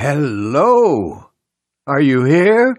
Hello! 0.00 1.26
Are 1.86 2.00
you 2.00 2.24
here? 2.24 2.74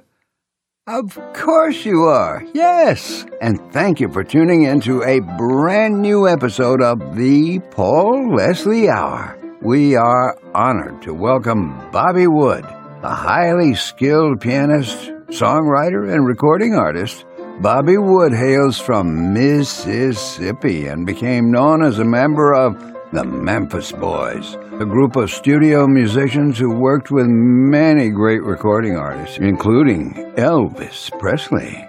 Of 0.87 1.19
course 1.35 1.85
you 1.85 2.05
are, 2.05 2.43
yes! 2.55 3.27
And 3.39 3.59
thank 3.71 3.99
you 3.99 4.09
for 4.09 4.23
tuning 4.23 4.63
in 4.63 4.81
to 4.81 5.03
a 5.03 5.19
brand 5.37 6.01
new 6.01 6.27
episode 6.27 6.81
of 6.81 7.15
the 7.15 7.59
Paul 7.69 8.33
Leslie 8.35 8.89
Hour. 8.89 9.37
We 9.61 9.95
are 9.95 10.35
honored 10.55 11.03
to 11.03 11.13
welcome 11.13 11.77
Bobby 11.91 12.25
Wood, 12.25 12.65
a 12.65 13.13
highly 13.13 13.75
skilled 13.75 14.41
pianist, 14.41 15.11
songwriter, 15.27 16.11
and 16.11 16.25
recording 16.25 16.73
artist. 16.73 17.25
Bobby 17.59 17.99
Wood 17.99 18.33
hails 18.33 18.79
from 18.79 19.31
Mississippi 19.31 20.87
and 20.87 21.05
became 21.05 21.51
known 21.51 21.83
as 21.83 21.99
a 21.99 22.03
member 22.03 22.51
of 22.55 22.75
the 23.11 23.25
Memphis 23.25 23.91
Boys, 23.91 24.55
a 24.79 24.85
group 24.85 25.17
of 25.17 25.29
studio 25.29 25.85
musicians 25.85 26.57
who 26.57 26.73
worked 26.73 27.11
with 27.11 27.27
many 27.27 28.09
great 28.09 28.41
recording 28.41 28.95
artists, 28.95 29.37
including 29.37 30.13
Elvis 30.37 31.11
Presley. 31.19 31.85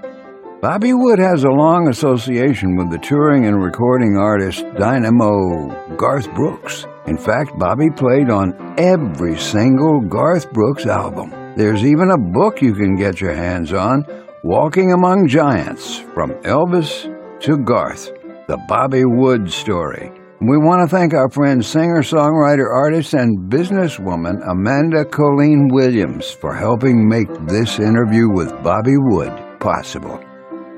Bobby 0.61 0.95
Wood 0.95 1.19
has 1.21 1.45
a 1.45 1.51
long 1.51 1.89
association 1.89 2.77
with 2.77 2.91
the 2.91 2.99
touring 2.99 3.47
and 3.47 3.63
recording 3.63 4.17
artist 4.17 4.65
Dynamo 4.77 5.97
Garth 5.97 6.33
Brooks. 6.35 6.87
In 7.07 7.17
fact, 7.17 7.59
Bobby 7.59 7.91
played 7.91 8.31
on 8.31 8.55
every 8.79 9.37
single 9.39 10.01
Garth 10.01 10.53
Brooks 10.53 10.87
album. 10.87 11.31
There's 11.57 11.85
even 11.85 12.11
a 12.11 12.19
book 12.19 12.63
you 12.63 12.75
can 12.75 12.97
get 12.97 13.21
your 13.21 13.35
hands 13.35 13.73
on, 13.73 14.05
Walking 14.43 14.93
Among 14.93 15.29
Giants, 15.29 15.99
from 16.15 16.31
Elvis 16.43 17.05
to 17.41 17.59
Garth, 17.59 18.13
the 18.49 18.59
Bobby 18.69 19.05
Wood 19.05 19.51
story. 19.51 20.13
We 20.45 20.59
want 20.59 20.83
to 20.83 20.97
thank 20.97 21.15
our 21.15 21.31
friend, 21.31 21.65
singer, 21.65 22.03
songwriter, 22.03 22.69
artist, 22.69 23.15
and 23.15 23.49
businesswoman 23.49 24.41
Amanda 24.51 25.05
Colleen 25.05 25.69
Williams 25.71 26.33
for 26.33 26.53
helping 26.53 27.09
make 27.09 27.29
this 27.47 27.79
interview 27.79 28.29
with 28.29 28.51
Bobby 28.61 28.97
Wood 28.97 29.33
possible. 29.61 30.19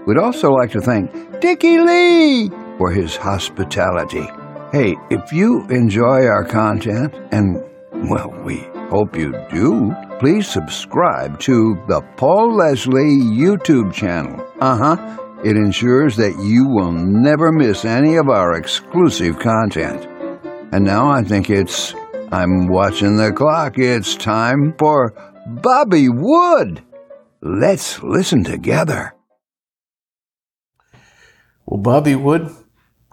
We'd 0.06 0.18
also 0.18 0.50
like 0.50 0.70
to 0.72 0.82
thank 0.82 1.40
Dickey 1.40 1.78
Lee 1.78 2.50
for 2.76 2.90
his 2.90 3.16
hospitality. 3.16 4.28
Hey, 4.70 4.96
if 5.08 5.32
you 5.32 5.66
enjoy 5.70 6.26
our 6.26 6.44
content, 6.44 7.14
and 7.32 7.64
well, 8.10 8.34
we 8.44 8.68
hope 8.90 9.16
you 9.16 9.32
do, 9.50 9.94
please 10.18 10.46
subscribe 10.46 11.40
to 11.40 11.74
the 11.88 12.02
Paul 12.18 12.54
Leslie 12.54 13.16
YouTube 13.18 13.94
channel. 13.94 14.46
Uh 14.60 14.76
huh. 14.76 15.23
It 15.44 15.58
ensures 15.58 16.16
that 16.16 16.42
you 16.42 16.66
will 16.66 16.90
never 16.90 17.52
miss 17.52 17.84
any 17.84 18.16
of 18.16 18.30
our 18.30 18.54
exclusive 18.54 19.38
content. 19.38 20.08
And 20.72 20.86
now 20.86 21.10
I 21.10 21.22
think 21.22 21.50
it's, 21.50 21.94
I'm 22.32 22.66
watching 22.66 23.16
the 23.16 23.30
clock, 23.30 23.74
it's 23.76 24.16
time 24.16 24.74
for 24.78 25.12
Bobby 25.46 26.08
Wood. 26.08 26.82
Let's 27.42 28.02
listen 28.02 28.42
together. 28.42 29.14
Well, 31.66 31.82
Bobby 31.82 32.16
Wood, 32.16 32.50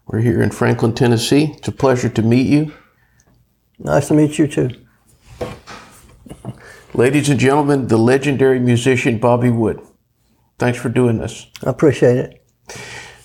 we're 0.07 0.21
here 0.21 0.41
in 0.41 0.51
Franklin, 0.51 0.93
Tennessee. 0.93 1.55
It's 1.57 1.67
a 1.67 1.73
pleasure 1.73 2.07
to 2.07 2.21
meet 2.21 2.47
you. 2.47 2.73
Nice 3.77 4.07
to 4.07 4.13
meet 4.13 4.39
you 4.39 4.47
too. 4.47 4.69
Ladies 6.93 7.27
and 7.27 7.39
gentlemen, 7.39 7.87
the 7.87 7.97
legendary 7.97 8.59
musician 8.59 9.17
Bobby 9.17 9.49
Wood. 9.49 9.81
Thanks 10.61 10.77
for 10.77 10.89
doing 10.89 11.17
this. 11.17 11.47
I 11.65 11.71
appreciate 11.71 12.17
it. 12.17 12.45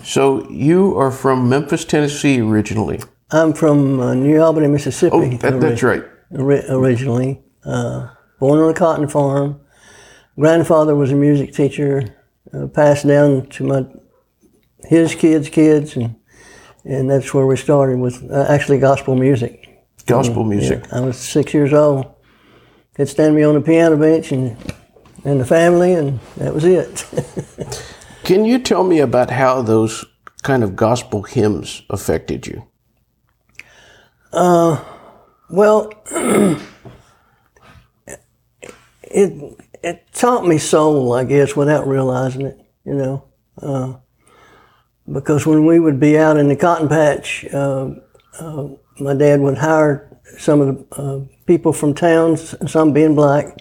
So, 0.03 0.49
you 0.49 0.97
are 0.97 1.11
from 1.11 1.51
Memphis, 1.51 1.85
Tennessee 1.85 2.41
originally. 2.41 2.99
I'm 3.31 3.53
from 3.53 4.01
uh, 4.01 4.15
New 4.15 4.41
Albany, 4.41 4.69
Mississippi. 4.69 5.15
Oh, 5.15 5.37
that, 5.37 5.61
that's 5.61 5.83
right. 5.83 6.03
ori- 6.31 6.65
originally. 6.71 7.43
Uh, 7.63 8.09
born 8.41 8.59
on 8.61 8.71
a 8.71 8.73
cotton 8.75 9.07
farm. 9.07 9.61
Grandfather 10.41 10.95
was 10.95 11.13
a 11.13 11.15
music 11.15 11.53
teacher, 11.53 12.17
uh, 12.55 12.69
passed 12.69 13.07
down 13.07 13.49
to 13.49 13.65
my 13.65 13.85
his 14.85 15.15
kids' 15.15 15.51
kids, 15.51 15.95
and 15.95 16.17
and 16.87 17.11
that's 17.11 17.35
where 17.35 17.45
we 17.45 17.57
started 17.59 17.99
with 17.99 18.25
uh, 18.31 18.47
actually 18.49 18.79
gospel 18.79 19.15
music. 19.15 19.85
Gospel 20.07 20.43
music. 20.43 20.87
Yeah, 20.87 20.99
I 20.99 21.01
was 21.01 21.19
six 21.19 21.53
years 21.53 21.75
old. 21.75 22.15
They'd 22.95 23.09
stand 23.09 23.37
me 23.37 23.43
on 23.43 23.57
the 23.57 23.61
piano 23.61 23.99
bench 23.99 24.33
and 24.33 24.57
and 25.27 25.41
the 25.41 25.45
family, 25.45 25.93
and 25.93 26.21
that 26.37 26.55
was 26.55 26.65
it. 26.65 27.07
Can 28.25 28.45
you 28.45 28.59
tell 28.59 28.85
me 28.85 29.01
about 29.01 29.31
how 29.31 29.61
those 29.63 30.05
kind 30.43 30.65
of 30.65 30.77
gospel 30.77 31.23
hymns 31.25 31.83
affected 31.91 32.47
you? 32.47 32.67
Well, 35.49 35.93
it 39.03 39.59
it 39.83 40.05
taught 40.13 40.47
me 40.47 40.59
soul, 40.59 41.13
I 41.13 41.25
guess, 41.25 41.55
without 41.55 41.87
realizing 41.87 42.43
it. 42.43 42.61
You 42.85 42.95
know, 42.95 43.25
uh, 43.63 43.95
because 45.11 45.47
when 45.47 45.65
we 45.65 45.79
would 45.79 46.01
be 46.01 46.19
out 46.19 46.37
in 46.37 46.49
the 46.49 46.57
cotton 46.57 46.89
patch, 46.89 47.47
uh, 47.53 47.91
uh, 48.41 48.69
my 48.99 49.15
dad 49.15 49.41
would 49.41 49.59
hire 49.59 50.21
some 50.39 50.61
of 50.61 50.67
the 50.67 50.97
uh, 50.97 51.21
people 51.47 51.73
from 51.73 51.95
towns, 51.95 52.55
some 52.71 52.93
being 52.93 53.15
black, 53.15 53.57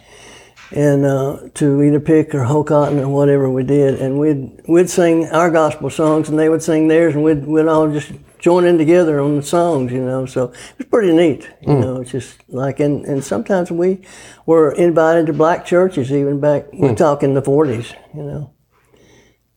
and 0.71 1.05
uh, 1.05 1.39
to 1.55 1.81
either 1.83 1.99
pick 1.99 2.33
or 2.33 2.43
hoe 2.43 2.63
cotton 2.63 2.99
or 2.99 3.09
whatever 3.09 3.49
we 3.49 3.63
did, 3.63 4.01
and 4.01 4.17
we'd 4.19 4.61
we'd 4.67 4.89
sing 4.89 5.27
our 5.29 5.51
gospel 5.51 5.89
songs, 5.89 6.29
and 6.29 6.39
they 6.39 6.49
would 6.49 6.63
sing 6.63 6.87
theirs, 6.87 7.15
and 7.15 7.23
we'd 7.23 7.45
we'd 7.45 7.67
all 7.67 7.91
just 7.91 8.11
join 8.39 8.65
in 8.65 8.77
together 8.77 9.19
on 9.19 9.35
the 9.35 9.43
songs, 9.43 9.91
you 9.91 10.03
know. 10.03 10.25
So 10.25 10.45
it 10.45 10.77
was 10.77 10.87
pretty 10.87 11.13
neat, 11.13 11.49
you 11.61 11.73
know. 11.73 12.01
It's 12.01 12.11
just 12.11 12.37
like, 12.47 12.79
and, 12.79 13.05
and 13.05 13.23
sometimes 13.23 13.71
we 13.71 14.01
were 14.45 14.71
invited 14.71 15.27
to 15.27 15.33
black 15.33 15.65
churches, 15.65 16.11
even 16.11 16.39
back 16.39 16.65
we're 16.73 16.95
talking 16.95 17.33
the 17.33 17.41
'40s, 17.41 17.95
you 18.13 18.23
know. 18.23 18.53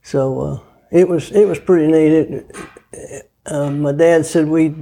So 0.03 0.41
uh, 0.41 0.61
it 0.91 1.09
was 1.09 1.31
it 1.33 1.47
was 1.47 1.59
pretty 1.59 1.87
neat. 1.87 2.13
It, 2.13 3.31
uh, 3.47 3.71
my 3.71 3.93
dad 3.93 4.27
said 4.27 4.49
we 4.49 4.75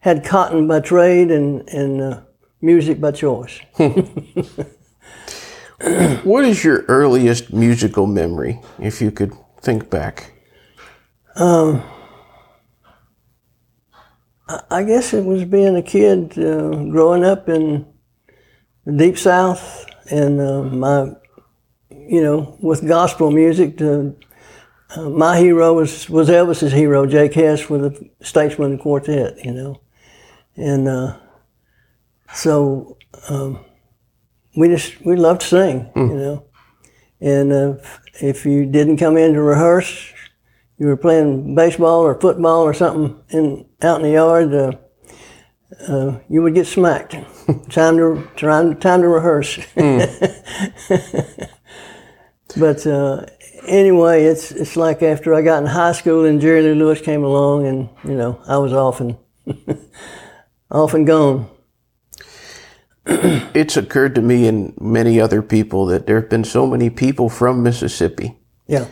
had 0.00 0.24
cotton 0.24 0.68
by 0.68 0.80
trade 0.80 1.30
and 1.30 1.68
and 1.68 2.00
uh, 2.00 2.20
music 2.60 3.00
by 3.00 3.10
choice. 3.12 3.60
What 6.24 6.44
is 6.44 6.62
your 6.62 6.84
earliest 6.88 7.52
musical 7.52 8.06
memory, 8.06 8.60
if 8.78 9.00
you 9.00 9.10
could 9.10 9.32
think 9.62 9.88
back? 9.88 10.32
I 14.70 14.82
guess 14.82 15.14
it 15.14 15.24
was 15.24 15.44
being 15.44 15.76
a 15.76 15.82
kid, 15.82 16.38
uh, 16.38 16.84
growing 16.90 17.24
up 17.24 17.48
in 17.48 17.86
the 18.84 18.92
deep 18.92 19.16
South, 19.16 19.86
and 20.10 20.40
uh, 20.40 20.62
my, 20.62 21.12
you 21.90 22.22
know, 22.22 22.58
with 22.60 22.86
gospel 22.86 23.30
music. 23.30 23.78
To, 23.78 24.16
uh, 24.96 25.08
my 25.08 25.38
hero 25.38 25.72
was 25.74 26.10
was 26.10 26.28
Elvis's 26.28 26.72
hero, 26.72 27.06
Jake 27.06 27.34
Hess, 27.34 27.70
with 27.70 27.82
the 27.82 28.10
Statesmen 28.22 28.78
Quartet. 28.78 29.44
You 29.44 29.52
know, 29.52 29.80
and 30.56 30.88
uh, 30.88 31.16
so 32.34 32.98
um, 33.28 33.64
we 34.60 34.68
just 34.68 35.00
we 35.04 35.16
loved 35.16 35.40
to 35.42 35.46
sing. 35.46 35.90
You 35.96 36.06
know, 36.06 36.44
and 37.20 37.52
uh, 37.52 37.74
if- 37.78 38.00
if 38.22 38.44
you 38.46 38.66
didn't 38.66 38.98
come 38.98 39.16
in 39.16 39.32
to 39.34 39.40
rehearse, 39.40 40.12
you 40.78 40.86
were 40.86 40.96
playing 40.96 41.54
baseball 41.54 42.00
or 42.02 42.14
football 42.20 42.62
or 42.62 42.74
something 42.74 43.18
in 43.30 43.64
out 43.82 43.96
in 43.96 44.02
the 44.02 44.10
yard, 44.12 44.52
uh, 44.54 44.72
uh, 45.88 46.18
you 46.28 46.42
would 46.42 46.54
get 46.54 46.66
smacked. 46.66 47.12
time 47.70 47.96
to 47.96 48.28
time, 48.36 48.76
time 48.78 49.00
to 49.02 49.08
rehearse. 49.08 49.58
but 52.56 52.86
uh, 52.86 53.24
anyway, 53.66 54.24
it's 54.24 54.50
it's 54.52 54.76
like 54.76 55.02
after 55.02 55.34
I 55.34 55.42
got 55.42 55.62
in 55.62 55.66
high 55.68 55.92
school 55.92 56.24
and 56.26 56.40
Jerry 56.40 56.62
Lee 56.62 56.74
Lewis 56.74 57.00
came 57.00 57.24
along, 57.24 57.66
and 57.66 57.88
you 58.04 58.16
know 58.16 58.40
I 58.46 58.58
was 58.58 58.72
off 58.72 59.00
and 59.00 59.16
off 60.70 60.94
and 60.94 61.06
gone. 61.06 61.48
It's 63.06 63.76
occurred 63.76 64.14
to 64.14 64.22
me 64.22 64.46
and 64.46 64.78
many 64.80 65.20
other 65.20 65.42
people 65.42 65.86
that 65.86 66.06
there 66.06 66.20
have 66.20 66.30
been 66.30 66.44
so 66.44 66.66
many 66.66 66.90
people 66.90 67.28
from 67.28 67.62
Mississippi. 67.62 68.38
Yeah, 68.66 68.86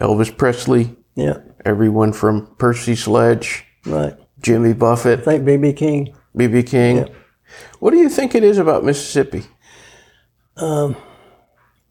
Elvis 0.00 0.36
Presley, 0.36 0.96
yeah, 1.14 1.38
everyone 1.64 2.12
from 2.12 2.54
Percy 2.58 2.94
Sledge, 2.94 3.64
right. 3.86 4.14
Jimmy 4.40 4.74
Buffett, 4.74 5.20
I 5.20 5.22
think 5.22 5.44
BB 5.44 5.76
King. 5.76 6.14
B.B. 6.36 6.62
King. 6.64 7.08
What 7.78 7.92
do 7.92 7.98
you 7.98 8.08
think 8.08 8.34
it 8.34 8.42
is 8.42 8.58
about 8.58 8.84
Mississippi? 8.84 9.44
Um, 10.56 10.96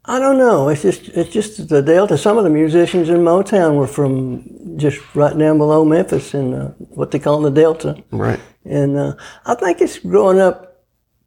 I 0.04 0.18
don't 0.18 0.36
know. 0.36 0.68
It's 0.68 0.82
just 0.82 1.08
it's 1.08 1.32
just 1.32 1.68
the 1.68 1.80
Delta. 1.80 2.18
Some 2.18 2.36
of 2.36 2.44
the 2.44 2.50
musicians 2.50 3.08
in 3.08 3.18
Motown 3.18 3.76
were 3.76 3.86
from 3.86 4.76
just 4.76 5.14
right 5.14 5.36
down 5.36 5.56
below 5.58 5.84
Memphis 5.84 6.34
in 6.34 6.52
uh, 6.52 6.68
what 6.90 7.10
they 7.10 7.18
call 7.18 7.40
the 7.40 7.50
Delta. 7.50 8.02
Right. 8.10 8.40
And 8.64 8.96
uh, 8.96 9.14
I 9.46 9.54
think 9.54 9.80
it's 9.80 9.98
growing 9.98 10.40
up 10.40 10.73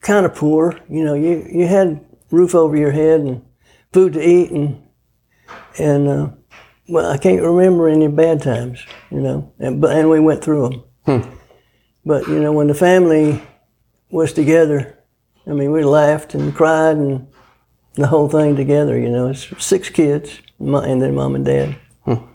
kind 0.01 0.25
of 0.25 0.35
poor. 0.35 0.79
You 0.89 1.03
know, 1.03 1.13
you 1.13 1.47
you 1.51 1.67
had 1.67 2.03
roof 2.31 2.55
over 2.55 2.75
your 2.75 2.91
head 2.91 3.21
and 3.21 3.45
food 3.93 4.13
to 4.13 4.21
eat, 4.21 4.51
and 4.51 4.83
and 5.77 6.07
uh, 6.07 6.29
well, 6.87 7.11
I 7.11 7.17
can't 7.17 7.41
remember 7.41 7.87
any 7.87 8.07
bad 8.07 8.41
times. 8.41 8.85
You 9.11 9.21
know, 9.21 9.53
and 9.59 9.81
but 9.81 9.95
and 9.95 10.09
we 10.09 10.19
went 10.19 10.43
through 10.43 10.69
them. 10.69 10.83
But 12.05 12.27
you 12.27 12.39
know, 12.39 12.53
when 12.53 12.67
the 12.67 12.73
family 12.73 13.41
was 14.09 14.31
together, 14.31 14.97
I 15.45 15.51
mean, 15.51 15.71
we 15.71 15.83
laughed 15.83 16.33
and 16.35 16.55
cried 16.55 16.95
and 16.95 17.27
the 17.95 18.07
whole 18.07 18.29
thing 18.29 18.55
together. 18.55 18.97
You 18.97 19.09
know, 19.09 19.27
it's 19.27 19.47
six 19.63 19.89
kids, 19.89 20.39
and 20.59 21.01
then 21.01 21.15
mom 21.15 21.35
and 21.35 21.45
dad. 21.45 21.75
Hmm. 22.05 22.25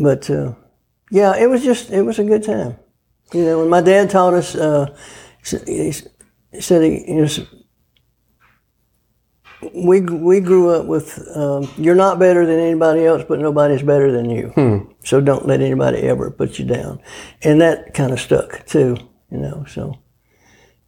But 0.00 0.28
uh, 0.30 0.54
yeah, 1.10 1.36
it 1.36 1.48
was 1.48 1.62
just 1.62 1.90
it 1.90 2.02
was 2.02 2.18
a 2.18 2.24
good 2.24 2.42
time. 2.42 2.76
You 3.32 3.44
know, 3.44 3.58
when 3.60 3.68
my 3.68 3.80
dad 3.80 4.10
taught 4.10 4.34
us, 4.34 4.56
uh, 4.56 4.96
said 6.58 6.82
he, 6.82 7.04
you 7.06 7.22
know, 7.22 7.28
we 9.74 10.00
we 10.00 10.40
grew 10.40 10.70
up 10.70 10.86
with 10.86 11.18
um, 11.34 11.68
you're 11.76 11.94
not 11.94 12.18
better 12.18 12.46
than 12.46 12.58
anybody 12.58 13.04
else, 13.04 13.24
but 13.28 13.38
nobody's 13.38 13.82
better 13.82 14.10
than 14.10 14.30
you. 14.30 14.48
Hmm. 14.48 14.78
So 15.04 15.20
don't 15.20 15.46
let 15.46 15.60
anybody 15.60 15.98
ever 15.98 16.30
put 16.30 16.58
you 16.58 16.64
down, 16.64 17.00
and 17.42 17.60
that 17.60 17.94
kind 17.94 18.12
of 18.12 18.20
stuck 18.20 18.66
too. 18.66 18.96
You 19.30 19.38
know, 19.38 19.64
so 19.68 19.98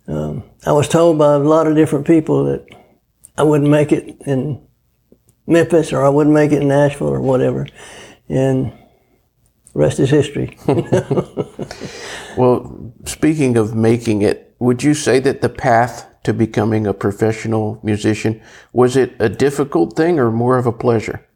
um, 0.08 0.44
I 0.66 0.72
was 0.72 0.88
told 0.88 1.18
by 1.18 1.34
a 1.34 1.38
lot 1.38 1.66
of 1.66 1.76
different 1.76 2.06
people 2.06 2.44
that 2.46 2.66
I 3.36 3.42
wouldn't 3.42 3.70
make 3.70 3.92
it 3.92 4.16
in 4.26 4.66
Memphis 5.46 5.92
or 5.92 6.04
I 6.04 6.08
wouldn't 6.08 6.34
make 6.34 6.52
it 6.52 6.62
in 6.62 6.68
Nashville 6.68 7.08
or 7.08 7.20
whatever, 7.20 7.66
and 8.28 8.72
rest 9.74 10.00
is 10.00 10.10
history. 10.10 10.56
well, 12.36 12.92
speaking 13.04 13.56
of 13.56 13.74
making 13.74 14.22
it, 14.22 14.51
would 14.62 14.84
you 14.84 14.94
say 14.94 15.18
that 15.18 15.40
the 15.40 15.48
path 15.48 16.06
to 16.22 16.32
becoming 16.32 16.86
a 16.86 16.94
professional 16.94 17.80
musician 17.82 18.40
was 18.72 18.96
it 18.96 19.12
a 19.18 19.28
difficult 19.28 19.96
thing 19.96 20.20
or 20.20 20.30
more 20.30 20.56
of 20.56 20.66
a 20.66 20.72
pleasure? 20.72 21.26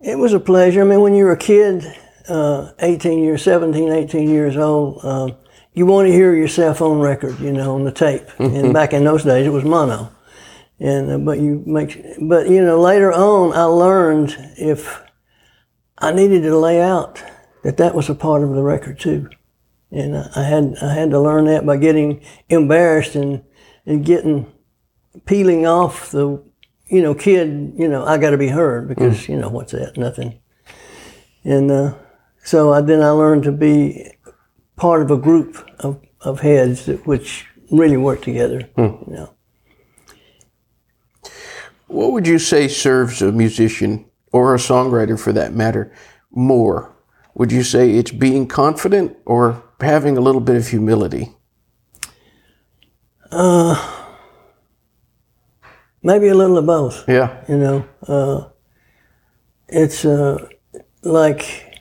It 0.00 0.18
was 0.18 0.32
a 0.32 0.40
pleasure. 0.40 0.82
I 0.82 0.84
mean, 0.84 1.00
when 1.00 1.14
you 1.14 1.24
were 1.26 1.32
a 1.32 1.36
kid, 1.36 1.84
uh, 2.28 2.72
18 2.80 3.22
years, 3.22 3.44
17, 3.44 3.92
18 3.92 4.28
years 4.28 4.56
old, 4.56 4.98
uh, 5.04 5.30
you 5.72 5.86
want 5.86 6.08
to 6.08 6.12
hear 6.12 6.34
yourself 6.34 6.82
on 6.82 6.98
record, 6.98 7.38
you 7.38 7.52
know, 7.52 7.76
on 7.76 7.84
the 7.84 7.92
tape. 7.92 8.28
and 8.40 8.74
back 8.74 8.92
in 8.92 9.04
those 9.04 9.22
days, 9.22 9.46
it 9.46 9.50
was 9.50 9.64
mono. 9.64 10.10
And 10.80 11.12
uh, 11.12 11.18
but 11.18 11.38
you 11.38 11.62
make, 11.64 11.96
but 12.20 12.50
you 12.50 12.60
know, 12.60 12.80
later 12.80 13.12
on, 13.12 13.52
I 13.52 13.64
learned 13.64 14.36
if 14.58 15.00
I 15.96 16.10
needed 16.10 16.42
to 16.42 16.58
lay 16.58 16.82
out 16.82 17.22
that 17.62 17.76
that 17.76 17.94
was 17.94 18.10
a 18.10 18.16
part 18.16 18.42
of 18.42 18.50
the 18.50 18.62
record 18.62 18.98
too, 18.98 19.30
and 19.92 20.16
I 20.16 20.42
had 20.42 20.76
I 20.80 20.94
had 20.94 21.10
to 21.10 21.20
learn 21.20 21.44
that 21.46 21.66
by 21.66 21.76
getting 21.76 22.22
embarrassed 22.48 23.14
and 23.14 23.44
and 23.84 24.04
getting 24.04 24.50
peeling 25.26 25.66
off 25.66 26.10
the 26.10 26.42
you 26.86 27.02
know 27.02 27.14
kid 27.14 27.74
you 27.76 27.88
know 27.88 28.04
I 28.04 28.18
got 28.18 28.30
to 28.30 28.38
be 28.38 28.48
heard 28.48 28.88
because 28.88 29.18
mm. 29.18 29.28
you 29.28 29.36
know 29.36 29.50
what's 29.50 29.72
that 29.72 29.96
nothing, 29.96 30.40
and 31.44 31.70
uh, 31.70 31.94
so 32.42 32.72
I, 32.72 32.80
then 32.80 33.02
I 33.02 33.10
learned 33.10 33.44
to 33.44 33.52
be 33.52 34.10
part 34.76 35.02
of 35.02 35.10
a 35.10 35.18
group 35.18 35.64
of, 35.80 36.00
of 36.22 36.40
heads 36.40 36.86
that, 36.86 37.06
which 37.06 37.46
really 37.70 37.98
work 37.98 38.22
together. 38.22 38.68
Mm. 38.76 39.06
You 39.06 39.14
know. 39.14 39.34
What 41.88 42.12
would 42.12 42.26
you 42.26 42.38
say 42.38 42.68
serves 42.68 43.20
a 43.20 43.30
musician 43.30 44.06
or 44.32 44.54
a 44.54 44.58
songwriter 44.58 45.20
for 45.20 45.30
that 45.34 45.52
matter 45.52 45.92
more 46.30 46.92
would 47.34 47.52
you 47.52 47.62
say 47.62 47.92
it's 47.92 48.10
being 48.10 48.46
confident 48.46 49.16
or 49.24 49.62
having 49.82 50.16
a 50.16 50.20
little 50.20 50.40
bit 50.40 50.56
of 50.56 50.68
humility? 50.68 51.34
Uh, 53.30 53.74
maybe 56.02 56.28
a 56.28 56.34
little 56.34 56.58
of 56.58 56.66
both. 56.66 57.08
Yeah. 57.08 57.44
You 57.48 57.56
know, 57.58 57.88
uh, 58.06 58.48
it's 59.68 60.04
uh, 60.04 60.48
like 61.02 61.80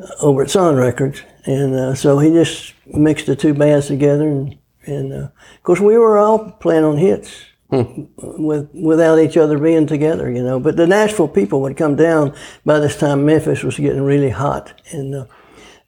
uh, 0.00 0.06
over 0.20 0.42
at 0.42 0.50
Sun 0.50 0.76
Records. 0.76 1.22
And 1.44 1.74
uh, 1.74 1.94
so 1.94 2.18
he 2.18 2.30
just 2.30 2.74
mixed 2.86 3.26
the 3.26 3.36
two 3.36 3.54
bands 3.54 3.86
together, 3.86 4.26
and, 4.26 4.58
and 4.84 5.12
uh, 5.12 5.16
of 5.16 5.62
course 5.62 5.80
we 5.80 5.96
were 5.98 6.18
all 6.18 6.50
playing 6.52 6.84
on 6.84 6.96
hits. 6.96 7.44
Hmm. 7.68 8.04
With 8.16 8.70
without 8.72 9.18
each 9.18 9.36
other 9.36 9.58
being 9.58 9.88
together, 9.88 10.30
you 10.30 10.40
know. 10.40 10.60
But 10.60 10.76
the 10.76 10.86
Nashville 10.86 11.26
people 11.26 11.60
would 11.62 11.76
come 11.76 11.96
down. 11.96 12.32
By 12.64 12.78
this 12.78 12.96
time, 12.96 13.26
Memphis 13.26 13.64
was 13.64 13.76
getting 13.76 14.02
really 14.02 14.30
hot, 14.30 14.80
and 14.92 15.12
uh, 15.12 15.26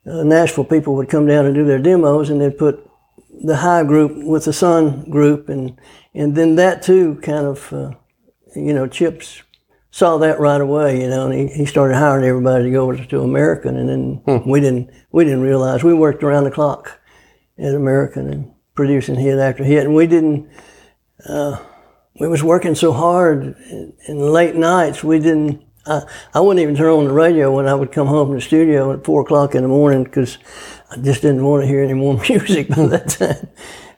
uh, 0.05 0.23
Nashville 0.23 0.63
people 0.63 0.95
would 0.95 1.09
come 1.09 1.27
down 1.27 1.45
and 1.45 1.55
do 1.55 1.65
their 1.65 1.79
demos, 1.79 2.29
and 2.29 2.39
they'd 2.39 2.57
put 2.57 2.89
the 3.43 3.57
Hi 3.57 3.83
group 3.83 4.23
with 4.25 4.45
the 4.45 4.53
Sun 4.53 5.09
group, 5.09 5.49
and 5.49 5.79
and 6.13 6.35
then 6.35 6.55
that 6.55 6.81
too 6.81 7.15
kind 7.21 7.45
of, 7.45 7.71
uh, 7.73 7.91
you 8.55 8.73
know, 8.73 8.87
Chips 8.87 9.43
saw 9.91 10.17
that 10.17 10.39
right 10.39 10.61
away, 10.61 11.01
you 11.01 11.09
know, 11.09 11.29
and 11.29 11.33
he, 11.33 11.47
he 11.55 11.65
started 11.65 11.95
hiring 11.95 12.25
everybody 12.25 12.65
to 12.65 12.71
go 12.71 12.83
over 12.83 13.03
to 13.03 13.21
American, 13.21 13.75
and 13.75 13.89
then 13.89 14.21
hmm. 14.25 14.49
we 14.49 14.59
didn't 14.59 14.89
we 15.11 15.23
didn't 15.23 15.41
realize 15.41 15.83
we 15.83 15.93
worked 15.93 16.23
around 16.23 16.43
the 16.43 16.51
clock 16.51 16.99
at 17.57 17.75
American 17.75 18.31
and 18.31 18.53
producing 18.75 19.15
hit 19.15 19.39
after 19.39 19.63
hit, 19.63 19.85
and 19.85 19.95
we 19.95 20.07
didn't. 20.07 20.49
Uh, 21.27 21.57
we 22.19 22.27
was 22.27 22.43
working 22.43 22.75
so 22.75 22.91
hard 22.91 23.43
in, 23.43 23.93
in 24.07 24.19
late 24.19 24.55
nights, 24.55 25.03
we 25.03 25.19
didn't 25.19 25.63
I, 25.89 26.03
I 26.33 26.39
wouldn't 26.39 26.61
even 26.61 26.75
turn 26.75 26.89
on 26.89 27.05
the 27.05 27.13
radio 27.13 27.53
when 27.55 27.67
I 27.67 27.73
would 27.73 27.91
come 27.91 28.07
home 28.07 28.27
from 28.27 28.35
the 28.35 28.41
studio 28.41 28.93
at 28.93 29.03
four 29.03 29.21
o'clock 29.21 29.55
in 29.55 29.63
the 29.63 29.67
morning 29.67 30.03
because 30.03 30.37
I 30.91 30.97
just 30.97 31.21
didn't 31.21 31.43
want 31.43 31.63
to 31.63 31.67
hear 31.67 31.83
any 31.83 31.93
more 31.93 32.21
music 32.29 32.69
by 32.69 32.85
that 32.87 33.09
time. 33.09 33.49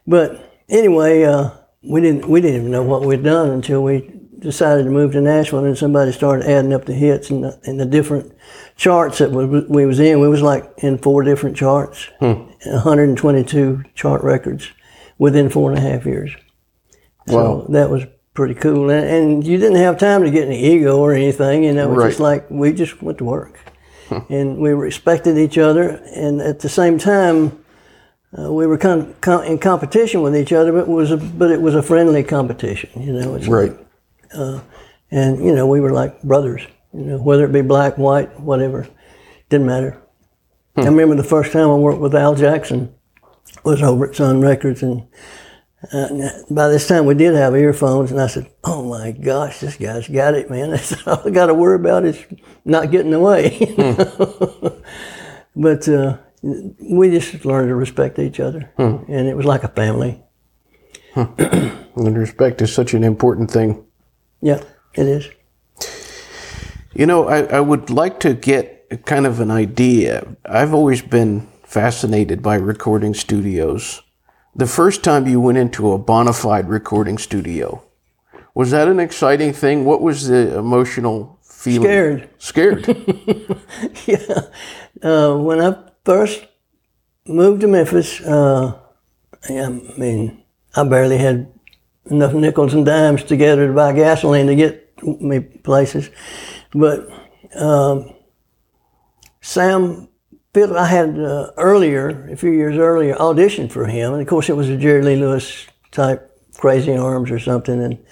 But 0.08 0.64
anyway, 0.70 1.24
uh, 1.24 1.52
we 1.84 2.02
didn't 2.02 2.28
we 2.28 2.42
didn't 2.42 2.62
even 2.62 2.72
know 2.72 2.84
what 2.84 3.06
we'd 3.06 3.24
done 3.24 3.50
until 3.50 3.84
we 3.84 4.12
decided 4.40 4.84
to 4.84 4.90
move 4.90 5.12
to 5.14 5.22
Nashville, 5.22 5.64
and 5.64 5.78
somebody 5.78 6.12
started 6.12 6.50
adding 6.50 6.74
up 6.74 6.86
the 6.86 6.94
hits 6.94 7.30
and 7.30 7.44
the, 7.44 7.60
and 7.64 7.80
the 7.80 7.86
different 7.86 8.34
charts 8.76 9.20
that 9.20 9.32
we, 9.32 9.46
we 9.46 9.86
was 9.86 10.00
in. 10.00 10.20
We 10.20 10.28
was 10.28 10.42
like 10.42 10.72
in 10.78 10.98
four 10.98 11.24
different 11.24 11.56
charts, 11.56 12.10
hmm. 12.20 12.50
122 12.66 13.84
chart 13.94 14.24
records 14.24 14.72
within 15.18 15.50
four 15.50 15.70
and 15.70 15.78
a 15.78 15.82
half 15.82 16.06
years. 16.06 16.36
So 17.28 17.60
wow. 17.60 17.66
that 17.70 17.90
was 17.90 18.06
pretty 18.34 18.56
cool. 18.56 18.90
And, 18.90 19.08
and, 19.08 19.48
you 19.48 19.58
didn't 19.58 19.78
have 19.78 19.98
time 19.98 20.24
to 20.24 20.32
get 20.32 20.48
any 20.48 20.64
ego 20.64 20.98
or 21.00 21.14
anything, 21.14 21.64
you 21.64 21.74
know, 21.74 21.88
it 21.88 21.96
was 21.96 22.04
right. 22.04 22.10
just 22.10 22.20
like 22.20 22.50
we 22.50 22.74
just 22.74 23.02
went 23.02 23.18
to 23.20 23.26
work. 23.26 23.60
and 24.30 24.58
we 24.58 24.72
respected 24.72 25.38
each 25.38 25.58
other. 25.58 25.90
And 26.16 26.42
at 26.42 26.60
the 26.60 26.70
same 26.70 26.98
time, 26.98 27.64
uh, 28.38 28.52
we 28.52 28.66
were 28.66 28.78
con- 28.78 29.14
con- 29.22 29.46
in 29.46 29.58
competition 29.60 30.22
with 30.22 30.36
each 30.36 30.54
other, 30.54 30.72
but 30.72 30.82
it 30.82 30.88
was 30.88 31.12
a, 31.12 31.18
but 31.18 31.52
it 31.52 31.62
was 31.62 31.76
a 31.76 31.84
friendly 31.84 32.24
competition, 32.24 32.90
you 33.02 33.14
know. 33.14 33.36
It's 33.36 33.48
right. 33.48 33.72
Like, 33.72 33.88
uh, 34.34 34.62
and 35.12 35.44
you 35.44 35.54
know, 35.54 35.68
we 35.68 35.82
were 35.82 35.92
like 35.92 36.22
brothers, 36.24 36.66
you 36.94 37.02
know, 37.02 37.18
whether 37.18 37.46
it 37.46 37.52
be 37.52 37.62
black, 37.62 37.98
white, 37.98 38.40
whatever, 38.40 38.88
didn't 39.50 39.68
matter. 39.68 40.02
Hmm. 40.76 40.82
I 40.82 40.86
remember 40.86 41.16
the 41.16 41.24
first 41.24 41.52
time 41.52 41.70
I 41.70 41.76
worked 41.76 42.00
with 42.00 42.16
Al 42.16 42.36
Jackson 42.36 42.96
was 43.66 43.82
over 43.82 44.08
at 44.08 44.16
Sun 44.16 44.40
Records, 44.40 44.82
and 44.82 45.06
uh, 45.92 46.30
by 46.50 46.68
this 46.68 46.88
time, 46.88 47.06
we 47.06 47.16
did 47.16 47.34
have 47.34 47.56
earphones, 47.56 48.12
and 48.12 48.22
I 48.22 48.28
said, 48.28 48.50
"Oh 48.64 48.84
my 48.84 49.12
gosh, 49.12 49.60
this 49.60 49.78
guy's 49.78 50.08
got 50.08 50.36
it, 50.36 50.50
man! 50.50 50.70
That's 50.72 51.08
all 51.08 51.22
I 51.26 51.30
got 51.32 51.48
to 51.48 51.54
worry 51.54 51.76
about 51.76 52.06
is 52.06 52.24
not 52.66 52.92
getting 52.92 53.14
away." 53.14 53.76
Hmm. 55.54 55.62
but 55.62 55.88
uh, 55.90 56.18
we 56.44 57.10
just 57.10 57.44
learned 57.46 57.70
to 57.70 57.76
respect 57.76 58.20
each 58.20 58.40
other, 58.40 58.72
and 58.78 59.28
it 59.28 59.36
was 59.36 59.46
like 59.46 59.64
a 59.64 59.68
family. 59.68 60.22
And 61.96 62.18
respect 62.18 62.62
is 62.62 62.74
such 62.74 62.94
an 62.94 63.04
important 63.04 63.52
thing. 63.52 63.84
Yeah, 64.42 64.64
it 64.94 65.08
is. 65.08 65.30
You 66.94 67.06
know, 67.06 67.28
I, 67.28 67.44
I 67.44 67.60
would 67.60 67.90
like 67.90 68.20
to 68.22 68.34
get 68.34 69.06
kind 69.06 69.26
of 69.26 69.40
an 69.40 69.52
idea. 69.52 70.36
I've 70.46 70.74
always 70.74 71.02
been 71.02 71.48
fascinated 71.64 72.42
by 72.42 72.56
recording 72.56 73.14
studios. 73.14 74.02
The 74.56 74.68
first 74.68 75.02
time 75.02 75.28
you 75.28 75.40
went 75.40 75.58
into 75.58 75.94
a 75.94 75.98
bona 75.98 76.34
fide 76.34 76.68
recording 76.68 77.18
studio, 77.18 77.84
was 78.54 78.72
that 78.72 78.90
an 78.90 79.00
exciting 79.00 79.54
thing? 79.54 79.86
What 79.86 80.02
was 80.02 80.28
the 80.28 80.58
emotional 80.58 81.40
feeling? 81.42 81.88
Scared. 81.88 82.30
Scared. 82.38 82.88
yeah. 84.06 84.42
Uh, 85.02 85.38
when 85.38 85.62
I 85.62 85.76
first 86.04 86.48
moved 87.26 87.62
to 87.62 87.68
Memphis, 87.68 88.20
uh, 88.22 88.78
I 89.50 89.70
mean, 89.98 90.44
I 90.76 90.84
barely 90.84 91.18
had 91.18 91.48
enough 92.08 92.34
nickels 92.34 92.74
and 92.74 92.86
dimes 92.86 93.24
together 93.24 93.68
to 93.68 93.74
buy 93.74 93.94
gasoline 93.94 94.48
to 94.48 94.56
get 94.56 95.02
me 95.02 95.40
places. 95.40 96.10
But 96.74 97.08
um, 97.56 98.14
Sam 99.40 100.10
Fiddler, 100.54 100.80
I 100.80 100.86
had 100.86 101.18
uh, 101.18 101.52
earlier, 101.58 102.30
a 102.30 102.36
few 102.36 102.52
years 102.52 102.78
earlier, 102.78 103.16
auditioned 103.16 103.72
for 103.72 103.86
him, 103.86 104.14
and 104.14 104.22
of 104.22 104.28
course 104.28 104.50
it 104.50 104.58
was 104.58 104.70
a 104.70 104.76
Jerry 104.76 105.02
Lee 105.02 105.16
Lewis 105.16 105.66
type 105.92 106.30
Crazy 106.56 106.96
Arms 106.96 107.32
or 107.32 107.40
something, 107.40 107.82
and 107.82 108.06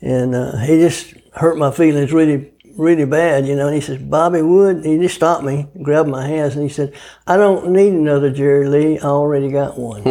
and 0.00 0.34
uh, 0.34 0.56
he 0.58 0.78
just 0.78 1.14
hurt 1.34 1.58
my 1.58 1.70
feelings 1.70 2.12
really 2.12 2.52
really 2.76 3.04
bad, 3.04 3.46
you 3.46 3.54
know. 3.56 3.66
And 3.66 3.74
he 3.74 3.80
says, 3.80 3.98
Bobby 3.98 4.42
Wood, 4.42 4.84
he 4.84 4.98
just 4.98 5.14
stopped 5.14 5.44
me, 5.44 5.68
grabbed 5.82 6.08
my 6.08 6.26
hands, 6.26 6.54
and 6.54 6.62
he 6.62 6.68
said, 6.68 6.94
I 7.26 7.36
don't 7.36 7.70
need 7.70 7.92
another 7.92 8.30
Jerry 8.30 8.68
Lee. 8.68 8.98
I 8.98 9.06
already 9.06 9.50
got 9.50 9.78
one. 9.78 10.02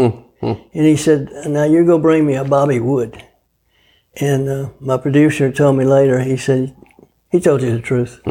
And 0.41 0.85
he 0.85 0.95
said, 0.97 1.29
Now 1.47 1.63
you're 1.63 1.85
going 1.85 2.01
to 2.01 2.03
bring 2.03 2.25
me 2.25 2.35
a 2.35 2.43
Bobby 2.43 2.79
Wood. 2.79 3.21
And 4.19 4.47
uh, 4.49 4.69
my 4.79 4.97
producer 4.97 5.51
told 5.51 5.77
me 5.77 5.85
later, 5.85 6.19
he 6.19 6.37
said, 6.37 6.75
He 7.31 7.39
told 7.39 7.61
you 7.61 7.71
the 7.71 7.81
truth. 7.81 8.21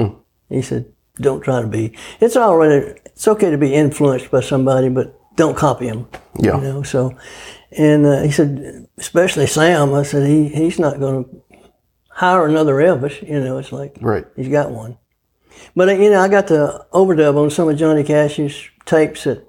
He 0.48 0.62
said, 0.62 0.92
Don't 1.22 1.40
try 1.40 1.62
to 1.62 1.66
be. 1.66 1.96
It's 2.20 2.36
already, 2.36 3.00
it's 3.06 3.26
okay 3.26 3.50
to 3.50 3.58
be 3.58 3.74
influenced 3.74 4.30
by 4.30 4.40
somebody, 4.40 4.88
but 4.88 5.18
don't 5.36 5.56
copy 5.56 5.88
them. 5.88 6.08
Yeah. 6.38 6.56
You 6.56 6.62
know, 6.62 6.82
so, 6.82 7.16
and 7.70 8.04
uh, 8.04 8.22
he 8.22 8.30
said, 8.30 8.86
especially 8.98 9.46
Sam, 9.46 9.94
I 9.94 10.02
said, 10.02 10.28
he, 10.28 10.48
he's 10.48 10.78
not 10.78 11.00
going 11.00 11.24
to 11.24 11.42
hire 12.10 12.46
another 12.46 12.74
Elvis. 12.74 13.26
You 13.26 13.40
know, 13.40 13.58
it's 13.58 13.72
like, 13.72 13.96
right. 14.00 14.26
He's 14.36 14.48
got 14.48 14.70
one. 14.70 14.98
But 15.74 15.88
uh, 15.88 15.92
you 15.92 16.10
know, 16.10 16.20
I 16.20 16.28
got 16.28 16.48
to 16.48 16.86
overdub 16.92 17.36
on 17.36 17.50
some 17.50 17.68
of 17.68 17.76
Johnny 17.76 18.04
Cash's 18.04 18.68
tapes 18.84 19.24
that 19.24 19.46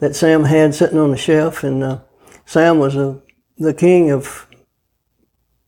that 0.00 0.16
Sam 0.16 0.44
had 0.44 0.74
sitting 0.74 0.98
on 0.98 1.10
the 1.10 1.16
shelf, 1.16 1.64
and 1.64 1.82
uh, 1.82 2.00
Sam 2.44 2.78
was 2.78 2.96
a, 2.96 3.22
the 3.56 3.74
king 3.74 4.10
of 4.10 4.46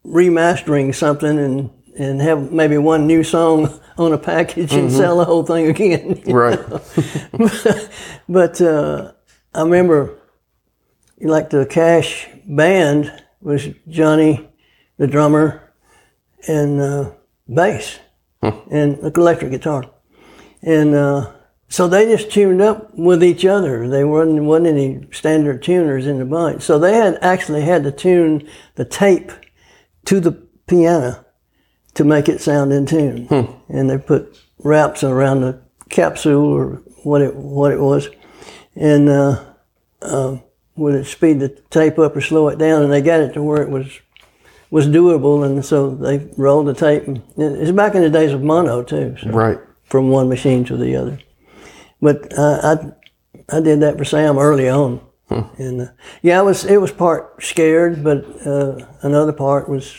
remastering 0.05 0.95
something 0.95 1.39
and 1.39 1.71
and 1.99 2.21
have 2.21 2.53
maybe 2.53 2.79
one 2.79 3.07
new 3.07 3.25
song 3.25 3.81
on 3.99 4.13
a 4.13 4.19
package 4.19 4.73
and 4.73 4.93
sell 4.93 5.19
the 5.19 5.25
whole 5.25 5.45
thing 5.45 5.67
again. 5.67 6.23
Right. 6.27 6.59
but 8.29 8.61
uh, 8.61 9.13
I 9.55 9.63
remember, 9.63 10.19
like 11.21 11.51
the 11.51 11.67
Cash 11.67 12.29
band 12.47 13.23
was 13.41 13.69
Johnny, 13.89 14.49
the 14.99 15.07
drummer, 15.07 15.73
and 16.47 16.81
uh, 16.81 17.13
bass, 17.49 17.99
and 18.43 18.99
the 18.99 19.13
electric 19.17 19.51
guitar, 19.51 19.85
and 20.63 20.95
uh, 20.95 21.33
so 21.69 21.89
they 21.89 22.07
just 22.07 22.31
tuned 22.31 22.61
up 22.61 22.95
with 22.95 23.25
each 23.25 23.45
other. 23.45 23.89
They 23.89 24.05
wasn't 24.05 24.45
wasn't 24.45 24.69
any 24.69 25.09
standard 25.11 25.63
tuners 25.63 26.07
in 26.07 26.19
the 26.19 26.25
bunch, 26.25 26.63
so 26.63 26.79
they 26.79 26.95
had 26.95 27.19
actually 27.23 27.63
had 27.63 27.83
to 27.85 27.93
tune 27.93 28.49
the 28.75 28.85
tape 28.85 29.33
to 30.05 30.21
the 30.21 30.33
piano 30.67 31.26
to 31.97 32.05
make 32.05 32.29
it 32.29 32.41
sound 32.41 32.73
in 32.73 32.87
tune, 32.87 33.27
and 33.69 33.91
they 33.91 33.99
put 33.99 34.39
wraps 34.59 35.03
around 35.05 35.41
the 35.43 35.61
capsule 35.89 36.45
or 36.53 36.83
what 37.03 37.21
it 37.21 37.35
what 37.35 37.73
it 37.73 37.81
was, 37.81 38.09
and 38.75 39.09
uh, 39.09 39.45
uh, 40.03 40.37
would 40.77 40.95
it 40.95 41.05
speed 41.07 41.41
the 41.41 41.49
tape 41.71 41.99
up 41.99 42.17
or 42.17 42.21
slow 42.21 42.49
it 42.49 42.59
down, 42.59 42.83
and 42.83 42.93
they 42.93 43.01
got 43.03 43.21
it 43.21 43.33
to 43.35 43.43
where 43.43 43.63
it 43.63 43.71
was 43.71 44.01
was 44.71 44.87
doable, 44.89 45.45
and 45.45 45.65
so 45.65 45.91
they 45.95 46.29
rolled 46.37 46.67
the 46.67 46.75
tape. 46.75 47.07
And 47.07 47.23
it's 47.37 47.71
back 47.71 47.95
in 47.95 48.03
the 48.03 48.11
days 48.11 48.33
of 48.33 48.43
mono 48.43 48.83
too, 48.83 49.17
so 49.21 49.31
Right. 49.31 49.59
from 49.85 50.11
one 50.11 50.29
machine 50.29 50.65
to 50.65 50.77
the 50.77 50.97
other. 50.97 51.19
But 52.03 52.37
uh, 52.39 52.61
I 53.51 53.57
I 53.57 53.61
did 53.61 53.81
that 53.81 53.97
for 53.97 54.05
Sam 54.05 54.39
early 54.39 54.69
on, 54.69 55.01
and 55.31 55.81
uh, 55.83 55.87
yeah, 56.21 56.39
I 56.41 56.43
was 56.43 56.65
it 56.65 56.81
was 56.81 56.93
part 56.93 57.43
scared, 57.43 58.03
but 58.05 58.25
uh, 58.47 58.85
another 59.03 59.33
part 59.33 59.69
was 59.69 59.95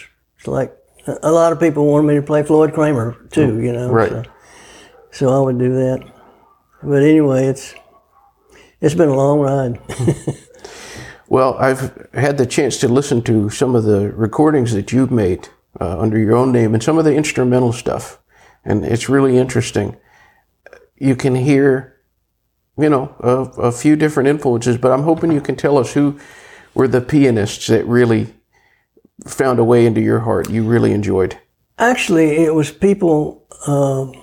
like 0.45 0.75
a 1.07 1.31
lot 1.31 1.51
of 1.51 1.59
people 1.59 1.85
wanted 1.85 2.07
me 2.07 2.15
to 2.15 2.21
play 2.21 2.43
Floyd 2.43 2.73
Cramer 2.73 3.17
too, 3.31 3.61
you 3.61 3.73
know. 3.73 3.89
Right. 3.89 4.09
So, 4.09 4.23
so 5.11 5.29
I 5.29 5.39
would 5.39 5.57
do 5.57 5.73
that. 5.73 6.11
But 6.83 7.03
anyway, 7.03 7.45
it's 7.45 7.73
it's 8.81 8.95
been 8.95 9.09
a 9.09 9.15
long 9.15 9.39
ride. 9.39 9.79
Well, 11.29 11.55
I've 11.55 12.07
had 12.13 12.37
the 12.37 12.45
chance 12.45 12.77
to 12.77 12.87
listen 12.87 13.21
to 13.23 13.49
some 13.49 13.75
of 13.75 13.83
the 13.83 14.11
recordings 14.13 14.73
that 14.73 14.93
you've 14.93 15.11
made 15.11 15.49
uh, 15.79 15.99
under 15.99 16.17
your 16.17 16.35
own 16.35 16.53
name 16.53 16.73
and 16.73 16.81
some 16.81 16.97
of 16.97 17.03
the 17.03 17.15
instrumental 17.15 17.73
stuff, 17.73 18.19
and 18.63 18.85
it's 18.85 19.09
really 19.09 19.37
interesting. 19.37 19.97
You 20.95 21.17
can 21.17 21.35
hear, 21.35 21.99
you 22.77 22.89
know, 22.89 23.13
a, 23.19 23.61
a 23.63 23.71
few 23.73 23.97
different 23.97 24.29
influences, 24.29 24.77
but 24.77 24.93
I'm 24.93 25.03
hoping 25.03 25.31
you 25.31 25.41
can 25.41 25.57
tell 25.57 25.77
us 25.77 25.93
who 25.93 26.17
were 26.73 26.87
the 26.87 27.01
pianists 27.01 27.67
that 27.67 27.85
really 27.85 28.33
found 29.25 29.59
a 29.59 29.63
way 29.63 29.85
into 29.85 30.01
your 30.01 30.19
heart 30.19 30.49
you 30.49 30.63
really 30.63 30.91
enjoyed? 30.91 31.37
Actually, 31.77 32.43
it 32.43 32.53
was 32.53 32.71
people 32.71 33.45
um, 33.67 34.13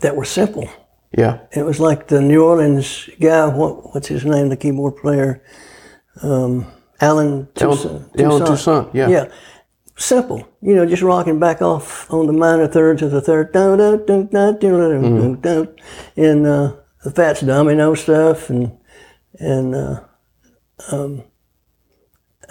that 0.00 0.16
were 0.16 0.24
simple. 0.24 0.68
Yeah. 1.16 1.40
It 1.52 1.64
was 1.64 1.78
like 1.78 2.08
the 2.08 2.20
New 2.20 2.44
Orleans 2.44 3.08
guy, 3.20 3.46
what, 3.46 3.94
what's 3.94 4.08
his 4.08 4.24
name, 4.24 4.48
the 4.48 4.56
keyboard 4.56 4.96
player, 4.96 5.42
um, 6.22 6.66
Allen 7.00 7.48
Toussaint. 7.54 8.10
Allen, 8.18 8.30
Allen 8.30 8.46
Toussaint, 8.46 8.94
yeah. 8.94 9.08
Yeah. 9.08 9.28
Simple, 9.96 10.48
you 10.62 10.74
know, 10.74 10.86
just 10.86 11.02
rocking 11.02 11.38
back 11.38 11.60
off 11.60 12.10
on 12.10 12.26
the 12.26 12.32
minor 12.32 12.66
third 12.66 12.98
to 12.98 13.08
the 13.08 13.20
third, 13.20 13.52
mm. 13.52 14.06
Mm-hmm. 14.06 16.20
and 16.20 16.46
uh, 16.46 16.76
the 17.04 17.10
Fats 17.10 17.42
Domino 17.42 17.94
stuff, 17.94 18.48
and 18.48 18.78
and 19.38 19.74
uh, 19.74 20.00
um, 20.90 21.24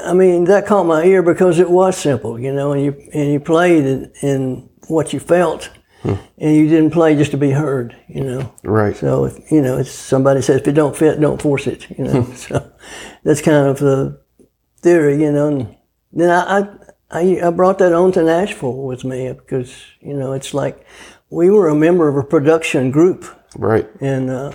I 0.05 0.13
mean 0.13 0.45
that 0.45 0.65
caught 0.65 0.85
my 0.85 1.03
ear 1.03 1.21
because 1.23 1.59
it 1.59 1.69
was 1.69 1.97
simple, 1.97 2.39
you 2.39 2.53
know, 2.53 2.71
and 2.73 2.83
you 2.83 3.09
and 3.13 3.31
you 3.31 3.39
played 3.39 3.85
in, 3.85 4.11
in 4.21 4.69
what 4.87 5.13
you 5.13 5.19
felt, 5.19 5.69
and 6.03 6.19
you 6.55 6.67
didn't 6.67 6.91
play 6.91 7.15
just 7.15 7.31
to 7.31 7.37
be 7.37 7.51
heard, 7.51 7.95
you 8.07 8.23
know. 8.23 8.53
Right. 8.63 8.95
So 8.95 9.25
if 9.25 9.51
you 9.51 9.61
know, 9.61 9.77
it's 9.77 9.91
somebody 9.91 10.41
says 10.41 10.61
if 10.61 10.67
it 10.67 10.73
don't 10.73 10.95
fit, 10.95 11.19
don't 11.21 11.41
force 11.41 11.67
it. 11.67 11.89
You 11.97 12.03
know, 12.05 12.23
so 12.35 12.71
that's 13.23 13.41
kind 13.41 13.67
of 13.67 13.79
the 13.79 14.19
theory, 14.81 15.21
you 15.21 15.31
know. 15.31 15.47
And 15.47 15.75
then 16.11 16.29
I, 16.29 16.59
I 16.59 16.67
I 17.11 17.47
I 17.47 17.49
brought 17.51 17.77
that 17.79 17.93
on 17.93 18.11
to 18.13 18.23
Nashville 18.23 18.83
with 18.83 19.03
me 19.03 19.31
because 19.31 19.73
you 19.99 20.13
know 20.13 20.33
it's 20.33 20.53
like 20.53 20.85
we 21.29 21.49
were 21.49 21.69
a 21.69 21.75
member 21.75 22.07
of 22.07 22.17
a 22.17 22.23
production 22.23 22.91
group, 22.91 23.25
Right. 23.55 23.87
and 24.01 24.29
uh, 24.29 24.51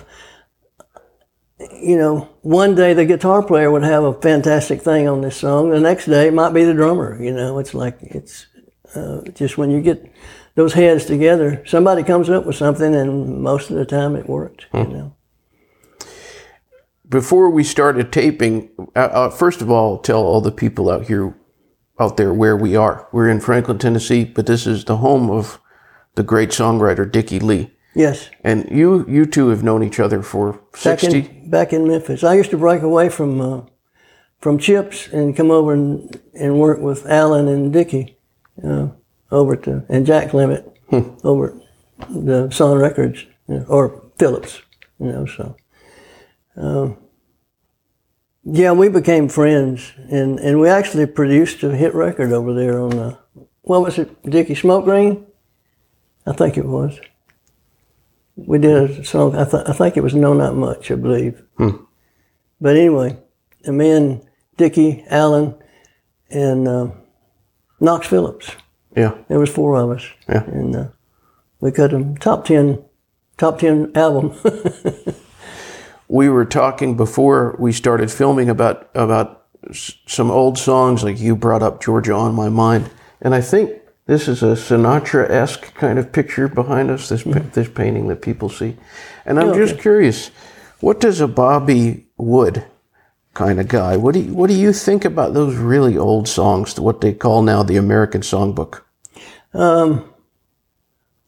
you 1.59 1.97
know, 1.97 2.29
one 2.41 2.75
day 2.75 2.93
the 2.93 3.05
guitar 3.05 3.41
player 3.43 3.71
would 3.71 3.83
have 3.83 4.03
a 4.03 4.13
fantastic 4.21 4.81
thing 4.81 5.07
on 5.07 5.21
this 5.21 5.37
song. 5.37 5.69
The 5.71 5.79
next 5.79 6.05
day 6.05 6.27
it 6.27 6.33
might 6.33 6.53
be 6.53 6.63
the 6.63 6.73
drummer. 6.73 7.21
You 7.21 7.33
know, 7.33 7.57
it's 7.59 7.73
like 7.73 7.97
it's 8.01 8.47
uh, 8.95 9.21
just 9.33 9.57
when 9.57 9.71
you 9.71 9.81
get 9.81 10.11
those 10.55 10.73
heads 10.73 11.05
together, 11.05 11.63
somebody 11.65 12.03
comes 12.03 12.29
up 12.29 12.45
with 12.45 12.55
something, 12.55 12.95
and 12.95 13.41
most 13.41 13.69
of 13.69 13.75
the 13.77 13.85
time 13.85 14.15
it 14.15 14.27
worked. 14.27 14.67
You 14.73 14.83
know. 14.85 15.15
before 17.07 17.49
we 17.49 17.63
started 17.63 18.11
taping, 18.11 18.69
uh, 18.95 18.99
uh, 18.99 19.29
first 19.29 19.61
of 19.61 19.69
all, 19.69 19.99
tell 19.99 20.23
all 20.23 20.41
the 20.41 20.51
people 20.51 20.89
out 20.89 21.07
here, 21.07 21.35
out 21.99 22.17
there, 22.17 22.33
where 22.33 22.57
we 22.57 22.75
are. 22.75 23.07
We're 23.11 23.29
in 23.29 23.39
Franklin, 23.39 23.77
Tennessee, 23.79 24.23
but 24.25 24.45
this 24.45 24.67
is 24.67 24.85
the 24.85 24.97
home 24.97 25.29
of 25.29 25.59
the 26.15 26.23
great 26.23 26.49
songwriter 26.49 27.09
Dickey 27.09 27.39
Lee. 27.39 27.71
Yes, 27.97 28.29
And 28.43 28.69
you, 28.69 29.05
you 29.09 29.25
two 29.25 29.49
have 29.49 29.63
known 29.63 29.81
each 29.83 29.99
other 29.99 30.21
for 30.21 30.53
back 30.83 30.99
sixty. 30.99 31.19
in 31.21 31.49
back 31.49 31.73
in 31.73 31.87
Memphis, 31.87 32.23
I 32.23 32.35
used 32.35 32.51
to 32.51 32.57
break 32.57 32.83
away 32.83 33.09
from 33.09 33.41
uh, 33.41 33.61
from 34.39 34.59
Chips 34.59 35.07
and 35.07 35.35
come 35.35 35.49
over 35.49 35.73
and, 35.73 36.21
and 36.39 36.59
work 36.59 36.79
with 36.79 37.07
Allen 37.07 37.47
and 37.47 37.73
Dickey 37.73 38.19
uh, 38.63 38.89
over 39.31 39.55
to 39.55 39.83
and 39.89 40.05
Jack 40.05 40.29
Clement 40.29 40.63
over 41.23 41.59
the 42.07 42.51
Sun 42.51 42.77
Records 42.77 43.25
you 43.47 43.55
know, 43.55 43.65
or 43.67 44.11
Phillips, 44.19 44.61
you 44.99 45.07
know. 45.07 45.25
So, 45.25 45.55
um, 46.55 46.97
yeah, 48.43 48.73
we 48.73 48.89
became 48.89 49.27
friends, 49.27 49.91
and, 50.11 50.39
and 50.39 50.59
we 50.59 50.69
actually 50.69 51.07
produced 51.07 51.63
a 51.63 51.75
hit 51.75 51.95
record 51.95 52.31
over 52.31 52.53
there 52.53 52.79
on 52.79 52.91
the 52.91 53.17
what 53.63 53.81
was 53.81 53.97
it, 53.97 54.21
Dickey 54.21 54.53
Smoke 54.53 54.85
Green? 54.85 55.25
I 56.27 56.33
think 56.33 56.57
it 56.57 56.65
was. 56.65 56.99
We 58.37 58.59
did 58.59 58.91
a 58.99 59.03
song. 59.03 59.35
I, 59.35 59.45
th- 59.45 59.63
I 59.67 59.73
think 59.73 59.97
it 59.97 60.03
was 60.03 60.13
"No 60.13 60.33
Not 60.33 60.55
Much," 60.55 60.91
I 60.91 60.95
believe. 60.95 61.41
But 61.57 62.75
anyway, 62.77 63.17
and 63.65 63.77
me 63.77 63.89
and 63.91 64.21
Dickey 64.57 65.03
Allen 65.09 65.55
and 66.29 66.67
uh, 66.67 66.87
Knox 67.79 68.07
Phillips. 68.07 68.51
Yeah. 68.95 69.15
There 69.27 69.39
was 69.39 69.49
four 69.49 69.75
of 69.75 69.89
us, 69.91 70.05
Yeah. 70.29 70.43
and 70.45 70.75
uh, 70.75 70.87
we 71.59 71.71
cut 71.71 71.91
them 71.91 72.15
top 72.17 72.45
ten, 72.45 72.83
top 73.37 73.59
ten 73.59 73.91
album. 73.95 74.33
we 76.07 76.29
were 76.29 76.45
talking 76.45 76.95
before 76.95 77.55
we 77.59 77.71
started 77.71 78.11
filming 78.11 78.49
about 78.49 78.89
about 78.95 79.45
s- 79.69 79.93
some 80.07 80.31
old 80.31 80.57
songs 80.57 81.03
like 81.03 81.19
you 81.19 81.35
brought 81.35 81.63
up 81.63 81.81
Georgia 81.83 82.13
on 82.13 82.33
my 82.33 82.49
mind 82.49 82.89
and 83.21 83.35
I 83.35 83.41
think 83.41 83.71
this 84.07 84.27
is 84.27 84.41
a 84.41 84.55
Sinatra-esque 84.55 85.73
kind 85.75 85.99
of 85.99 86.11
picture 86.11 86.47
behind 86.47 86.89
us 86.89 87.09
this 87.09 87.23
pa- 87.23 87.43
this 87.53 87.69
painting 87.69 88.07
that 88.07 88.21
people 88.21 88.49
see 88.49 88.75
and 89.25 89.39
I'm 89.39 89.47
Mm-hmm. 89.47 89.61
Oh, 89.61 89.65
just 89.65 89.79
curious 89.79 90.31
what 90.79 90.99
does 90.99 91.21
a 91.21 91.27
Bobby 91.27 92.07
Wood 92.17 92.65
kind 93.33 93.59
of 93.59 93.67
guy 93.67 93.97
what 93.97 94.13
do 94.15 94.21
you, 94.21 94.33
what 94.33 94.49
do 94.49 94.55
you 94.55 94.73
think 94.73 95.05
about 95.05 95.33
those 95.33 95.55
really 95.55 95.97
old 95.97 96.27
songs 96.27 96.79
what 96.79 97.01
they 97.01 97.13
call 97.13 97.41
now 97.43 97.61
the 97.63 97.77
American 97.77 98.21
songbook 98.21 98.81
Um, 99.53 100.11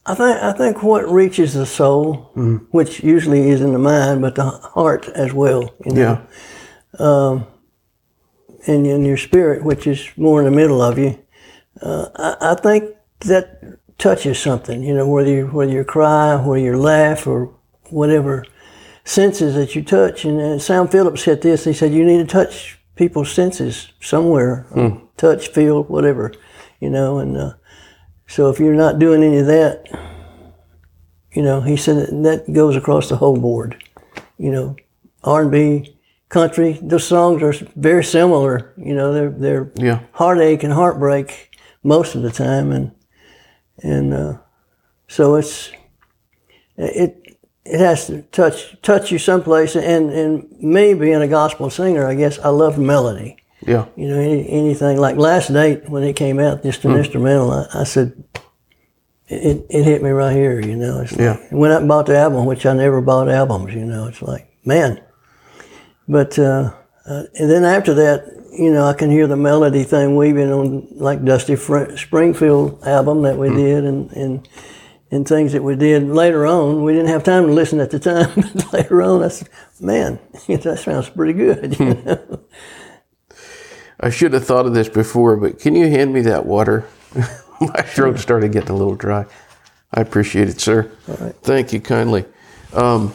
I 0.06 0.16
think 0.16 0.38
I 0.44 0.54
think 0.54 0.82
what 0.82 1.12
reaches 1.12 1.54
the 1.54 1.66
soul, 1.68 2.32
which 2.72 3.04
usually 3.04 3.50
is 3.50 3.62
in 3.62 3.74
the 3.74 3.80
mind, 3.80 4.22
but 4.22 4.34
the 4.36 4.50
heart 4.50 5.08
as 5.10 5.34
well. 5.34 5.76
You 5.86 5.94
know? 5.94 6.02
yeah 6.02 7.44
and 8.68 8.86
in 8.86 9.06
your 9.06 9.18
spirit, 9.18 9.64
which 9.64 9.88
is 9.88 10.10
more 10.18 10.40
in 10.40 10.46
the 10.46 10.56
middle 10.56 10.82
of 10.82 10.98
you. 10.98 11.18
Uh, 11.82 12.08
I, 12.16 12.52
I 12.52 12.56
think 12.56 12.96
that 13.22 13.78
touches 13.98 14.40
something, 14.40 14.82
you 14.84 14.94
know, 14.94 15.08
whether 15.08 15.30
you 15.30 15.48
whether 15.48 15.72
you 15.72 15.84
cry, 15.84 16.36
whether 16.36 16.64
you 16.64 16.78
laugh, 16.78 17.28
or 17.28 17.54
whatever 17.90 18.46
senses 19.04 19.56
that 19.56 19.76
you 19.76 19.84
touch. 19.84 20.26
And 20.26 20.40
uh, 20.40 20.60
Sam 20.60 20.88
Phillips 20.88 21.24
said 21.24 21.42
this. 21.42 21.66
He 21.66 21.74
said 21.74 21.94
you 21.94 22.06
need 22.06 22.18
to 22.20 22.26
touch 22.26 22.78
people's 22.96 23.32
senses 23.32 23.92
somewhere, 24.02 24.66
touch, 25.18 25.48
feel, 25.50 25.84
whatever, 25.84 26.34
you 26.80 26.90
know. 26.90 27.18
And 27.20 27.38
uh, 27.38 27.54
so 28.28 28.50
if 28.50 28.60
you're 28.60 28.74
not 28.74 29.00
doing 29.00 29.24
any 29.24 29.38
of 29.40 29.46
that, 29.48 29.88
you 31.32 31.42
know, 31.42 31.62
he 31.62 31.78
said 31.78 31.96
that, 31.98 32.24
that 32.46 32.54
goes 32.54 32.76
across 32.76 33.10
the 33.10 33.16
whole 33.18 33.38
board. 33.38 33.82
You 34.38 34.52
know, 34.52 34.76
R&B, 35.24 35.96
country. 36.30 36.80
Those 36.82 37.06
songs 37.06 37.42
are 37.44 37.54
very 37.76 38.04
similar. 38.04 38.74
You 38.78 38.94
know, 38.96 39.14
they're 39.14 39.30
they're 39.32 39.72
Yeah. 39.76 40.00
heartache 40.14 40.64
and 40.64 40.72
heartbreak 40.74 41.49
most 41.84 42.16
of 42.16 42.22
the 42.22 42.32
time, 42.32 42.72
and 42.72 42.92
and 43.84 44.14
uh, 44.14 44.38
so 45.08 45.36
it's 45.36 45.72
it 46.78 47.38
it 47.66 47.80
has 47.80 48.08
to 48.08 48.22
touch 48.24 48.76
touch 48.82 49.12
you 49.12 49.20
someplace. 49.20 49.76
And 49.76 50.10
and 50.12 50.52
me 50.62 50.94
being 50.94 51.22
a 51.22 51.28
gospel 51.28 51.70
singer, 51.70 52.06
I 52.06 52.16
guess 52.16 52.40
I 52.40 52.50
love 52.50 52.78
melody. 52.78 53.38
yeah 53.66 53.86
You 53.96 54.08
know, 54.08 54.20
any, 54.20 54.50
anything 54.50 54.98
like 54.98 55.18
last 55.18 55.50
night 55.50 55.90
when 55.90 56.04
it 56.04 56.16
came 56.16 56.40
out, 56.40 56.64
just 56.64 56.86
an 56.86 56.96
instrumental, 56.96 57.52
I, 57.52 57.66
I 57.82 57.84
said, 57.84 58.24
it, 59.28 59.66
it 59.70 59.84
hit 59.84 60.02
me 60.02 60.10
right 60.10 60.36
here, 60.36 60.60
you 60.60 60.76
know. 60.76 61.02
It's 61.02 61.12
Yeah. 61.12 61.34
like, 61.34 61.52
went 61.52 61.74
out 61.74 61.82
and 61.82 61.88
bought 61.90 62.06
the 62.08 62.18
album, 62.18 62.46
which 62.46 62.66
I 62.66 62.74
never 62.74 63.02
bought 63.02 63.30
albums, 63.30 63.74
you 63.74 63.86
know. 63.86 64.08
It's 64.08 64.22
like, 64.22 64.48
man. 64.66 65.02
But, 66.08 66.40
uh, 66.40 66.72
uh, 67.06 67.24
and 67.36 67.50
then 67.52 67.64
after 67.66 67.94
that, 67.94 68.39
you 68.52 68.72
know, 68.72 68.86
I 68.86 68.94
can 68.94 69.10
hear 69.10 69.28
the 69.28 69.36
melody 69.36 69.84
thing 69.84 70.16
weaving 70.16 70.52
on 70.52 70.88
like 70.92 71.24
Dusty 71.24 71.56
Fr- 71.56 71.96
Springfield 71.96 72.84
album 72.84 73.22
that 73.24 73.38
we 73.38 73.50
did 73.50 73.84
and, 73.84 74.12
and, 74.12 74.48
and 75.12 75.28
things 75.28 75.54
that 75.54 75.64
we 75.64 75.76
did 75.76 76.08
later 76.08 76.46
on. 76.46 76.84
We 76.84 76.94
didn't 76.94 77.10
have 77.10 77.24
time 77.24 77.48
to 77.48 77.54
listen 77.54 77.80
at 77.80 77.92
the 77.92 78.00
time, 78.00 78.32
but 78.54 78.74
later 78.74 79.02
on, 79.02 79.24
I 79.24 79.30
said, 79.30 79.50
man, 79.80 80.20
that 80.48 80.80
sounds 80.80 81.10
pretty 81.10 81.34
good. 81.34 81.80
You 81.80 81.94
know? 81.94 82.40
I 84.00 84.10
should 84.10 84.34
have 84.34 84.46
thought 84.46 84.66
of 84.66 84.74
this 84.74 84.90
before, 84.90 85.36
but 85.38 85.60
can 85.60 85.76
you 85.76 85.88
hand 85.88 86.14
me 86.14 86.22
that 86.22 86.46
water? 86.46 86.86
My 87.62 87.82
throat 87.82 88.20
started 88.20 88.54
getting 88.54 88.70
a 88.70 88.76
little 88.76 88.96
dry. 88.96 89.26
I 89.94 90.02
appreciate 90.02 90.48
it, 90.48 90.62
sir. 90.62 90.84
Thank 91.42 91.74
you 91.74 91.82
kindly. 91.82 92.26
Um, 92.74 93.14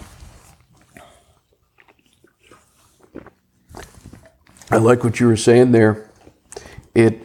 I 4.75 4.79
like 4.79 5.05
what 5.05 5.21
you 5.21 5.29
were 5.29 5.37
saying 5.37 5.71
there. 5.71 6.11
It 6.97 7.23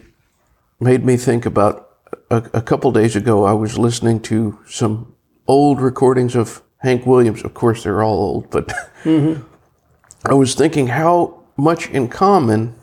made 0.78 1.04
me 1.04 1.16
think 1.16 1.46
about 1.46 1.98
a, 2.30 2.36
a 2.54 2.62
couple 2.62 2.92
days 2.92 3.16
ago. 3.16 3.44
I 3.44 3.54
was 3.54 3.76
listening 3.76 4.20
to 4.22 4.56
some 4.68 5.16
old 5.48 5.80
recordings 5.80 6.36
of 6.36 6.62
Hank 6.78 7.06
Williams. 7.06 7.42
Of 7.42 7.52
course, 7.54 7.82
they're 7.82 8.04
all 8.04 8.18
old, 8.18 8.50
but 8.50 8.72
I 10.24 10.32
was 10.32 10.54
thinking 10.54 10.86
how 10.86 11.42
much 11.56 11.90
in 11.90 12.06
common 12.06 12.76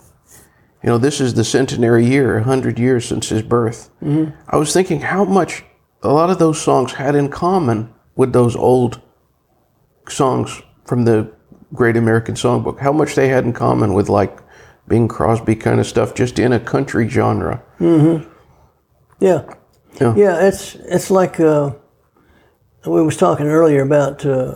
you 0.83 0.89
know, 0.89 0.97
this 0.97 1.21
is 1.21 1.33
the 1.33 1.45
centenary 1.45 2.05
year, 2.05 2.35
100 2.35 2.77
years 2.77 3.05
since 3.05 3.29
his 3.29 3.43
birth. 3.43 3.89
I 4.49 4.57
was 4.57 4.73
thinking 4.73 4.99
how 4.99 5.23
much 5.23 5.63
a 6.03 6.09
lot 6.11 6.29
of 6.29 6.39
those 6.39 6.61
songs 6.61 6.91
had 6.91 7.15
in 7.15 7.29
common 7.29 7.93
with 8.15 8.33
those 8.33 8.55
old 8.55 9.01
songs 10.09 10.61
from 10.85 11.05
the 11.05 11.31
Great 11.73 11.97
American 11.97 12.35
Songbook. 12.35 12.79
How 12.79 12.91
much 12.91 13.15
they 13.15 13.29
had 13.29 13.45
in 13.45 13.53
common 13.53 13.93
with 13.93 14.07
like 14.09 14.37
Bing 14.87 15.07
Crosby 15.07 15.55
kind 15.55 15.79
of 15.79 15.85
stuff, 15.87 16.13
just 16.15 16.39
in 16.39 16.53
a 16.53 16.59
country 16.59 17.07
genre. 17.07 17.61
Yeah. 17.79 19.43
Yeah. 19.99 20.13
Yeah, 20.15 20.47
it's 20.47 20.75
it's 20.75 21.09
like 21.09 21.39
uh, 21.39 21.71
we 22.85 23.01
was 23.01 23.17
talking 23.17 23.47
earlier 23.47 23.81
about 23.81 24.25
uh, 24.25 24.55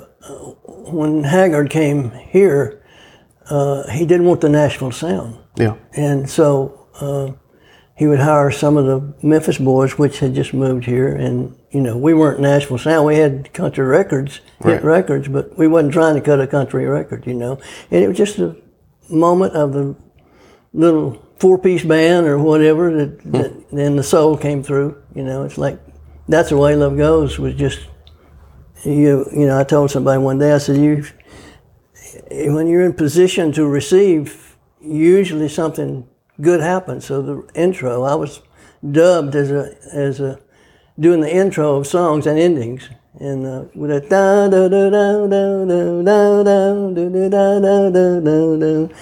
when 0.67 1.23
Haggard 1.23 1.69
came 1.69 2.11
here. 2.11 2.83
Uh, 3.49 3.89
he 3.89 4.05
didn't 4.05 4.27
want 4.27 4.39
the 4.41 4.49
Nashville 4.49 4.91
sound, 4.91 5.37
Yeah. 5.57 5.75
and 5.93 6.29
so 6.29 6.87
uh, 7.01 7.31
he 7.97 8.07
would 8.07 8.19
hire 8.19 8.51
some 8.51 8.77
of 8.77 8.85
the 8.85 9.13
Memphis 9.27 9.57
boys, 9.57 9.97
which 9.97 10.19
had 10.19 10.35
just 10.35 10.53
moved 10.53 10.85
here, 10.85 11.13
and 11.13 11.57
you 11.71 11.81
know 11.81 11.97
we 11.97 12.13
weren't 12.13 12.39
Nashville 12.39 12.77
sound. 12.77 13.07
We 13.07 13.17
had 13.17 13.51
country 13.51 13.83
records, 13.85 14.39
hit 14.63 14.65
Right. 14.75 14.83
records, 14.83 15.27
but 15.27 15.57
we 15.57 15.67
wasn't 15.67 15.91
trying 15.93 16.15
to 16.15 16.21
cut 16.21 16.39
a 16.39 16.47
country 16.47 16.85
record, 16.85 17.25
you 17.27 17.33
know. 17.33 17.59
And 17.89 18.03
it 18.03 18.07
was 18.07 18.17
just 18.17 18.37
a 18.37 18.55
moment 19.09 19.53
of 19.55 19.73
the 19.73 19.95
little 20.73 21.21
four 21.37 21.57
piece 21.57 21.83
band 21.83 22.27
or 22.27 22.39
whatever 22.39 22.95
that, 22.95 23.23
that 23.31 23.69
then 23.71 23.95
the 23.95 24.03
soul 24.03 24.37
came 24.37 24.63
through. 24.63 25.01
You 25.15 25.23
know, 25.23 25.43
it's 25.43 25.57
like 25.57 25.79
that's 26.27 26.49
the 26.49 26.57
way 26.57 26.75
love 26.75 26.97
goes 26.97 27.39
was 27.39 27.55
just 27.55 27.79
you 28.83 29.25
you 29.31 29.45
know, 29.45 29.59
I 29.59 29.63
told 29.63 29.91
somebody 29.91 30.21
one 30.21 30.39
day, 30.39 30.53
I 30.53 30.57
said, 30.57 30.77
You 30.77 31.05
when 32.53 32.67
you're 32.67 32.85
in 32.85 32.93
position 32.93 33.51
to 33.53 33.65
receive, 33.65 34.57
usually 34.81 35.49
something 35.49 36.07
good 36.39 36.61
happens. 36.61 37.05
So 37.05 37.21
the 37.21 37.49
intro, 37.53 38.03
I 38.03 38.15
was 38.15 38.41
dubbed 38.89 39.35
as 39.35 39.51
a 39.51 39.75
as 39.93 40.19
a 40.19 40.39
doing 40.99 41.21
the 41.21 41.33
intro 41.33 41.75
of 41.75 41.87
songs 41.87 42.27
and 42.27 42.39
endings. 42.39 42.89
And 43.19 43.45
uh, 43.45 43.65
with 43.75 43.91
a 43.91 43.99
da 43.99 44.47
da 44.47 44.67
da 44.69 44.89
da 44.89 45.27
da 45.27 45.65
da 45.65 46.43
da 46.43 46.43
da 46.43 46.89
da 46.89 47.29
da 47.29 47.59
da 47.59 47.89
da 47.89 48.19
da 48.19 48.87
da 48.87 48.95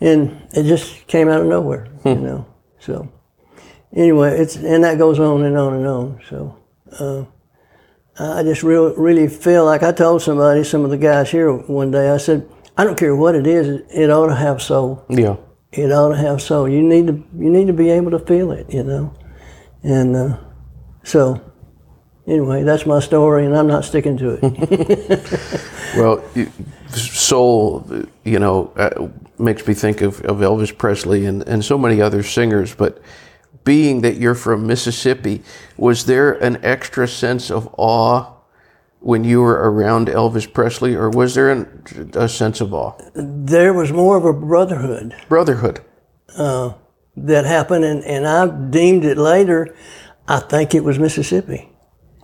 and 0.00 0.42
it 0.52 0.64
just 0.64 1.06
came 1.06 1.28
out 1.28 1.40
of 1.40 1.46
nowhere, 1.46 1.88
you 2.04 2.14
know. 2.16 2.46
So 2.78 3.08
anyway, 3.94 4.38
it's 4.38 4.56
and 4.56 4.84
that 4.84 4.98
goes 4.98 5.18
on 5.18 5.44
and 5.44 5.56
on 5.56 5.74
and 5.74 5.86
on. 5.86 6.20
So 6.28 6.56
uh, 7.00 7.24
I 8.18 8.42
just 8.42 8.62
real, 8.62 8.94
really 8.94 9.28
feel 9.28 9.64
like 9.64 9.82
I 9.82 9.92
told 9.92 10.22
somebody, 10.22 10.64
some 10.64 10.84
of 10.84 10.90
the 10.90 10.96
guys 10.98 11.30
here 11.30 11.52
one 11.52 11.90
day, 11.90 12.10
I 12.10 12.16
said, 12.18 12.48
I 12.76 12.84
don't 12.84 12.98
care 12.98 13.14
what 13.16 13.34
it 13.34 13.46
is, 13.46 13.82
it 13.90 14.10
ought 14.10 14.28
to 14.28 14.34
have 14.34 14.60
soul. 14.62 15.04
Yeah. 15.08 15.36
It 15.72 15.92
ought 15.92 16.10
to 16.10 16.16
have 16.16 16.40
soul. 16.40 16.68
You 16.68 16.82
need 16.82 17.06
to 17.08 17.12
you 17.36 17.50
need 17.50 17.66
to 17.66 17.72
be 17.74 17.90
able 17.90 18.10
to 18.12 18.18
feel 18.18 18.52
it, 18.52 18.72
you 18.72 18.82
know. 18.82 19.12
And 19.82 20.16
uh, 20.16 20.38
so 21.04 21.40
anyway, 22.26 22.62
that's 22.62 22.86
my 22.86 23.00
story, 23.00 23.44
and 23.44 23.54
I'm 23.56 23.66
not 23.66 23.84
sticking 23.84 24.16
to 24.18 24.38
it. 24.40 25.62
Well, 25.96 26.22
you- 26.34 26.50
soul, 27.26 27.86
you 28.24 28.38
know, 28.38 28.72
uh, 28.76 29.08
makes 29.38 29.66
me 29.66 29.74
think 29.74 30.00
of, 30.00 30.20
of 30.22 30.38
Elvis 30.38 30.76
Presley 30.76 31.26
and, 31.26 31.42
and 31.42 31.64
so 31.64 31.76
many 31.76 32.00
other 32.00 32.22
singers. 32.22 32.74
But 32.74 33.02
being 33.64 34.02
that 34.02 34.16
you're 34.16 34.34
from 34.34 34.66
Mississippi, 34.66 35.42
was 35.76 36.06
there 36.06 36.32
an 36.32 36.64
extra 36.64 37.08
sense 37.08 37.50
of 37.50 37.68
awe 37.76 38.32
when 39.00 39.24
you 39.24 39.40
were 39.40 39.70
around 39.70 40.08
Elvis 40.08 40.52
Presley, 40.52 40.94
or 40.94 41.10
was 41.10 41.34
there 41.34 41.50
an, 41.50 42.10
a 42.14 42.28
sense 42.28 42.60
of 42.60 42.72
awe? 42.74 42.92
there 43.14 43.72
was 43.72 43.92
more 43.92 44.16
of 44.16 44.24
a 44.24 44.32
brotherhood. 44.32 45.14
Brotherhood. 45.28 45.80
that 47.16 47.44
happened, 47.44 47.84
and, 47.84 48.04
and 48.04 48.26
I 48.26 48.46
deemed 48.70 49.04
it 49.04 49.16
later, 49.16 49.74
I 50.26 50.40
think 50.40 50.74
it 50.74 50.82
was 50.82 50.98
Mississippi. 50.98 51.68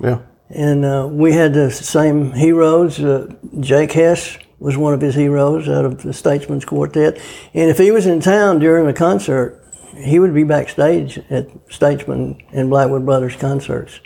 Yeah. 0.00 0.20
And 0.50 0.84
uh, 0.84 1.08
we 1.10 1.32
had 1.32 1.54
the 1.54 1.70
same 1.70 2.32
heroes. 2.32 3.00
Uh, 3.00 3.32
Jake 3.60 3.92
Hess 3.92 4.38
was 4.62 4.76
one 4.76 4.94
of 4.94 5.00
his 5.00 5.14
heroes 5.14 5.68
out 5.68 5.84
of 5.84 6.02
the 6.02 6.12
Statesmen's 6.12 6.64
Quartet. 6.64 7.20
And 7.52 7.68
if 7.68 7.78
he 7.78 7.90
was 7.90 8.06
in 8.06 8.20
town 8.20 8.60
during 8.60 8.86
a 8.86 8.92
concert, 8.92 9.60
he 9.96 10.18
would 10.18 10.32
be 10.32 10.44
backstage 10.44 11.18
at 11.30 11.48
Statesman 11.68 12.40
and 12.52 12.70
Blackwood 12.70 13.04
Brothers 13.04 13.36
concerts. 13.36 14.00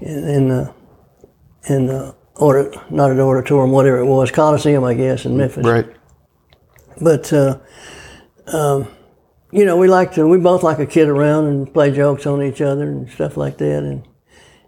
in, 0.00 0.24
and, 0.24 0.52
uh, 0.52 0.72
and 1.68 1.90
uh, 1.90 2.12
or 2.36 2.72
not 2.90 3.10
an 3.10 3.20
auditorium, 3.20 3.70
whatever 3.70 3.98
it 3.98 4.06
was, 4.06 4.30
Coliseum, 4.30 4.82
I 4.84 4.94
guess, 4.94 5.24
in 5.24 5.36
Memphis. 5.36 5.64
Right. 5.64 5.86
But 7.00 7.32
uh, 7.32 7.60
um, 8.46 8.88
you 9.52 9.64
know, 9.64 9.76
we 9.76 9.88
like 9.88 10.12
to 10.14 10.26
we 10.26 10.38
both 10.38 10.62
like 10.62 10.78
to 10.78 10.86
kid 10.86 11.08
around 11.08 11.46
and 11.46 11.72
play 11.72 11.92
jokes 11.92 12.26
on 12.26 12.42
each 12.42 12.60
other 12.60 12.88
and 12.88 13.08
stuff 13.08 13.36
like 13.36 13.58
that, 13.58 13.82
and 13.84 14.06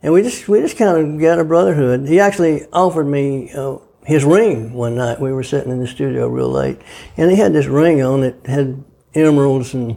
and 0.03 0.13
we 0.13 0.23
just 0.23 0.49
we 0.49 0.61
just 0.61 0.77
kind 0.77 0.97
of 0.97 1.21
got 1.21 1.41
a 1.41 1.45
brotherhood. 1.45 2.09
He 2.09 2.21
actually 2.21 2.65
offered 2.73 3.07
me 3.07 3.51
uh, 3.53 3.79
his 4.07 4.25
ring 4.25 4.73
one 4.73 4.95
night. 4.95 5.21
We 5.21 5.33
were 5.33 5.43
sitting 5.43 5.73
in 5.73 5.81
the 5.81 5.87
studio 5.87 6.29
real 6.29 6.49
late, 6.49 6.81
and 7.17 7.31
he 7.31 7.37
had 7.37 7.53
this 7.53 7.67
ring 7.67 8.01
on 8.01 8.21
that 8.21 8.47
had 8.47 8.85
emeralds 9.15 9.75
and 9.75 9.97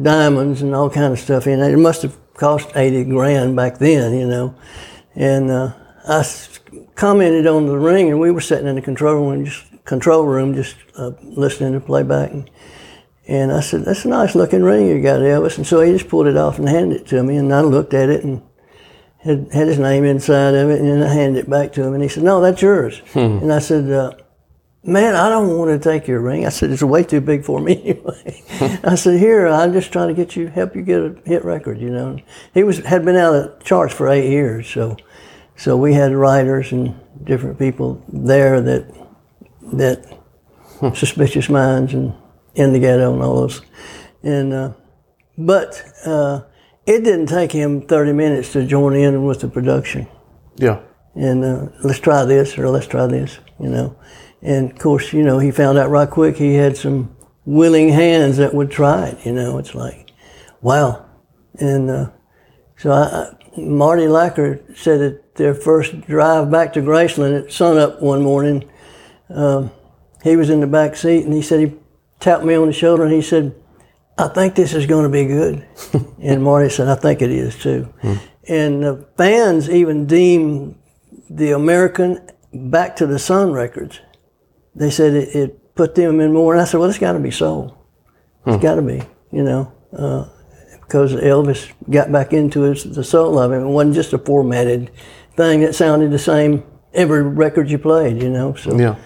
diamonds 0.00 0.62
and 0.62 0.74
all 0.74 0.88
kind 0.88 1.12
of 1.12 1.18
stuff 1.18 1.46
in 1.46 1.60
it. 1.60 1.72
It 1.72 1.78
must 1.78 2.02
have 2.02 2.16
cost 2.34 2.70
eighty 2.76 3.04
grand 3.04 3.56
back 3.56 3.78
then, 3.78 4.14
you 4.14 4.28
know, 4.28 4.54
and 5.16 5.50
uh, 5.50 5.72
I 6.06 6.24
commented 6.94 7.48
on 7.48 7.66
the 7.66 7.76
ring, 7.76 8.08
and 8.08 8.20
we 8.20 8.30
were 8.30 8.40
sitting 8.40 8.68
in 8.68 8.76
the 8.76 8.82
control 8.82 9.16
room, 9.16 9.44
just 9.44 9.64
control 9.84 10.24
room, 10.24 10.54
just 10.54 10.76
uh, 10.96 11.10
listening 11.22 11.72
to 11.72 11.80
playback. 11.80 12.30
And, 12.30 12.50
and 13.26 13.52
I 13.52 13.60
said, 13.60 13.84
"That's 13.84 14.04
a 14.04 14.08
nice 14.08 14.36
looking 14.36 14.62
ring 14.62 14.86
you 14.86 15.02
got, 15.02 15.20
Elvis." 15.20 15.56
And 15.56 15.66
so 15.66 15.80
he 15.80 15.92
just 15.92 16.08
pulled 16.08 16.28
it 16.28 16.36
off 16.36 16.60
and 16.60 16.68
handed 16.68 17.00
it 17.00 17.06
to 17.08 17.24
me, 17.24 17.36
and 17.36 17.52
I 17.52 17.62
looked 17.62 17.92
at 17.92 18.08
it 18.08 18.22
and 18.22 18.40
had, 19.28 19.52
had 19.52 19.68
his 19.68 19.78
name 19.78 20.04
inside 20.04 20.54
of 20.54 20.70
it, 20.70 20.80
and 20.80 20.88
then 20.88 21.02
I 21.02 21.12
handed 21.12 21.44
it 21.44 21.50
back 21.50 21.72
to 21.74 21.82
him, 21.82 21.94
and 21.94 22.02
he 22.02 22.08
said, 22.08 22.22
"No, 22.22 22.40
that's 22.40 22.62
yours." 22.62 23.00
And 23.42 23.52
I 23.52 23.58
said, 23.58 23.90
uh, 23.90 24.12
"Man, 24.82 25.14
I 25.14 25.28
don't 25.28 25.56
want 25.56 25.70
to 25.70 25.78
take 25.78 26.08
your 26.08 26.20
ring." 26.20 26.46
I 26.46 26.48
said, 26.48 26.70
"It's 26.70 26.82
way 26.82 27.04
too 27.04 27.20
big 27.20 27.44
for 27.44 27.60
me 27.60 27.74
anyway." 27.84 28.42
I 28.82 28.94
said, 28.94 29.20
"Here, 29.20 29.46
I'm 29.46 29.72
just 29.72 29.92
trying 29.92 30.08
to 30.08 30.14
get 30.14 30.36
you, 30.36 30.48
help 30.48 30.74
you 30.74 30.82
get 30.82 31.00
a 31.00 31.16
hit 31.24 31.44
record." 31.44 31.78
You 31.78 31.90
know, 31.90 32.18
he 32.54 32.64
was 32.64 32.78
had 32.78 33.04
been 33.04 33.16
out 33.16 33.34
of 33.34 33.62
charts 33.64 33.94
for 33.94 34.08
eight 34.08 34.30
years, 34.30 34.66
so 34.66 34.96
so 35.56 35.76
we 35.76 35.92
had 35.92 36.12
writers 36.12 36.72
and 36.72 36.94
different 37.22 37.58
people 37.58 38.02
there 38.08 38.60
that 38.60 38.94
that 39.74 40.18
suspicious 40.94 41.48
minds 41.48 41.92
and 41.92 42.14
in 42.54 42.72
the 42.72 42.80
ghetto 42.80 43.12
and 43.12 43.22
all 43.22 43.42
those, 43.42 43.60
and 44.22 44.52
uh, 44.52 44.72
but 45.36 45.82
uh, 46.06 46.40
it 46.88 47.04
didn't 47.04 47.26
take 47.26 47.52
him 47.52 47.82
30 47.82 48.12
minutes 48.14 48.52
to 48.52 48.64
join 48.66 48.96
in 48.96 49.24
with 49.24 49.40
the 49.40 49.48
production 49.48 50.06
Yeah. 50.56 50.80
and 51.14 51.44
uh, 51.44 51.66
let's 51.84 52.00
try 52.00 52.24
this 52.24 52.58
or 52.58 52.68
let's 52.70 52.86
try 52.86 53.06
this, 53.06 53.38
you 53.60 53.68
know. 53.68 53.96
And 54.40 54.70
of 54.72 54.78
course, 54.78 55.12
you 55.12 55.22
know, 55.22 55.38
he 55.38 55.50
found 55.50 55.76
out 55.78 55.90
right 55.90 56.08
quick 56.08 56.36
he 56.36 56.54
had 56.54 56.76
some 56.76 57.14
willing 57.44 57.88
hands 57.90 58.36
that 58.38 58.54
would 58.54 58.70
try 58.70 59.08
it, 59.08 59.18
you 59.26 59.32
know. 59.32 59.58
It's 59.58 59.74
like, 59.74 60.10
wow. 60.62 61.04
And 61.58 61.90
uh, 61.90 62.10
so 62.76 62.92
I, 62.92 63.34
Marty 63.60 64.04
Lacker 64.04 64.76
said 64.76 65.00
that 65.00 65.34
their 65.34 65.54
first 65.54 66.00
drive 66.02 66.50
back 66.50 66.72
to 66.74 66.80
Graceland 66.80 67.38
at 67.44 67.52
sunup 67.52 68.00
one 68.00 68.22
morning, 68.22 68.70
um, 69.28 69.70
he 70.22 70.36
was 70.36 70.50
in 70.50 70.60
the 70.60 70.66
back 70.66 70.94
seat 70.96 71.24
and 71.24 71.34
he 71.34 71.42
said, 71.42 71.60
he 71.60 71.74
tapped 72.20 72.44
me 72.44 72.54
on 72.54 72.68
the 72.68 72.72
shoulder 72.72 73.04
and 73.04 73.12
he 73.12 73.22
said, 73.22 73.54
I 74.18 74.26
think 74.28 74.56
this 74.56 74.74
is 74.74 74.86
going 74.86 75.04
to 75.04 75.08
be 75.08 75.26
good. 75.26 75.66
and 76.20 76.42
Marty 76.42 76.68
said, 76.68 76.88
I 76.88 76.96
think 76.96 77.22
it 77.22 77.30
is 77.30 77.56
too. 77.56 77.84
Hmm. 78.02 78.14
And 78.48 78.82
the 78.82 79.08
fans 79.16 79.70
even 79.70 80.06
deemed 80.06 80.76
the 81.30 81.52
American 81.52 82.28
Back 82.52 82.96
to 82.96 83.06
the 83.06 83.18
Sun 83.18 83.52
records. 83.52 84.00
They 84.74 84.90
said 84.90 85.14
it, 85.14 85.36
it 85.36 85.74
put 85.74 85.94
them 85.94 86.18
in 86.20 86.32
more. 86.32 86.54
And 86.54 86.62
I 86.62 86.64
said, 86.64 86.78
well, 86.80 86.88
it's 86.88 86.98
got 86.98 87.12
to 87.12 87.20
be 87.20 87.30
soul. 87.30 87.78
It's 88.46 88.56
hmm. 88.56 88.62
got 88.62 88.74
to 88.74 88.82
be, 88.82 89.02
you 89.30 89.44
know, 89.44 89.72
uh, 89.96 90.28
because 90.80 91.14
Elvis 91.14 91.70
got 91.88 92.10
back 92.10 92.32
into 92.32 92.62
his, 92.62 92.84
the 92.84 93.04
soul 93.04 93.38
of 93.38 93.52
it. 93.52 93.58
It 93.58 93.66
wasn't 93.66 93.94
just 93.94 94.12
a 94.14 94.18
formatted 94.18 94.90
thing 95.36 95.60
that 95.60 95.74
sounded 95.74 96.10
the 96.10 96.18
same 96.18 96.64
every 96.92 97.22
record 97.22 97.70
you 97.70 97.78
played, 97.78 98.20
you 98.20 98.30
know. 98.30 98.54
So 98.54 98.76
Yeah. 98.76 98.96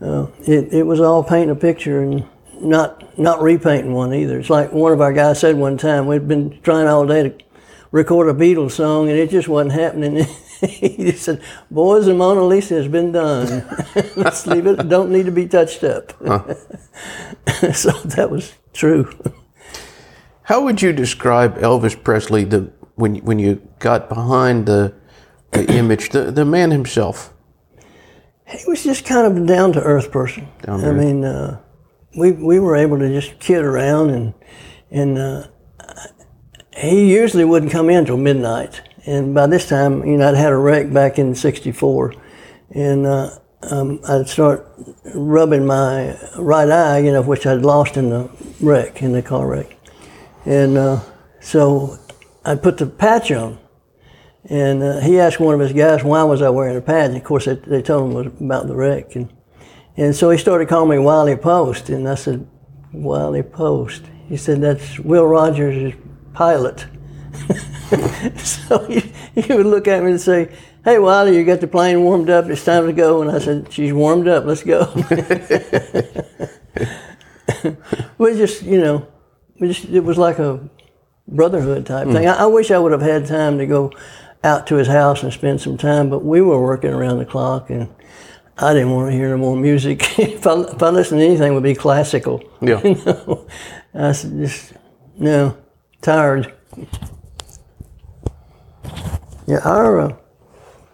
Uh, 0.00 0.26
it, 0.46 0.72
it 0.72 0.82
was 0.82 1.00
all 1.00 1.24
painting 1.24 1.50
a 1.50 1.56
picture 1.56 2.02
and 2.02 2.28
not 2.64 3.18
not 3.18 3.42
repainting 3.42 3.92
one 3.92 4.12
either. 4.14 4.38
It's 4.38 4.50
like 4.50 4.72
one 4.72 4.92
of 4.92 5.00
our 5.00 5.12
guys 5.12 5.40
said 5.40 5.56
one 5.56 5.76
time, 5.76 6.06
we'd 6.06 6.26
been 6.26 6.60
trying 6.62 6.86
all 6.88 7.06
day 7.06 7.22
to 7.24 7.34
record 7.92 8.28
a 8.28 8.34
Beatles 8.34 8.72
song 8.72 9.08
and 9.08 9.18
it 9.18 9.30
just 9.30 9.48
wasn't 9.48 9.72
happening. 9.72 10.26
he 10.60 10.96
just 10.96 11.24
said, 11.24 11.42
Boys, 11.70 12.06
the 12.06 12.14
Mona 12.14 12.44
Lisa 12.44 12.74
has 12.74 12.88
been 12.88 13.12
done. 13.12 13.64
Let's 14.16 14.46
leave 14.46 14.66
it, 14.66 14.88
don't 14.88 15.10
need 15.10 15.26
to 15.26 15.32
be 15.32 15.46
touched 15.46 15.84
up. 15.84 16.10
so 17.72 17.92
that 17.92 18.28
was 18.30 18.54
true. 18.72 19.12
How 20.42 20.62
would 20.64 20.82
you 20.82 20.92
describe 20.92 21.58
Elvis 21.58 22.02
Presley 22.02 22.44
the 22.44 22.70
when 22.96 23.16
when 23.24 23.38
you 23.38 23.66
got 23.78 24.08
behind 24.08 24.66
the 24.66 24.94
the 25.52 25.70
image, 25.78 26.10
the 26.10 26.30
the 26.30 26.44
man 26.44 26.70
himself? 26.70 27.32
He 28.46 28.62
was 28.66 28.84
just 28.84 29.06
kind 29.06 29.26
of 29.26 29.42
a 29.42 29.46
down 29.46 29.72
to 29.72 29.82
earth 29.82 30.10
person. 30.10 30.48
I 30.68 30.76
mean, 30.92 31.24
uh, 31.24 31.60
we 32.16 32.32
we 32.32 32.58
were 32.58 32.76
able 32.76 32.98
to 32.98 33.08
just 33.08 33.38
kid 33.38 33.62
around, 33.64 34.10
and 34.10 34.34
and 34.90 35.18
uh, 35.18 35.46
he 36.76 37.12
usually 37.12 37.44
wouldn't 37.44 37.72
come 37.72 37.90
in 37.90 38.04
till 38.04 38.16
midnight. 38.16 38.82
And 39.06 39.34
by 39.34 39.46
this 39.46 39.68
time, 39.68 40.04
you 40.06 40.16
know, 40.16 40.28
I'd 40.28 40.34
had 40.34 40.52
a 40.52 40.56
wreck 40.56 40.92
back 40.92 41.18
in 41.18 41.34
'64, 41.34 42.14
and 42.70 43.06
uh, 43.06 43.30
um, 43.62 44.00
I'd 44.08 44.28
start 44.28 44.66
rubbing 45.14 45.66
my 45.66 46.18
right 46.38 46.70
eye, 46.70 46.98
you 46.98 47.12
know, 47.12 47.22
which 47.22 47.46
I'd 47.46 47.62
lost 47.62 47.96
in 47.96 48.10
the 48.10 48.30
wreck, 48.60 49.02
in 49.02 49.12
the 49.12 49.22
car 49.22 49.46
wreck, 49.46 49.76
and 50.44 50.78
uh, 50.78 51.00
so 51.40 51.98
I'd 52.44 52.62
put 52.62 52.78
the 52.78 52.86
patch 52.86 53.30
on. 53.30 53.58
And 54.46 54.82
uh, 54.82 55.00
he 55.00 55.18
asked 55.18 55.40
one 55.40 55.54
of 55.54 55.60
his 55.60 55.72
guys, 55.72 56.04
why 56.04 56.22
was 56.22 56.42
I 56.42 56.50
wearing 56.50 56.76
a 56.76 56.82
patch? 56.82 57.08
And 57.08 57.16
of 57.16 57.24
course, 57.24 57.46
they, 57.46 57.54
they 57.54 57.80
told 57.80 58.10
him 58.10 58.18
it 58.18 58.24
was 58.24 58.40
about 58.42 58.66
the 58.66 58.76
wreck. 58.76 59.16
And, 59.16 59.32
and 59.96 60.14
so 60.14 60.30
he 60.30 60.38
started 60.38 60.68
calling 60.68 60.90
me 60.90 60.98
Wiley 60.98 61.36
Post. 61.36 61.88
And 61.88 62.08
I 62.08 62.16
said, 62.16 62.46
Wiley 62.92 63.42
Post. 63.42 64.04
He 64.28 64.36
said, 64.36 64.60
that's 64.60 64.98
Will 64.98 65.26
Rogers' 65.26 65.94
pilot. 66.32 66.86
so 68.38 68.84
he, 68.86 69.00
he 69.34 69.54
would 69.54 69.66
look 69.66 69.86
at 69.86 70.02
me 70.02 70.12
and 70.12 70.20
say, 70.20 70.50
hey, 70.84 70.98
Wiley, 70.98 71.36
you 71.36 71.44
got 71.44 71.60
the 71.60 71.68
plane 71.68 72.02
warmed 72.02 72.30
up. 72.30 72.46
It's 72.46 72.64
time 72.64 72.86
to 72.86 72.92
go. 72.92 73.22
And 73.22 73.30
I 73.30 73.38
said, 73.38 73.72
she's 73.72 73.92
warmed 73.92 74.26
up. 74.26 74.44
Let's 74.44 74.64
go. 74.64 74.92
we 78.18 78.36
just, 78.36 78.62
you 78.62 78.80
know, 78.80 79.06
we 79.60 79.68
just, 79.68 79.84
it 79.84 80.00
was 80.00 80.18
like 80.18 80.40
a 80.40 80.68
brotherhood 81.28 81.86
type 81.86 82.08
thing. 82.08 82.24
Hmm. 82.24 82.28
I, 82.28 82.42
I 82.42 82.46
wish 82.46 82.70
I 82.70 82.78
would 82.78 82.92
have 82.92 83.00
had 83.00 83.26
time 83.26 83.56
to 83.58 83.66
go 83.66 83.90
out 84.42 84.66
to 84.66 84.76
his 84.76 84.88
house 84.88 85.22
and 85.22 85.32
spend 85.32 85.60
some 85.60 85.78
time, 85.78 86.10
but 86.10 86.24
we 86.24 86.42
were 86.42 86.60
working 86.60 86.92
around 86.92 87.18
the 87.18 87.24
clock 87.24 87.70
and 87.70 87.88
I 88.56 88.72
didn't 88.72 88.90
want 88.90 89.10
to 89.10 89.16
hear 89.16 89.30
no 89.30 89.38
more 89.38 89.56
music. 89.56 90.00
if, 90.18 90.46
I, 90.46 90.60
if 90.62 90.82
I 90.82 90.90
listened 90.90 91.20
to 91.20 91.26
anything, 91.26 91.52
it 91.52 91.54
would 91.54 91.62
be 91.62 91.74
classical. 91.74 92.42
Yeah. 92.60 92.80
You 92.82 92.94
know? 93.04 93.46
I 93.94 94.12
said, 94.12 94.38
just, 94.38 94.72
no, 95.18 95.56
tired. 96.00 96.52
Yeah, 99.46 99.58
our 99.64 100.00
uh, 100.00 100.16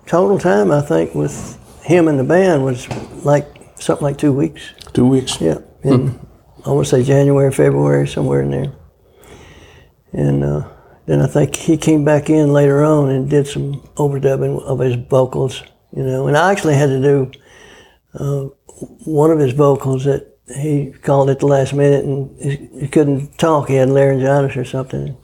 total 0.06 0.38
time, 0.38 0.72
I 0.72 0.80
think, 0.80 1.14
with 1.14 1.58
him 1.82 2.08
and 2.08 2.18
the 2.18 2.24
band 2.24 2.64
was 2.64 2.88
like 3.24 3.46
something 3.76 4.04
like 4.04 4.18
two 4.18 4.32
weeks. 4.32 4.72
Two 4.92 5.06
weeks. 5.06 5.40
Yeah, 5.40 5.58
in 5.84 6.18
I 6.66 6.70
want 6.70 6.86
to 6.86 6.90
say 6.90 7.02
January, 7.02 7.50
February, 7.52 8.06
somewhere 8.06 8.42
in 8.42 8.50
there. 8.50 8.72
And 10.12 10.44
uh, 10.44 10.68
then 11.06 11.22
I 11.22 11.26
think 11.26 11.56
he 11.56 11.76
came 11.76 12.04
back 12.04 12.28
in 12.28 12.52
later 12.52 12.84
on 12.84 13.08
and 13.08 13.30
did 13.30 13.46
some 13.46 13.80
overdubbing 13.96 14.60
of 14.62 14.80
his 14.80 14.96
vocals, 14.96 15.62
you 15.96 16.02
know. 16.02 16.26
And 16.26 16.36
I 16.36 16.52
actually 16.52 16.74
had 16.74 16.88
to 16.88 17.00
do 17.00 17.30
uh, 18.14 18.48
one 19.04 19.30
of 19.30 19.38
his 19.38 19.52
vocals 19.52 20.04
that 20.04 20.38
he 20.56 20.92
called 21.02 21.30
at 21.30 21.40
the 21.40 21.46
last 21.46 21.72
minute, 21.72 22.04
and 22.04 22.80
he, 22.80 22.88
couldn't 22.88 23.38
talk. 23.38 23.68
He 23.68 23.74
had 23.74 23.88
laryngitis 23.88 24.56
or 24.56 24.64
something. 24.64 25.16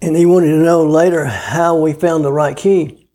And 0.00 0.16
he 0.16 0.26
wanted 0.26 0.48
to 0.48 0.58
know 0.58 0.86
later 0.86 1.24
how 1.24 1.76
we 1.76 1.92
found 1.92 2.24
the 2.24 2.32
right 2.32 2.56
key. 2.56 3.08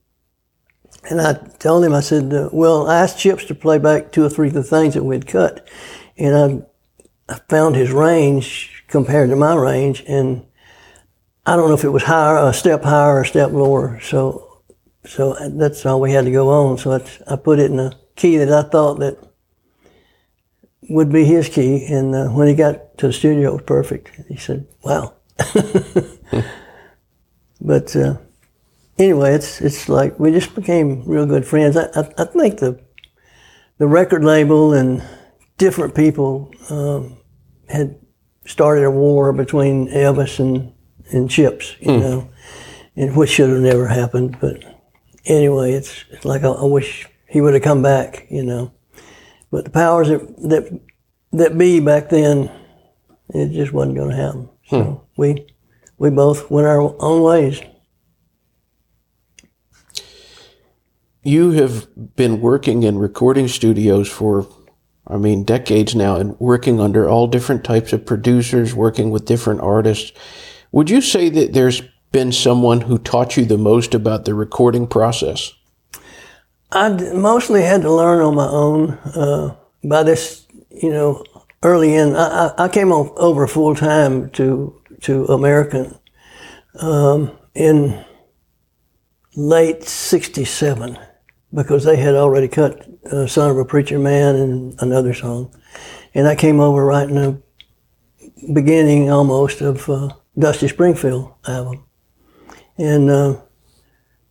And 1.10 1.22
I 1.22 1.34
told 1.34 1.84
him, 1.84 1.94
I 1.94 2.02
said, 2.02 2.34
uh, 2.34 2.50
well, 2.52 2.88
I 2.88 3.00
asked 3.00 3.20
Chips 3.20 3.46
to 3.46 3.56
play 3.56 3.78
back 3.78 4.12
two 4.12 4.24
or 4.24 4.30
three 4.30 4.50
of 4.50 4.54
the 4.54 4.64
things 4.64 4.94
that 4.94 5.04
we'd 5.04 5.28
cut. 5.28 5.68
And 6.18 6.66
I, 7.30 7.34
I 7.34 7.40
found 7.50 7.76
his 7.76 7.92
range 7.92 8.84
compared 8.88 9.30
to 9.30 9.36
my 9.36 9.56
range. 9.56 10.04
And 10.08 10.46
I 11.46 11.56
don't 11.56 11.70
know 11.70 11.76
if 11.76 11.84
it 11.84 11.90
was 11.90 12.04
higher, 12.04 12.38
a 12.38 12.54
step 12.54 12.84
higher 12.84 13.16
or 13.16 13.22
a 13.22 13.26
step 13.26 13.52
lower. 13.52 14.00
So, 14.02 14.62
so 15.06 15.36
that's 15.50 15.86
all 15.86 16.02
we 16.02 16.12
had 16.12 16.26
to 16.26 16.32
go 16.32 16.50
on. 16.50 16.78
So 16.78 16.98
that's, 16.98 17.22
I 17.28 17.36
put 17.36 17.60
it 17.60 17.72
in 17.72 17.80
a 17.80 17.94
key 18.22 18.38
that 18.38 18.52
I 18.52 18.62
thought 18.70 19.00
that 19.00 19.18
would 20.90 21.12
be 21.12 21.26
his 21.26 21.50
key. 21.50 21.86
And 21.88 22.16
uh, 22.16 22.28
when 22.28 22.48
he 22.48 22.54
got 22.54 22.98
to 23.00 23.08
the 23.08 23.14
studio, 23.14 23.50
it 23.50 23.54
was 23.54 23.64
perfect. 23.64 24.12
He 24.28 24.38
said, 24.38 24.68
wow. 24.84 25.14
but, 27.62 27.96
uh, 27.96 28.18
anyway, 28.98 29.34
it's 29.34 29.62
it's 29.62 29.90
like 29.90 30.20
we 30.20 30.32
just 30.32 30.54
became 30.56 31.04
real 31.06 31.26
good 31.26 31.46
friends. 31.46 31.76
I, 31.76 31.86
I, 31.96 32.10
I 32.18 32.26
think 32.26 32.60
the 32.60 32.80
the 33.78 33.88
record 33.88 34.24
label 34.24 34.74
and 34.74 35.04
different 35.58 35.96
people 35.96 36.54
um, 36.70 37.18
had 37.68 38.00
started 38.46 38.84
a 38.84 38.92
war 38.92 39.34
between 39.34 39.88
Elvis 39.90 40.40
and, 40.40 40.74
and 41.12 41.30
Chips, 41.30 41.76
you 41.80 41.98
know, 41.98 42.30
and 42.96 43.16
which 43.16 43.32
should 43.32 43.50
have 43.50 43.60
never 43.60 43.88
happened. 43.88 44.38
But 44.40 44.64
anyway, 45.26 45.74
it's, 45.74 46.06
it's 46.12 46.26
like 46.26 46.44
I, 46.44 46.50
I 46.50 46.66
wish 46.66 47.08
he 47.32 47.40
would 47.40 47.54
have 47.54 47.64
come 47.64 47.82
back, 47.82 48.28
you 48.30 48.44
know. 48.44 48.74
But 49.52 49.64
the 49.64 49.72
powers 49.72 50.10
that 50.10 50.22
that 50.50 50.82
that 51.32 51.58
be 51.58 51.80
back 51.80 52.10
then, 52.10 52.52
it 53.30 53.52
just 53.52 53.72
wasn't 53.72 53.96
going 53.96 54.10
to 54.10 54.16
happen. 54.16 54.50
So 54.68 54.84
hmm. 54.84 55.22
we 55.22 55.48
we 55.98 56.10
both 56.10 56.52
went 56.52 56.68
our 56.68 56.94
own 57.02 57.24
ways. 57.24 57.62
You 61.24 61.52
have 61.52 62.16
been 62.16 62.42
working 62.42 62.84
in 62.84 62.98
recording 62.98 63.48
studios 63.48 64.10
for, 64.10 64.48
I 65.06 65.18
mean, 65.18 65.44
decades 65.44 65.94
now, 65.94 66.16
and 66.16 66.38
working 66.40 66.80
under 66.80 67.08
all 67.08 67.28
different 67.28 67.64
types 67.64 67.94
of 67.94 68.08
producers, 68.08 68.74
working 68.74 69.12
with 69.12 69.26
different 69.26 69.62
artists. 69.62 70.12
Would 70.72 70.90
you 70.90 71.00
say 71.00 71.30
that 71.30 71.54
there's 71.54 71.82
been 72.12 72.32
someone 72.32 72.82
who 72.82 72.98
taught 72.98 73.38
you 73.38 73.46
the 73.46 73.58
most 73.58 73.94
about 73.94 74.26
the 74.26 74.34
recording 74.34 74.88
process? 74.88 75.54
I 76.72 76.90
mostly 77.14 77.64
had 77.64 77.82
to 77.82 77.92
learn 77.92 78.22
on 78.22 78.36
my 78.36 78.48
own. 78.48 78.92
Uh, 78.92 79.56
by 79.84 80.04
this, 80.04 80.48
you 80.70 80.90
know, 80.90 81.24
early 81.64 81.96
in, 81.96 82.16
I, 82.16 82.48
I 82.58 82.66
I 82.66 82.70
came 82.70 82.92
over 82.92 83.48
full 83.48 83.76
time 83.76 84.30
to 84.32 84.82
to 85.02 85.26
American 85.26 85.98
um, 86.80 87.38
in 87.54 88.06
late 89.36 89.84
'67 89.84 90.98
because 91.54 91.84
they 91.84 91.98
had 91.98 92.16
already 92.16 92.48
cut 92.48 92.88
uh, 93.12 93.28
"Son 93.28 93.52
of 93.52 93.58
a 93.58 93.66
Preacher 93.66 94.00
Man" 94.00 94.36
and 94.36 94.82
another 94.82 95.14
song, 95.14 95.54
and 96.14 96.28
I 96.28 96.36
came 96.36 96.62
over 96.62 96.86
right 96.86 97.10
in 97.10 97.16
the 97.16 97.42
beginning 98.54 99.12
almost 99.12 99.60
of 99.60 99.90
uh, 99.90 100.10
Dusty 100.40 100.70
Springfield 100.70 101.34
album, 101.46 101.84
and. 102.78 103.10
Uh, 103.10 103.42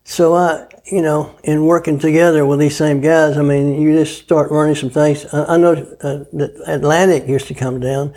so 0.02 0.34
I, 0.34 0.66
you 0.90 1.02
know, 1.02 1.34
in 1.44 1.66
working 1.66 1.98
together 1.98 2.44
with 2.44 2.58
these 2.58 2.76
same 2.76 3.00
guys, 3.00 3.36
I 3.36 3.42
mean, 3.42 3.80
you 3.80 3.92
just 3.92 4.22
start 4.22 4.50
learning 4.50 4.76
some 4.76 4.90
things. 4.90 5.24
I, 5.32 5.54
I 5.54 5.56
know 5.56 5.72
uh, 5.72 6.24
that 6.32 6.62
Atlantic 6.66 7.28
used 7.28 7.48
to 7.48 7.54
come 7.54 7.80
down. 7.80 8.14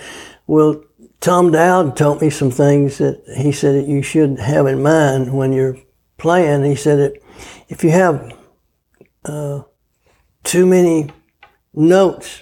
Well, 0.47 0.83
Tom 1.19 1.51
Dowd 1.51 1.95
taught 1.95 2.21
me 2.21 2.29
some 2.29 2.51
things 2.51 2.97
that 2.97 3.23
he 3.37 3.51
said 3.51 3.75
that 3.75 3.87
you 3.87 4.01
should 4.01 4.39
have 4.39 4.67
in 4.67 4.83
mind 4.83 5.33
when 5.33 5.53
you're 5.53 5.77
playing. 6.17 6.63
He 6.63 6.75
said 6.75 6.99
that 6.99 7.21
if 7.69 7.83
you 7.83 7.91
have 7.91 8.33
uh, 9.23 9.61
too 10.43 10.65
many 10.65 11.09
notes 11.73 12.41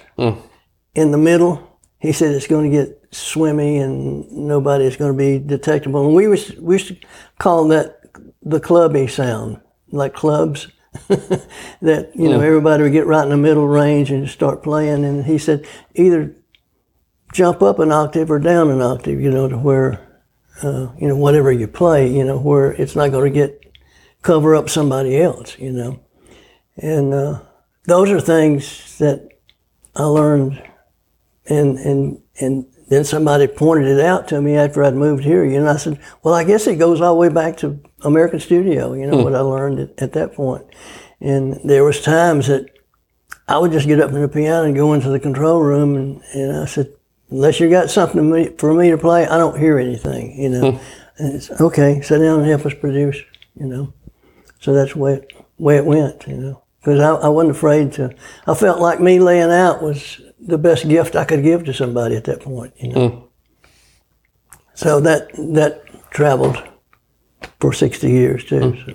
in 0.95 1.11
the 1.11 1.17
middle, 1.17 1.79
he 1.99 2.11
said 2.11 2.33
it's 2.33 2.47
going 2.47 2.71
to 2.71 2.75
get 2.75 3.07
swimmy 3.11 3.77
and 3.77 4.31
nobody 4.31 4.85
is 4.85 4.97
going 4.97 5.11
to 5.11 5.17
be 5.17 5.37
detectable. 5.37 6.05
And 6.05 6.15
we 6.15 6.27
was 6.27 6.51
we 6.57 6.75
used 6.75 6.87
to 6.87 6.97
call 7.37 7.67
that 7.67 7.99
the 8.41 8.59
clubby 8.59 9.07
sound, 9.07 9.61
like 9.91 10.13
clubs. 10.13 10.67
that 11.07 12.11
you 12.15 12.27
know 12.27 12.41
everybody 12.41 12.83
would 12.83 12.91
get 12.91 13.07
right 13.07 13.23
in 13.23 13.29
the 13.29 13.37
middle 13.37 13.65
range 13.65 14.11
and 14.11 14.27
start 14.27 14.61
playing. 14.61 15.05
And 15.05 15.23
he 15.25 15.37
said 15.37 15.65
either 15.95 16.35
jump 17.31 17.61
up 17.61 17.79
an 17.79 17.91
octave 17.91 18.29
or 18.29 18.39
down 18.39 18.69
an 18.69 18.81
octave, 18.81 19.21
you 19.21 19.31
know, 19.31 19.47
to 19.47 19.57
where 19.57 20.21
uh, 20.63 20.89
you 20.99 21.07
know 21.07 21.15
whatever 21.15 21.51
you 21.51 21.67
play, 21.67 22.11
you 22.11 22.23
know, 22.23 22.37
where 22.37 22.71
it's 22.73 22.95
not 22.95 23.11
going 23.11 23.31
to 23.31 23.39
get 23.39 23.61
cover 24.21 24.55
up 24.55 24.69
somebody 24.69 25.19
else, 25.19 25.57
you 25.57 25.71
know. 25.71 25.99
And 26.77 27.13
uh, 27.13 27.41
those 27.85 28.09
are 28.11 28.21
things 28.21 28.97
that 28.99 29.29
I 29.95 30.03
learned, 30.03 30.61
and 31.47 31.77
and 31.79 32.21
and 32.39 32.65
then 32.89 33.03
somebody 33.03 33.47
pointed 33.47 33.87
it 33.87 34.03
out 34.03 34.27
to 34.29 34.41
me 34.41 34.55
after 34.55 34.83
I'd 34.83 34.95
moved 34.95 35.23
here. 35.23 35.45
You 35.45 35.61
know, 35.61 35.71
I 35.71 35.77
said, 35.77 35.99
"Well, 36.23 36.33
I 36.33 36.43
guess 36.43 36.67
it 36.67 36.77
goes 36.77 37.01
all 37.01 37.13
the 37.13 37.19
way 37.19 37.29
back 37.29 37.57
to 37.57 37.79
American 38.03 38.39
Studio." 38.39 38.93
You 38.93 39.07
know 39.07 39.17
hmm. 39.17 39.23
what 39.23 39.35
I 39.35 39.39
learned 39.39 39.79
at, 39.79 40.01
at 40.01 40.13
that 40.13 40.33
point. 40.33 40.65
And 41.19 41.59
there 41.63 41.83
was 41.83 42.01
times 42.01 42.47
that 42.47 42.65
I 43.47 43.57
would 43.57 43.71
just 43.71 43.87
get 43.87 43.99
up 43.99 44.11
from 44.11 44.21
the 44.21 44.27
piano 44.27 44.65
and 44.65 44.75
go 44.75 44.93
into 44.93 45.09
the 45.09 45.19
control 45.19 45.61
room, 45.61 45.95
and, 45.95 46.21
and 46.33 46.57
I 46.57 46.65
said, 46.65 46.93
"Unless 47.29 47.59
you 47.59 47.69
got 47.69 47.91
something 47.91 48.31
me, 48.31 48.49
for 48.57 48.73
me 48.73 48.89
to 48.91 48.97
play, 48.97 49.27
I 49.27 49.37
don't 49.37 49.59
hear 49.59 49.77
anything." 49.77 50.39
You 50.41 50.49
know, 50.49 50.71
hmm. 50.71 50.77
and 51.17 51.35
it's 51.35 51.51
okay. 51.59 52.01
Sit 52.01 52.19
down 52.19 52.39
and 52.39 52.47
help 52.47 52.65
us 52.65 52.73
produce. 52.73 53.17
You 53.59 53.67
know, 53.67 53.93
so 54.59 54.73
that's 54.73 54.93
the 54.93 54.99
way 54.99 55.13
it, 55.15 55.33
way 55.57 55.77
it 55.77 55.85
went. 55.85 56.27
You 56.27 56.37
know, 56.37 56.63
because 56.79 56.99
I, 56.99 57.11
I 57.13 57.27
wasn't 57.27 57.55
afraid 57.55 57.91
to. 57.93 58.15
I 58.47 58.53
felt 58.53 58.79
like 58.79 58.99
me 58.99 59.19
laying 59.19 59.51
out 59.51 59.83
was 59.83 60.21
the 60.39 60.57
best 60.57 60.87
gift 60.87 61.15
I 61.15 61.25
could 61.25 61.43
give 61.43 61.65
to 61.65 61.73
somebody 61.73 62.15
at 62.15 62.23
that 62.23 62.39
point. 62.39 62.73
You 62.77 62.93
know, 62.93 63.09
hmm. 63.09 63.25
so 64.73 65.01
that 65.01 65.27
that 65.33 65.83
traveled 66.11 66.70
for 67.61 67.71
sixty 67.71 68.11
years 68.11 68.43
too. 68.43 68.75
So. 68.85 68.93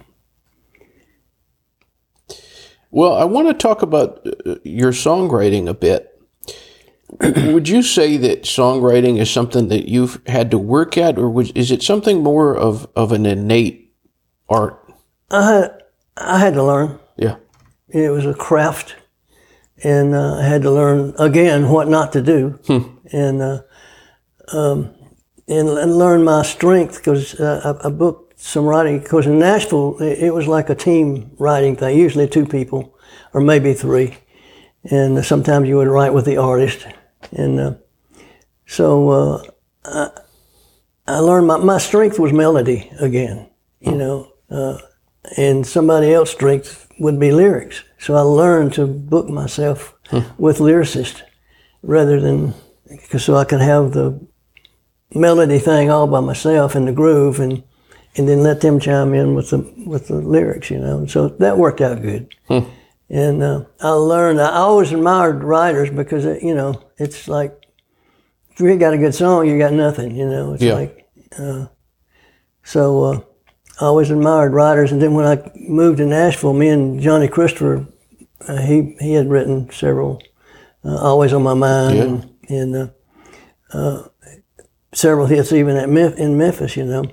Well, 2.90 3.14
I 3.14 3.24
want 3.24 3.48
to 3.48 3.54
talk 3.54 3.82
about 3.82 4.26
uh, 4.46 4.56
your 4.64 4.92
songwriting 4.92 5.68
a 5.68 5.74
bit. 5.74 6.12
would 7.20 7.68
you 7.68 7.82
say 7.82 8.16
that 8.16 8.42
songwriting 8.42 9.18
is 9.20 9.30
something 9.30 9.68
that 9.68 9.88
you've 9.88 10.20
had 10.26 10.50
to 10.50 10.58
work 10.58 10.98
at, 10.98 11.18
or 11.18 11.30
was, 11.30 11.50
is 11.52 11.70
it 11.70 11.82
something 11.82 12.22
more 12.22 12.56
of, 12.56 12.88
of 12.96 13.12
an 13.12 13.26
innate 13.26 13.94
art? 14.48 14.82
I 15.30 15.52
had 15.52 15.82
I 16.16 16.38
had 16.38 16.54
to 16.54 16.64
learn. 16.64 16.98
Yeah. 17.16 17.36
It 17.88 18.10
was 18.10 18.26
a 18.26 18.34
craft, 18.34 18.96
and 19.82 20.14
uh, 20.14 20.36
I 20.36 20.44
had 20.44 20.62
to 20.62 20.70
learn 20.70 21.14
again 21.18 21.68
what 21.68 21.88
not 21.88 22.12
to 22.14 22.22
do, 22.22 22.58
and 23.12 23.42
uh, 23.42 23.62
um, 24.52 24.94
and, 25.48 25.68
and 25.68 25.98
learn 25.98 26.24
my 26.24 26.42
strength 26.42 26.96
because 26.96 27.38
uh, 27.38 27.78
I, 27.82 27.88
I 27.88 27.90
booked 27.90 28.25
some 28.36 28.64
writing. 28.64 29.00
Because 29.00 29.26
in 29.26 29.38
Nashville, 29.38 29.96
it, 30.00 30.18
it 30.18 30.34
was 30.34 30.46
like 30.46 30.70
a 30.70 30.74
team 30.74 31.32
writing 31.38 31.76
thing. 31.76 31.98
Usually 31.98 32.28
two 32.28 32.46
people, 32.46 32.96
or 33.34 33.40
maybe 33.40 33.74
three, 33.74 34.16
and 34.84 35.24
sometimes 35.24 35.68
you 35.68 35.76
would 35.76 35.88
write 35.88 36.14
with 36.14 36.24
the 36.24 36.36
artist, 36.36 36.86
and 37.32 37.58
uh, 37.60 37.74
so 38.66 39.10
uh, 39.10 39.42
I, 39.84 40.10
I 41.06 41.18
learned 41.18 41.46
my 41.46 41.56
my 41.56 41.78
strength 41.78 42.18
was 42.18 42.32
melody 42.32 42.90
again. 43.00 43.48
You 43.80 43.92
know. 43.96 44.32
Uh, 44.48 44.78
and 45.36 45.66
somebody 45.66 46.12
else's 46.12 46.34
strength 46.34 46.88
would 46.98 47.18
be 47.18 47.32
lyrics. 47.32 47.82
So 47.98 48.14
I 48.14 48.20
learned 48.20 48.74
to 48.74 48.86
book 48.86 49.28
myself 49.28 49.94
with 50.38 50.58
lyricists 50.58 51.22
rather 51.82 52.20
than 52.20 52.54
because 52.88 53.24
so 53.24 53.36
I 53.36 53.44
could 53.44 53.60
have 53.60 53.92
the 53.92 54.20
melody 55.14 55.58
thing 55.58 55.90
all 55.90 56.06
by 56.06 56.20
myself 56.20 56.76
in 56.76 56.84
the 56.84 56.92
groove 56.92 57.40
and 57.40 57.64
and 58.16 58.28
then 58.28 58.42
let 58.42 58.60
them 58.60 58.80
chime 58.80 59.14
in 59.14 59.34
with 59.34 59.50
the 59.50 59.58
with 59.86 60.08
the 60.08 60.16
lyrics, 60.16 60.70
you 60.70 60.78
know. 60.78 60.98
And 60.98 61.10
so 61.10 61.28
that 61.28 61.58
worked 61.58 61.80
out 61.80 62.00
good. 62.02 62.34
And 63.08 63.42
uh, 63.42 63.64
I 63.80 63.90
learned. 63.90 64.40
I 64.40 64.56
always 64.56 64.90
admired 64.92 65.44
writers 65.44 65.90
because 65.90 66.24
it, 66.24 66.42
you 66.42 66.54
know 66.54 66.82
it's 66.98 67.28
like 67.28 67.52
if 68.52 68.60
you 68.60 68.76
got 68.76 68.94
a 68.94 68.98
good 68.98 69.14
song, 69.14 69.46
you 69.46 69.58
got 69.58 69.72
nothing. 69.72 70.16
You 70.16 70.26
know, 70.28 70.54
it's 70.54 70.62
Yeah. 70.62 70.74
like 70.74 71.08
uh, 71.38 71.66
so. 72.64 73.04
Uh, 73.04 73.20
I 73.78 73.84
always 73.84 74.10
admired 74.10 74.54
writers, 74.54 74.90
and 74.90 75.02
then 75.02 75.12
when 75.12 75.26
I 75.26 75.50
moved 75.68 75.98
to 75.98 76.06
Nashville, 76.06 76.54
me 76.54 76.68
and 76.70 76.98
Johnny 76.98 77.28
Christopher, 77.28 77.86
uh, 78.48 78.56
he 78.56 78.96
he 78.98 79.12
had 79.12 79.28
written 79.28 79.70
several, 79.70 80.22
uh, 80.82 80.96
always 80.96 81.34
on 81.34 81.42
my 81.42 81.52
mind, 81.52 81.96
Yeah. 81.98 82.02
and, 82.04 82.30
and 82.48 82.76
uh, 83.74 83.76
uh, 83.76 84.08
several 84.94 85.26
hits 85.26 85.52
even 85.52 85.76
at 85.76 85.90
in 86.18 86.38
Memphis, 86.38 86.74
you 86.74 86.86
know. 86.86 87.04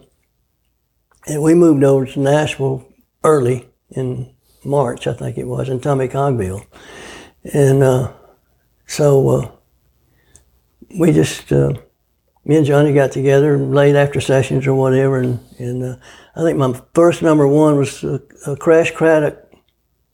And 1.25 1.41
we 1.41 1.53
moved 1.53 1.83
over 1.83 2.05
to 2.05 2.19
Nashville 2.19 2.85
early 3.23 3.69
in 3.91 4.33
March, 4.65 5.07
I 5.07 5.13
think 5.13 5.37
it 5.37 5.47
was, 5.47 5.69
in 5.69 5.79
Tommy 5.79 6.07
Cogbill, 6.07 6.65
and 7.43 7.83
uh, 7.83 8.11
so 8.87 9.29
uh, 9.29 9.51
we 10.97 11.11
just 11.11 11.51
uh, 11.51 11.73
me 12.45 12.57
and 12.57 12.65
Johnny 12.65 12.93
got 12.93 13.11
together 13.11 13.57
late 13.57 13.95
after 13.95 14.19
sessions 14.19 14.67
or 14.67 14.73
whatever, 14.73 15.19
and, 15.19 15.39
and 15.57 15.83
uh, 15.83 15.95
I 16.35 16.43
think 16.43 16.57
my 16.57 16.79
first 16.93 17.21
number 17.21 17.47
one 17.47 17.77
was 17.77 18.03
a, 18.03 18.21
a 18.47 18.55
Crash 18.55 18.91
Craddock 18.91 19.37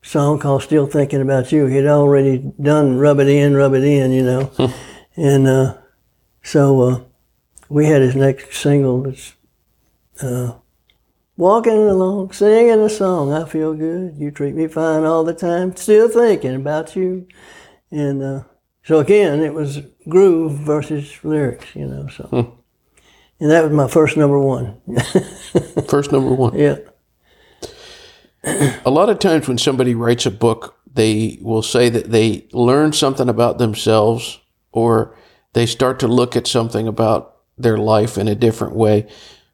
song 0.02 0.40
called 0.40 0.64
"Still 0.64 0.88
Thinking 0.88 1.22
About 1.22 1.52
You." 1.52 1.66
He'd 1.66 1.88
already 1.88 2.52
done 2.62 2.98
"Rub 2.98 3.20
It 3.20 3.28
In, 3.28 3.56
Rub 3.56 3.74
It 3.74 3.84
In," 3.84 4.12
you 4.12 4.24
know, 4.24 4.52
and 5.16 5.48
uh, 5.48 5.78
so 6.44 6.82
uh, 6.82 7.02
we 7.68 7.88
had 7.88 8.02
his 8.02 8.16
next 8.16 8.56
single 8.56 9.04
that's 9.04 9.34
uh, 10.22 10.54
"Walking 11.40 11.88
Along, 11.88 12.34
Singing 12.34 12.82
a 12.82 12.90
Song." 12.90 13.32
I 13.32 13.46
feel 13.46 13.74
good. 13.74 14.16
You 14.18 14.30
treat 14.30 14.56
me 14.56 14.68
fine 14.68 15.06
all 15.06 15.24
the 15.24 15.34
time. 15.34 15.74
Still 15.78 16.10
thinking 16.10 16.54
about 16.54 16.98
you, 16.98 17.28
and 17.90 18.22
uh, 18.22 18.44
so 18.84 19.00
again, 19.00 19.40
it 19.40 19.54
was 19.54 19.80
groove 20.10 20.52
versus 20.52 21.24
lyrics, 21.24 21.74
you 21.76 21.86
know. 21.86 22.08
So, 22.10 22.58
and 23.40 23.50
that 23.50 23.64
was 23.64 23.72
my 23.72 23.88
first 23.88 24.18
number 24.18 24.38
one. 24.38 24.82
First 25.88 26.12
number 26.12 26.34
one. 26.34 26.58
yeah. 26.58 26.80
A 28.44 28.90
lot 28.90 29.10
of 29.10 29.20
times 29.20 29.48
when 29.48 29.58
somebody 29.58 29.96
writes 29.96 30.26
a 30.26 30.32
book, 30.32 30.76
they 30.92 31.40
will 31.42 31.62
say 31.62 31.88
that 31.90 32.12
they 32.12 32.48
learn 32.52 32.92
something 32.92 33.30
about 33.30 33.60
themselves 33.60 34.40
or 34.72 35.16
they 35.54 35.66
start 35.66 36.00
to 36.00 36.08
look 36.08 36.36
at 36.36 36.48
something 36.48 36.88
about 36.88 37.38
their 37.58 37.78
life 37.78 38.18
in 38.18 38.28
a 38.28 38.36
different 38.36 38.76
way. 38.76 39.08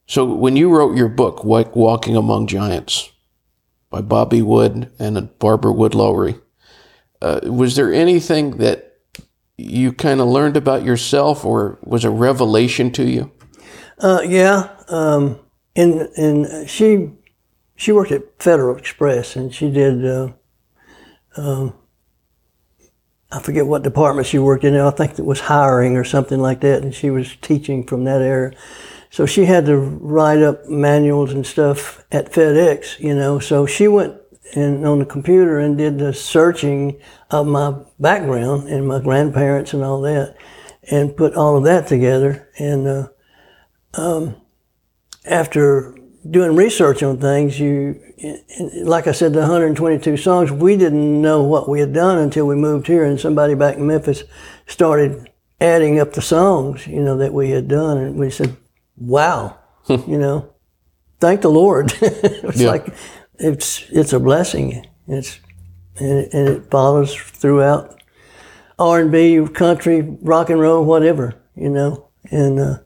So 0.08 0.26
when 0.26 0.56
you 0.56 0.70
wrote 0.70 0.96
your 0.96 1.10
book, 1.10 1.44
Walking 1.44 2.16
Among 2.16 2.48
Giants, 2.48 3.12
by 3.96 4.02
Bobby 4.02 4.42
Wood 4.42 4.92
and 5.00 5.40
Barbara 5.40 5.72
Wood 5.72 5.96
Lowry. 5.96 6.36
Uh, 7.22 7.40
was 7.44 7.78
there 7.78 7.94
anything 7.94 8.58
that 8.58 8.98
you 9.58 9.94
kind 9.94 10.20
of 10.20 10.28
learned 10.28 10.58
about 10.58 10.84
yourself 10.84 11.46
or 11.46 11.80
was 11.82 12.04
a 12.04 12.10
revelation 12.10 12.92
to 12.92 13.10
you? 13.10 13.32
Uh, 14.00 14.22
yeah. 14.26 14.76
Um, 14.90 15.40
and, 15.78 16.02
and 16.18 16.70
she, 16.70 17.12
she 17.78 17.94
worked 17.94 18.12
at 18.12 18.24
Federal 18.38 18.76
Express 18.76 19.38
and 19.38 19.56
she 19.56 19.72
did, 19.72 20.06
uh, 20.06 20.34
um, 21.38 21.74
I 23.32 23.42
forget 23.42 23.66
what 23.66 23.84
department 23.84 24.28
she 24.28 24.40
worked 24.40 24.66
in. 24.66 24.76
I 24.76 24.92
think 24.92 25.18
it 25.18 25.26
was 25.26 25.40
hiring 25.40 25.96
or 25.96 26.04
something 26.04 26.40
like 26.40 26.60
that. 26.62 26.84
And 26.84 26.94
she 26.94 27.10
was 27.10 27.38
teaching 27.38 27.86
from 27.86 28.04
that 28.04 28.22
area. 28.22 28.58
So 29.16 29.26
she 29.26 29.46
had 29.46 29.66
to 29.68 29.78
write 29.78 30.42
up 30.42 30.68
manuals 30.68 31.32
and 31.32 31.48
stuff 31.48 32.04
at 32.12 32.34
FedEx, 32.34 33.00
you 33.00 33.16
know. 33.16 33.40
So 33.40 33.66
she 33.66 33.88
went 33.88 34.18
and 34.56 34.86
on 34.86 35.00
the 35.00 35.06
computer 35.06 35.58
and 35.58 35.78
did 35.78 36.00
the 36.00 36.14
searching 36.14 37.00
of 37.32 37.48
my 37.48 37.76
background 37.98 38.68
and 38.68 38.86
my 38.86 39.00
grandparents 39.00 39.72
and 39.74 39.86
all 39.86 40.02
that, 40.02 40.36
and 40.92 41.16
put 41.16 41.34
all 41.34 41.56
of 41.56 41.64
that 41.64 41.88
together. 41.88 42.50
And 42.60 42.86
uh, 42.86 43.08
um, 43.94 44.36
after 45.24 45.98
doing 46.30 46.54
research 46.54 47.02
on 47.02 47.18
things, 47.18 47.58
you, 47.58 47.98
like 48.84 49.08
I 49.08 49.14
said, 49.14 49.32
the 49.32 49.40
122 49.40 50.18
songs, 50.18 50.52
we 50.52 50.76
didn't 50.76 51.22
know 51.22 51.42
what 51.42 51.70
we 51.70 51.80
had 51.80 51.94
done 51.94 52.18
until 52.18 52.48
we 52.48 52.56
moved 52.58 52.88
here, 52.88 53.06
and 53.06 53.18
somebody 53.18 53.54
back 53.54 53.78
in 53.78 53.88
Memphis 53.88 54.26
started 54.68 55.32
adding 55.62 56.02
up 56.02 56.12
the 56.12 56.22
songs, 56.22 56.86
you 56.86 57.02
know, 57.02 57.16
that 57.16 57.34
we 57.34 57.52
had 57.52 57.70
done, 57.70 57.98
and 57.98 58.18
we 58.18 58.30
said, 58.30 58.58
"Wow, 58.98 59.58
you 59.90 60.18
know, 60.18 60.54
thank 61.20 61.42
the 61.42 61.50
Lord." 61.50 61.94
it's 62.02 62.62
yeah. 62.62 62.70
like 62.70 62.94
it's 63.40 63.86
it's 63.90 64.14
a 64.14 64.20
blessing. 64.20 64.86
It's 65.08 65.40
and 65.98 66.20
it, 66.20 66.34
and 66.34 66.50
it 66.50 66.72
follows 66.72 67.16
throughout 67.16 68.02
R 68.78 69.02
and 69.02 69.12
B, 69.12 69.46
country, 69.54 70.02
rock 70.02 70.50
and 70.50 70.60
roll, 70.60 70.84
whatever, 70.84 71.36
you 71.56 71.70
know, 71.70 72.10
and 72.32 72.60
uh, 72.60 72.78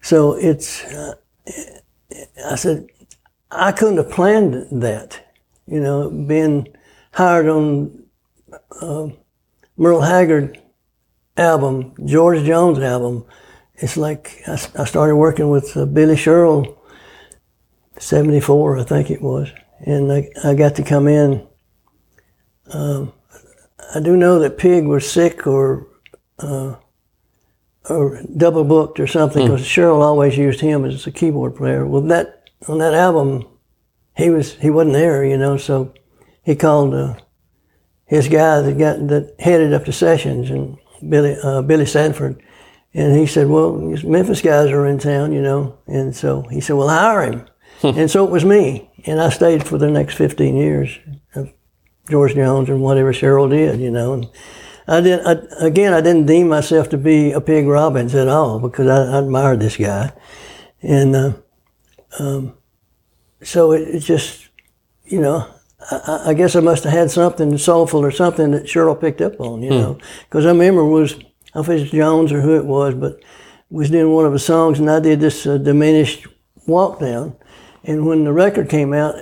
so 0.00 0.34
it's. 0.34 0.84
Uh, 0.84 1.14
I 2.44 2.56
said, 2.56 2.88
I 3.50 3.72
couldn't 3.72 3.98
have 3.98 4.10
planned 4.10 4.82
that, 4.82 5.34
you 5.66 5.80
know, 5.80 6.10
being 6.10 6.68
hired 7.12 7.48
on 7.48 8.04
uh, 8.80 9.08
Merle 9.76 10.00
Haggard 10.00 10.60
album, 11.36 11.94
George 12.04 12.44
Jones 12.44 12.78
album. 12.78 13.24
It's 13.84 13.98
like 13.98 14.42
I, 14.46 14.52
I 14.52 14.84
started 14.86 15.16
working 15.16 15.50
with 15.50 15.76
uh, 15.76 15.84
Billy 15.84 16.16
Sherrill, 16.16 16.82
74, 17.98 18.78
I 18.78 18.84
think 18.84 19.10
it 19.10 19.20
was, 19.20 19.52
and 19.80 20.10
I, 20.10 20.30
I 20.42 20.54
got 20.54 20.76
to 20.76 20.82
come 20.82 21.06
in. 21.06 21.46
Um, 22.72 23.12
I 23.94 24.00
do 24.00 24.16
know 24.16 24.38
that 24.38 24.56
Pig 24.56 24.86
was 24.86 25.08
sick 25.08 25.46
or 25.46 25.86
uh, 26.38 26.76
or 27.90 28.22
double 28.34 28.64
booked 28.64 28.98
or 29.00 29.06
something 29.06 29.44
because 29.44 29.60
mm. 29.60 29.66
Sherrill 29.66 30.00
always 30.00 30.38
used 30.38 30.60
him 30.60 30.86
as 30.86 31.06
a 31.06 31.12
keyboard 31.12 31.54
player. 31.54 31.86
Well, 31.86 32.00
that 32.02 32.48
on 32.66 32.78
that 32.78 32.94
album, 32.94 33.46
he 34.16 34.30
was 34.30 34.54
he 34.54 34.70
wasn't 34.70 34.94
there, 34.94 35.26
you 35.26 35.36
know, 35.36 35.58
so 35.58 35.92
he 36.42 36.56
called 36.56 36.94
uh, 36.94 37.16
his 38.06 38.28
guy 38.28 38.62
that 38.62 38.78
got 38.78 39.06
that 39.08 39.34
headed 39.38 39.74
up 39.74 39.84
the 39.84 39.92
sessions 39.92 40.48
and 40.48 40.78
Billy 41.06 41.36
uh, 41.42 41.60
Billy 41.60 41.84
Sanford, 41.84 42.42
and 42.94 43.16
he 43.16 43.26
said, 43.26 43.48
"Well, 43.48 43.76
these 43.88 44.04
Memphis 44.04 44.40
guys 44.40 44.70
are 44.70 44.86
in 44.86 44.98
town, 44.98 45.32
you 45.32 45.42
know," 45.42 45.78
and 45.86 46.14
so 46.14 46.42
he 46.42 46.60
said, 46.60 46.76
"Well, 46.76 46.88
hire 46.88 47.30
him," 47.30 47.46
and 47.82 48.10
so 48.10 48.24
it 48.24 48.30
was 48.30 48.44
me, 48.44 48.90
and 49.04 49.20
I 49.20 49.28
stayed 49.30 49.66
for 49.66 49.76
the 49.78 49.90
next 49.90 50.14
fifteen 50.14 50.56
years 50.56 50.98
of 51.34 51.52
George 52.08 52.34
Jones 52.34 52.68
and 52.68 52.80
whatever 52.80 53.12
Sherrill 53.12 53.48
did, 53.48 53.80
you 53.80 53.90
know. 53.90 54.14
And, 54.14 54.28
I 54.86 55.00
didn't. 55.00 55.26
I, 55.26 55.66
again, 55.66 55.94
I 55.94 56.00
didn't 56.00 56.26
deem 56.26 56.48
myself 56.48 56.90
to 56.90 56.98
be 56.98 57.32
a 57.32 57.40
Pig 57.40 57.66
Robbins 57.66 58.14
at 58.14 58.28
all 58.28 58.58
because 58.58 58.86
I, 58.86 59.16
I 59.16 59.18
admired 59.18 59.60
this 59.60 59.76
guy, 59.76 60.12
and 60.82 61.16
uh, 61.16 61.32
um, 62.18 62.54
so 63.42 63.72
it, 63.72 63.88
it, 63.88 64.00
just, 64.00 64.48
you 65.04 65.20
know, 65.20 65.48
I, 65.90 66.24
I, 66.26 66.34
guess 66.34 66.54
I 66.54 66.60
must 66.60 66.84
have 66.84 66.92
had 66.92 67.10
something 67.10 67.56
soulful 67.56 68.04
or 68.04 68.10
something 68.10 68.50
that 68.50 68.68
Sherrill 68.68 68.94
picked 68.94 69.20
up 69.20 69.40
on, 69.40 69.62
you 69.62 69.70
hmm. 69.70 69.78
know, 69.78 69.98
because 70.28 70.44
I 70.44 70.50
remember 70.50 70.84
was 70.84 71.16
I 71.54 71.58
don't 71.58 71.68
know 71.68 71.74
if 71.74 71.82
it's 71.82 71.90
Jones 71.92 72.32
or 72.32 72.40
who 72.40 72.56
it 72.56 72.64
was, 72.64 72.94
but 72.94 73.22
was 73.70 73.90
doing 73.90 74.12
one 74.12 74.26
of 74.26 74.32
the 74.32 74.38
songs, 74.38 74.78
and 74.78 74.90
I 74.90 75.00
did 75.00 75.20
this 75.20 75.46
uh, 75.46 75.58
diminished 75.58 76.26
walk 76.66 77.00
down, 77.00 77.36
and 77.84 78.06
when 78.06 78.24
the 78.24 78.32
record 78.32 78.68
came 78.68 78.92
out, 78.92 79.14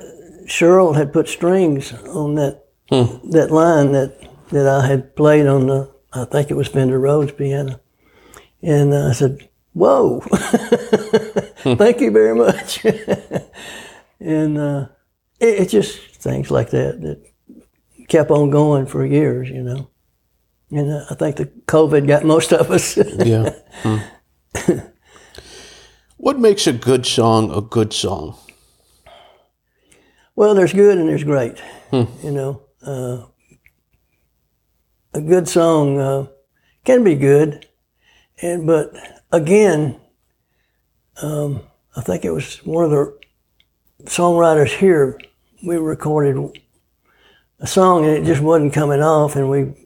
Sherrill 0.46 0.94
had 0.94 1.12
put 1.12 1.28
strings 1.28 1.92
on 1.92 2.34
that 2.36 2.64
hmm. 2.88 3.30
that 3.30 3.50
line 3.50 3.92
that 3.92 4.18
that 4.50 4.66
I 4.66 4.86
had 4.86 5.16
played 5.16 5.46
on 5.46 5.66
the, 5.66 5.90
I 6.12 6.24
think 6.24 6.50
it 6.50 6.54
was 6.54 6.68
Fender 6.68 6.98
Rhodes 6.98 7.32
piano. 7.32 7.80
And 8.62 8.92
uh, 8.92 9.08
I 9.08 9.12
said, 9.12 9.48
Whoa, 9.72 10.20
thank 11.76 12.00
you 12.00 12.10
very 12.10 12.34
much. 12.34 12.84
and 14.20 14.58
uh, 14.58 14.86
it, 15.40 15.60
it, 15.60 15.68
just 15.70 15.98
things 16.16 16.50
like 16.50 16.70
that 16.70 17.00
that 17.00 17.24
kept 18.08 18.30
on 18.30 18.50
going 18.50 18.84
for 18.84 19.06
years, 19.06 19.48
you 19.48 19.62
know. 19.62 19.88
And 20.72 20.90
uh, 20.90 21.04
I 21.10 21.14
think 21.14 21.36
the 21.36 21.46
COVID 21.66 22.08
got 22.08 22.24
most 22.24 22.50
of 22.52 22.70
us. 22.70 22.96
yeah. 23.24 23.50
Hmm. 23.82 23.98
what 26.16 26.38
makes 26.38 26.66
a 26.66 26.72
good 26.72 27.04
song 27.04 27.50
a 27.54 27.60
good 27.60 27.92
song? 27.92 28.38
Well, 30.34 30.54
there's 30.54 30.72
good 30.72 30.96
and 30.96 31.08
there's 31.08 31.24
great. 31.24 31.58
Hmm. 31.90 32.04
You 32.22 32.30
know, 32.30 32.62
uh, 32.82 33.26
a 35.12 35.20
good 35.20 35.46
song 35.46 35.98
uh, 35.98 36.26
can 36.84 37.04
be 37.04 37.16
good, 37.16 37.66
and 38.40 38.66
but 38.66 38.94
again, 39.30 40.00
um, 41.20 41.60
I 41.94 42.00
think 42.00 42.24
it 42.24 42.30
was 42.30 42.64
one 42.64 42.86
of 42.86 42.90
the 42.90 43.18
songwriters 44.04 44.78
here. 44.78 45.20
We 45.62 45.76
recorded 45.76 46.60
a 47.60 47.66
song 47.66 48.06
and 48.06 48.16
it 48.16 48.24
just 48.24 48.40
wasn't 48.40 48.72
coming 48.72 49.02
off, 49.02 49.36
and 49.36 49.50
we 49.50 49.81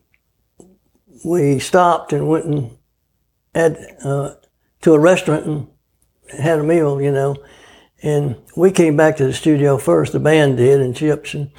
we 1.26 1.58
stopped 1.58 2.12
and 2.12 2.28
went 2.28 2.44
and 2.44 2.78
had 3.54 3.76
uh, 4.04 4.34
to 4.82 4.94
a 4.94 4.98
restaurant 4.98 5.44
and 5.44 5.68
had 6.30 6.60
a 6.60 6.62
meal, 6.62 7.02
you 7.02 7.10
know. 7.10 7.36
And 8.02 8.36
we 8.56 8.70
came 8.70 8.96
back 8.96 9.16
to 9.16 9.26
the 9.26 9.32
studio 9.32 9.76
first. 9.76 10.12
The 10.12 10.20
band 10.20 10.58
did, 10.58 10.80
and 10.80 10.94
Chips 10.94 11.34
and 11.34 11.50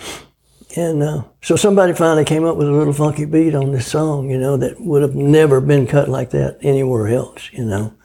and 0.76 1.02
uh, 1.02 1.24
so 1.42 1.56
somebody 1.56 1.94
finally 1.94 2.24
came 2.24 2.46
up 2.46 2.56
with 2.56 2.68
a 2.68 2.72
little 2.72 2.94
funky 2.94 3.26
beat 3.26 3.56
on 3.56 3.72
this 3.72 3.88
song, 3.88 4.30
you 4.30 4.38
know, 4.38 4.58
that 4.58 4.80
would 4.80 5.02
have 5.02 5.16
never 5.16 5.60
been 5.60 5.88
cut 5.88 6.08
like 6.08 6.30
that 6.32 6.60
anywhere 6.62 7.08
else, 7.08 7.50
you 7.52 7.66
know. 7.66 7.96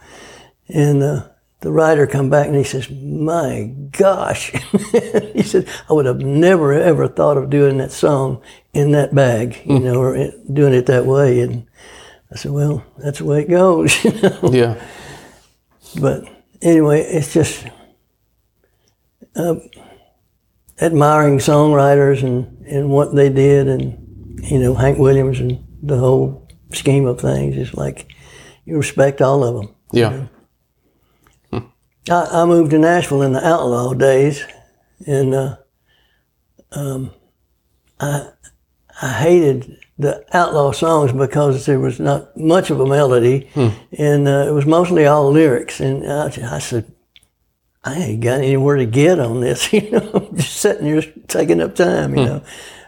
And 0.69 1.03
uh, 1.03 1.29
the 1.63 1.73
writer 1.73 2.07
come 2.07 2.29
back 2.29 2.47
and 2.47 2.57
he 2.57 2.65
says, 2.65 2.91
"My 2.91 3.73
gosh," 3.91 4.51
he 5.33 5.43
said, 5.43 5.69
"I 5.89 5.93
would 5.93 6.07
have 6.07 6.21
never 6.21 6.73
ever 6.73 7.09
thought 7.09 7.39
of 7.39 7.51
doing 7.51 7.79
that 7.79 7.93
song 7.93 8.43
in 8.73 8.93
that 8.93 9.15
bag, 9.15 9.63
you 9.65 9.79
know, 9.79 10.01
or 10.01 10.33
doing 10.53 10.75
it 10.75 10.87
that 10.87 11.07
way." 11.07 11.41
And 11.41 11.67
I 12.31 12.37
said, 12.37 12.53
"Well, 12.53 12.85
that's 12.99 13.19
the 13.19 13.25
way 13.25 13.43
it 13.43 13.51
goes," 13.51 14.05
you 14.05 14.13
know. 14.21 14.51
Yeah. 14.53 14.83
But 16.01 16.25
anyway, 16.61 17.03
it's 17.03 17.33
just. 17.33 17.67
Uh, 19.35 19.57
admiring 20.83 21.39
songwriters 21.39 22.23
and, 22.23 22.67
and 22.67 22.91
what 22.91 23.15
they 23.15 23.29
did 23.29 23.69
and, 23.69 24.41
you 24.43 24.59
know, 24.59 24.75
Hank 24.75 24.99
Williams 24.99 25.39
and 25.39 25.65
the 25.83 25.97
whole 25.97 26.49
scheme 26.73 27.07
of 27.07 27.21
things. 27.21 27.57
It's 27.57 27.75
like 27.75 28.13
you 28.65 28.77
respect 28.77 29.23
all 29.23 29.45
of 29.45 29.55
them. 29.55 29.75
Yeah. 29.93 30.11
You 30.11 30.17
know? 30.17 30.29
I, 32.11 32.43
I, 32.43 32.45
moved 32.45 32.73
to 32.73 32.79
Nashville 32.79 33.23
in 33.23 33.33
the 33.33 33.47
outlaw 33.47 33.95
days 33.95 34.45
and 35.07 35.35
uh, 35.35 35.57
um, 36.73 37.13
I, 38.01 38.29
I 39.01 39.13
hated 39.13 39.79
the 39.99 40.25
outlaw 40.37 40.73
songs 40.73 41.13
because 41.13 41.67
there 41.67 41.79
was 41.79 42.01
not 42.01 42.37
much 42.37 42.71
of 42.71 42.81
a 42.81 42.87
melody 42.87 43.49
hmm. 43.55 43.69
and 43.97 44.27
uh, 44.27 44.47
it 44.49 44.53
was 44.53 44.67
mostly 44.67 45.07
all 45.07 45.31
lyrics. 45.31 45.81
And 45.81 46.11
I, 46.11 46.57
I 46.57 46.59
said, 46.59 46.93
I 47.85 47.95
ain't 47.95 48.23
got 48.23 48.39
anywhere 48.39 48.77
to 48.77 48.87
get 48.87 49.21
on 49.21 49.41
this, 49.41 49.73
you 49.73 49.91
know, 49.91 50.31
just 50.35 50.57
sitting 50.57 50.87
here 50.87 51.03
taking 51.29 51.61
up 51.61 51.75
time, 51.75 52.17
you 52.17 52.23
hmm. 52.23 52.29
know. 52.29 52.43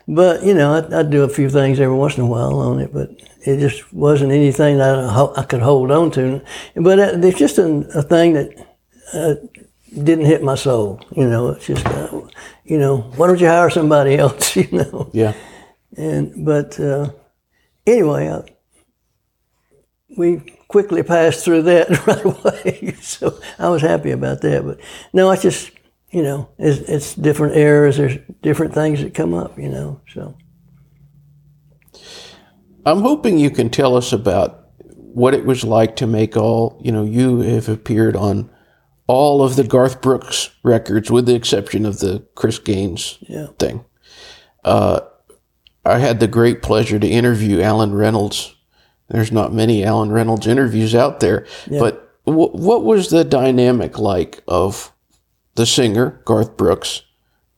But, 0.07 0.43
you 0.45 0.53
know, 0.53 0.75
I, 0.75 1.01
I 1.01 1.03
do 1.03 1.23
a 1.23 1.29
few 1.31 1.49
things 1.49 1.81
every 1.81 1.97
once 1.97 2.19
in 2.19 2.25
a 2.25 2.27
while 2.27 2.59
on 2.59 2.79
it, 2.79 2.93
but 2.93 3.11
it 3.47 3.59
just 3.59 3.93
wasn't 3.93 4.33
anything 4.33 4.77
that 4.79 4.99
I, 4.99 5.41
I 5.41 5.45
could 5.45 5.63
hold 5.63 5.91
on 5.91 6.11
to. 6.13 6.43
But 6.75 6.99
it's 6.99 7.39
just 7.39 7.59
a, 7.59 7.67
a 7.95 8.03
thing 8.03 8.35
that 8.35 8.74
uh, 9.13 9.35
didn't 9.93 10.27
hit 10.27 10.43
my 10.43 10.55
soul, 10.55 11.01
you 11.17 11.29
know. 11.29 11.51
It's 11.51 11.67
just, 11.67 11.87
uh, 11.87 12.23
you 12.65 12.79
know, 12.79 12.99
why 13.17 13.27
don't 13.27 13.41
you 13.41 13.47
hire 13.47 13.71
somebody 13.71 14.17
else, 14.19 14.57
you 14.57 14.69
know? 14.71 15.11
Yeah. 15.13 15.35
And, 15.97 16.45
but 16.45 16.79
uh, 16.81 17.11
anyway, 17.87 18.29
I, 18.29 18.43
we 20.17 20.41
quickly 20.69 21.03
passed 21.03 21.45
through 21.45 21.63
that 21.71 22.07
right 22.07 22.25
away. 22.25 22.95
so 23.01 23.39
I 23.59 23.69
was 23.69 23.83
happy 23.83 24.11
about 24.11 24.41
that. 24.43 24.65
But 24.65 24.81
no, 25.13 25.31
it's 25.31 25.43
just 25.43 25.71
you 26.15 26.23
know, 26.23 26.49
it's, 26.59 26.79
it's 26.89 27.15
different 27.17 27.57
eras. 27.57 27.97
There's 27.97 28.19
different 28.41 28.73
things 28.73 29.03
that 29.03 29.15
come 29.15 29.35
up, 29.35 29.59
you 29.59 29.69
know. 29.69 30.01
So 30.13 30.37
I'm 32.87 33.01
hoping 33.01 33.37
you 33.37 33.51
can 33.51 33.69
tell 33.69 33.97
us 33.97 34.13
about 34.13 34.69
what 34.95 35.35
it 35.35 35.45
was 35.45 35.65
like 35.65 35.97
to 35.97 36.07
make 36.07 36.37
all, 36.37 36.81
you 36.81 36.93
know, 36.93 37.03
you 37.03 37.41
have 37.41 37.69
appeared 37.69 38.15
on 38.15 38.49
all 39.07 39.43
of 39.43 39.57
the 39.57 39.65
Garth 39.65 40.01
Brooks 40.01 40.51
records 40.63 41.11
with 41.11 41.27
the 41.27 41.35
exception 41.35 41.85
of 41.87 41.99
the 42.01 42.25
Chris 42.35 42.59
Gaines 42.59 43.19
Yeah. 43.23 43.47
thing. 43.59 43.85
Uh, 44.65 45.01
I 45.85 45.99
had 45.99 46.21
the 46.21 46.27
great 46.29 46.63
pleasure 46.63 46.99
to 46.99 47.07
interview 47.07 47.61
Allen 47.61 47.95
Reynolds. 47.95 48.55
There's 49.09 49.31
not 49.33 49.53
many 49.53 49.85
Allen 49.85 50.11
Reynolds 50.11 50.47
interviews 50.47 50.95
out 50.95 51.21
there, 51.21 51.47
but 51.69 52.11
w- 52.25 52.49
what 52.53 52.85
was 52.85 53.09
the 53.11 53.23
dynamic 53.25 53.99
like 53.99 54.43
of 54.49 54.93
the 55.57 55.67
singer, 55.67 56.23
Garth 56.25 56.57
Brooks, 56.57 57.03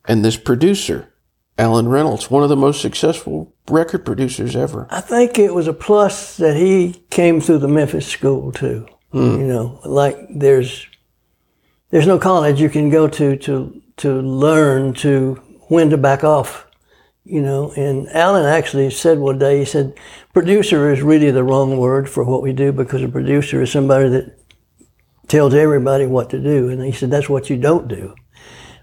and 0.08 0.24
this 0.24 0.36
producer, 0.36 1.12
Allen 1.56 1.88
Reynolds, 1.88 2.28
one 2.30 2.42
of 2.42 2.48
the 2.48 2.56
most 2.56 2.80
successful 2.80 3.54
record 3.70 4.04
producers 4.04 4.56
ever? 4.56 4.88
I 4.90 5.00
think 5.00 5.38
it 5.38 5.54
was 5.54 5.68
a 5.68 5.72
plus 5.72 6.36
that 6.38 6.56
he 6.56 7.04
came 7.10 7.40
through 7.40 7.58
the 7.58 7.68
Memphis 7.68 8.06
school 8.06 8.50
too. 8.50 8.86
You 9.12 9.46
know, 9.46 9.80
like 9.86 10.18
there's 10.34 10.84
there's 11.90 12.06
no 12.06 12.18
college 12.18 12.60
you 12.60 12.68
can 12.68 12.90
go 12.90 13.08
to 13.08 13.36
to 13.36 13.82
to 13.98 14.20
learn 14.20 14.92
to 14.94 15.34
when 15.68 15.90
to 15.90 15.96
back 15.96 16.24
off. 16.24 16.66
You 17.24 17.42
know, 17.42 17.72
and 17.72 18.08
Allen 18.10 18.46
actually 18.46 18.88
said 18.90 19.18
one 19.18 19.40
day, 19.40 19.58
he 19.58 19.64
said, 19.64 19.98
producer 20.32 20.92
is 20.92 21.02
really 21.02 21.32
the 21.32 21.42
wrong 21.42 21.76
word 21.76 22.08
for 22.08 22.22
what 22.22 22.40
we 22.40 22.52
do 22.52 22.70
because 22.70 23.02
a 23.02 23.08
producer 23.08 23.62
is 23.62 23.72
somebody 23.72 24.08
that 24.10 24.38
tells 25.26 25.52
everybody 25.52 26.06
what 26.06 26.30
to 26.30 26.40
do. 26.40 26.68
And 26.68 26.80
he 26.84 26.92
said, 26.92 27.10
that's 27.10 27.28
what 27.28 27.50
you 27.50 27.56
don't 27.56 27.88
do. 27.88 28.14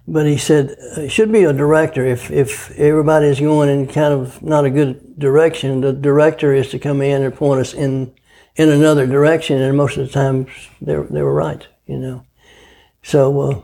But 0.05 0.25
he 0.25 0.37
said 0.37 0.75
it 0.97 1.09
should 1.09 1.31
be 1.31 1.43
a 1.45 1.53
director. 1.53 2.05
If 2.05 2.29
if 2.29 2.71
everybody 2.77 3.27
is 3.27 3.39
going 3.39 3.69
in 3.69 3.87
kind 3.87 4.13
of 4.13 4.43
not 4.43 4.65
a 4.65 4.69
good 4.69 5.17
direction, 5.17 5.79
the 5.79 5.93
director 5.93 6.53
is 6.53 6.69
to 6.71 6.79
come 6.79 7.01
in 7.01 7.23
and 7.23 7.33
point 7.33 7.61
us 7.61 7.73
in 7.73 8.13
in 8.57 8.67
another 8.69 9.07
direction. 9.07 9.61
And 9.61 9.77
most 9.77 9.95
of 9.95 10.05
the 10.05 10.11
times 10.11 10.49
they 10.81 10.95
they 10.95 11.21
were 11.21 11.33
right, 11.33 11.65
you 11.85 11.97
know. 11.97 12.25
So 13.03 13.41
uh, 13.41 13.61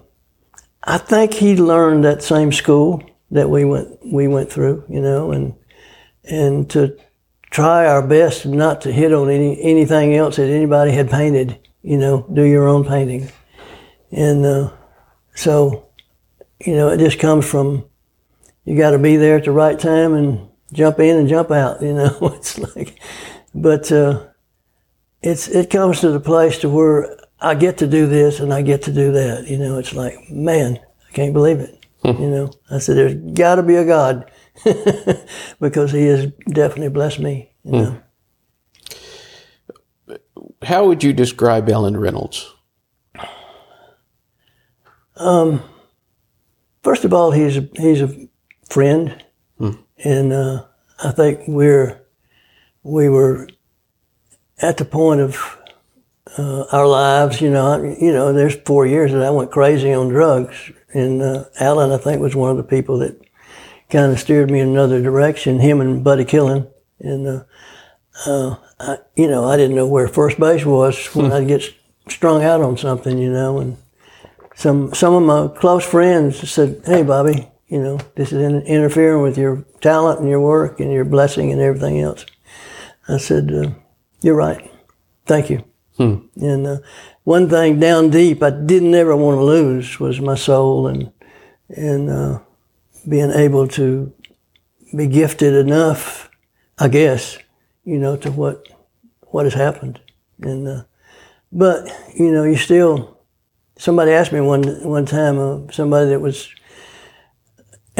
I 0.83 0.97
think 0.97 1.33
he 1.33 1.55
learned 1.55 2.03
that 2.03 2.21
same 2.21 2.51
school 2.51 3.03
that 3.31 3.49
we 3.49 3.65
went 3.65 4.05
we 4.05 4.27
went 4.27 4.51
through, 4.51 4.83
you 4.89 5.01
know, 5.01 5.31
and 5.31 5.55
and 6.23 6.69
to 6.71 6.97
try 7.49 7.87
our 7.87 8.05
best 8.05 8.45
not 8.45 8.81
to 8.81 8.91
hit 8.91 9.13
on 9.13 9.29
any 9.29 9.61
anything 9.61 10.15
else 10.15 10.35
that 10.35 10.49
anybody 10.49 10.91
had 10.91 11.09
painted, 11.09 11.59
you 11.81 11.97
know, 11.97 12.27
do 12.33 12.43
your 12.43 12.67
own 12.67 12.85
painting, 12.85 13.29
and 14.11 14.45
uh, 14.45 14.71
so 15.35 15.89
you 16.65 16.75
know, 16.75 16.89
it 16.89 16.97
just 16.97 17.19
comes 17.19 17.49
from 17.49 17.85
you 18.65 18.77
got 18.77 18.91
to 18.91 18.99
be 18.99 19.15
there 19.15 19.37
at 19.37 19.45
the 19.45 19.51
right 19.51 19.79
time 19.79 20.13
and 20.13 20.49
jump 20.73 20.99
in 20.99 21.17
and 21.17 21.29
jump 21.29 21.51
out. 21.51 21.81
You 21.81 21.93
know, 21.93 22.17
it's 22.35 22.57
like, 22.59 22.99
but 23.55 23.91
uh, 23.91 24.27
it's 25.21 25.47
it 25.47 25.69
comes 25.69 26.01
to 26.01 26.11
the 26.11 26.19
place 26.19 26.59
to 26.59 26.69
where 26.69 27.17
I 27.41 27.55
get 27.55 27.77
to 27.77 27.87
do 27.87 28.07
this 28.07 28.39
and 28.39 28.53
I 28.53 28.61
get 28.61 28.83
to 28.83 28.93
do 28.93 29.11
that. 29.13 29.47
You 29.47 29.57
know, 29.57 29.77
it's 29.77 29.93
like, 29.93 30.29
man, 30.29 30.79
I 31.07 31.11
can't 31.13 31.33
believe 31.33 31.59
it. 31.59 31.85
you 32.03 32.29
know, 32.29 32.51
I 32.71 32.79
said, 32.79 32.97
there's 32.97 33.15
got 33.33 33.55
to 33.55 33.63
be 33.63 33.75
a 33.75 33.85
God 33.85 34.31
because 35.59 35.91
He 35.91 36.05
has 36.05 36.27
definitely 36.49 36.89
blessed 36.89 37.19
me. 37.19 37.51
You 37.63 37.71
know. 37.71 38.01
How 40.63 40.87
would 40.87 41.03
you 41.03 41.13
describe 41.13 41.69
Allen 41.69 41.97
Reynolds? 41.97 42.53
Um, 45.15 45.61
First 46.83 47.03
of 47.03 47.13
all, 47.13 47.31
he's 47.31 47.57
a, 47.57 47.67
he's 47.75 48.01
a 48.01 48.27
friend, 48.69 49.23
and 49.59 50.33
uh, 50.33 50.65
I 51.03 51.11
think 51.11 51.41
we're 51.47 52.01
we 52.83 53.09
were 53.09 53.49
at 54.59 54.77
the 54.77 54.85
point 54.85 55.19
of 55.19 55.57
uh, 56.38 56.63
our 56.71 56.88
lives. 56.88 57.41
You 57.41 57.49
know, 57.49 57.67
I- 57.67 57.97
you 57.99 58.11
know, 58.13 58.34
there's 58.34 58.55
four 58.55 58.86
years 58.86 59.11
that 59.11 59.21
I 59.23 59.30
went 59.30 59.51
crazy 59.51 59.91
on 59.93 60.09
drugs, 60.09 60.71
and 60.93 61.21
uh, 61.21 61.45
Allen, 61.59 61.91
I 61.91 61.97
think, 61.97 62.21
was 62.21 62.36
one 62.36 62.51
of 62.51 62.57
the 62.57 62.63
people 62.63 62.99
that 62.99 63.19
kind 63.89 64.11
of 64.11 64.19
steered 64.19 64.51
me 64.51 64.59
in 64.59 64.69
another 64.69 65.01
direction. 65.01 65.59
Him 65.59 65.82
and 65.82 66.03
Buddy 66.03 66.25
Killen, 66.25 66.67
and 66.99 67.27
uh, 67.27 67.43
uh, 68.25 68.55
I, 68.80 68.97
you 69.15 69.27
know, 69.27 69.45
I 69.49 69.57
didn't 69.57 69.75
know 69.75 69.88
where 69.88 70.07
first 70.07 70.39
base 70.39 70.65
was 70.65 71.05
when 71.15 71.32
I'd 71.32 71.47
get 71.47 71.63
strung 72.07 72.43
out 72.43 72.61
on 72.61 72.77
something. 72.77 73.17
You 73.17 73.32
know, 73.32 73.59
and 73.59 73.77
some 74.55 74.93
some 74.93 75.13
of 75.13 75.23
my 75.23 75.53
close 75.59 75.86
friends 75.86 76.49
said, 76.49 76.82
"Hey, 76.86 77.03
Bobby, 77.03 77.47
you 77.67 77.82
know 77.82 77.99
this 78.15 78.32
is 78.32 78.41
in, 78.41 78.61
interfering 78.61 79.21
with 79.21 79.38
your 79.38 79.63
talent 79.82 80.19
and 80.19 80.30
your 80.30 80.41
work 80.41 80.80
and 80.80 80.91
your 80.91 81.05
blessing 81.05 81.51
and 81.51 81.61
everything 81.61 81.99
else." 81.99 82.25
I 83.07 83.17
said, 83.17 83.51
uh, 83.53 83.69
"You're 84.21 84.36
right. 84.36 84.69
Thank 85.25 85.49
you." 85.49 85.63
And 86.00 86.66
uh, 86.68 86.78
one 87.24 87.50
thing 87.50 87.80
down 87.80 88.10
deep 88.10 88.41
I 88.41 88.50
didn't 88.50 88.95
ever 88.95 89.16
want 89.16 89.38
to 89.38 89.43
lose 89.43 90.00
was 90.00 90.20
my 90.22 90.36
soul 90.36 90.88
and 90.88 91.12
and 91.70 92.10
uh, 92.10 92.39
being 93.08 93.32
able 93.32 93.68
to 93.68 94.12
be 94.95 95.08
gifted 95.08 95.54
enough, 95.54 96.30
I 96.80 96.88
guess, 96.88 97.38
you 97.84 98.00
know, 98.00 98.18
to 98.18 98.32
what 98.32 98.68
what 99.28 99.45
has 99.45 99.54
happened. 99.54 100.00
And 100.41 100.68
uh, 100.68 100.84
but 101.52 101.88
you 102.16 102.32
know, 102.32 102.43
you 102.43 102.56
still 102.56 103.20
somebody 103.78 104.12
asked 104.12 104.32
me 104.32 104.41
one 104.41 104.64
one 104.84 105.06
time, 105.06 105.70
somebody 105.72 106.10
that 106.10 106.22
was 106.22 106.50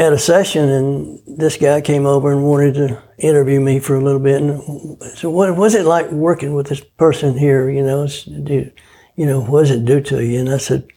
at 0.00 0.14
a 0.14 0.18
session, 0.18 0.70
and 0.70 1.20
this 1.26 1.58
guy 1.58 1.82
came 1.82 2.06
over 2.06 2.32
and 2.32 2.42
wanted 2.42 2.74
to 2.74 3.02
interview 3.18 3.60
me 3.60 3.78
for 3.78 3.96
a 3.96 4.00
little 4.00 4.18
bit. 4.18 4.40
And 4.40 5.02
so, 5.14 5.28
what 5.28 5.54
was 5.54 5.74
it 5.74 5.84
like 5.84 6.10
working 6.10 6.54
with 6.54 6.68
this 6.68 6.80
person 6.80 7.36
here? 7.36 7.68
You 7.68 7.82
know, 7.82 8.06
do, 8.06 8.70
you 9.14 9.26
know, 9.26 9.42
what 9.42 9.60
does 9.60 9.72
it 9.72 9.84
do 9.84 10.00
to 10.00 10.24
you? 10.24 10.40
And 10.40 10.48
I 10.48 10.56
said, 10.56 10.88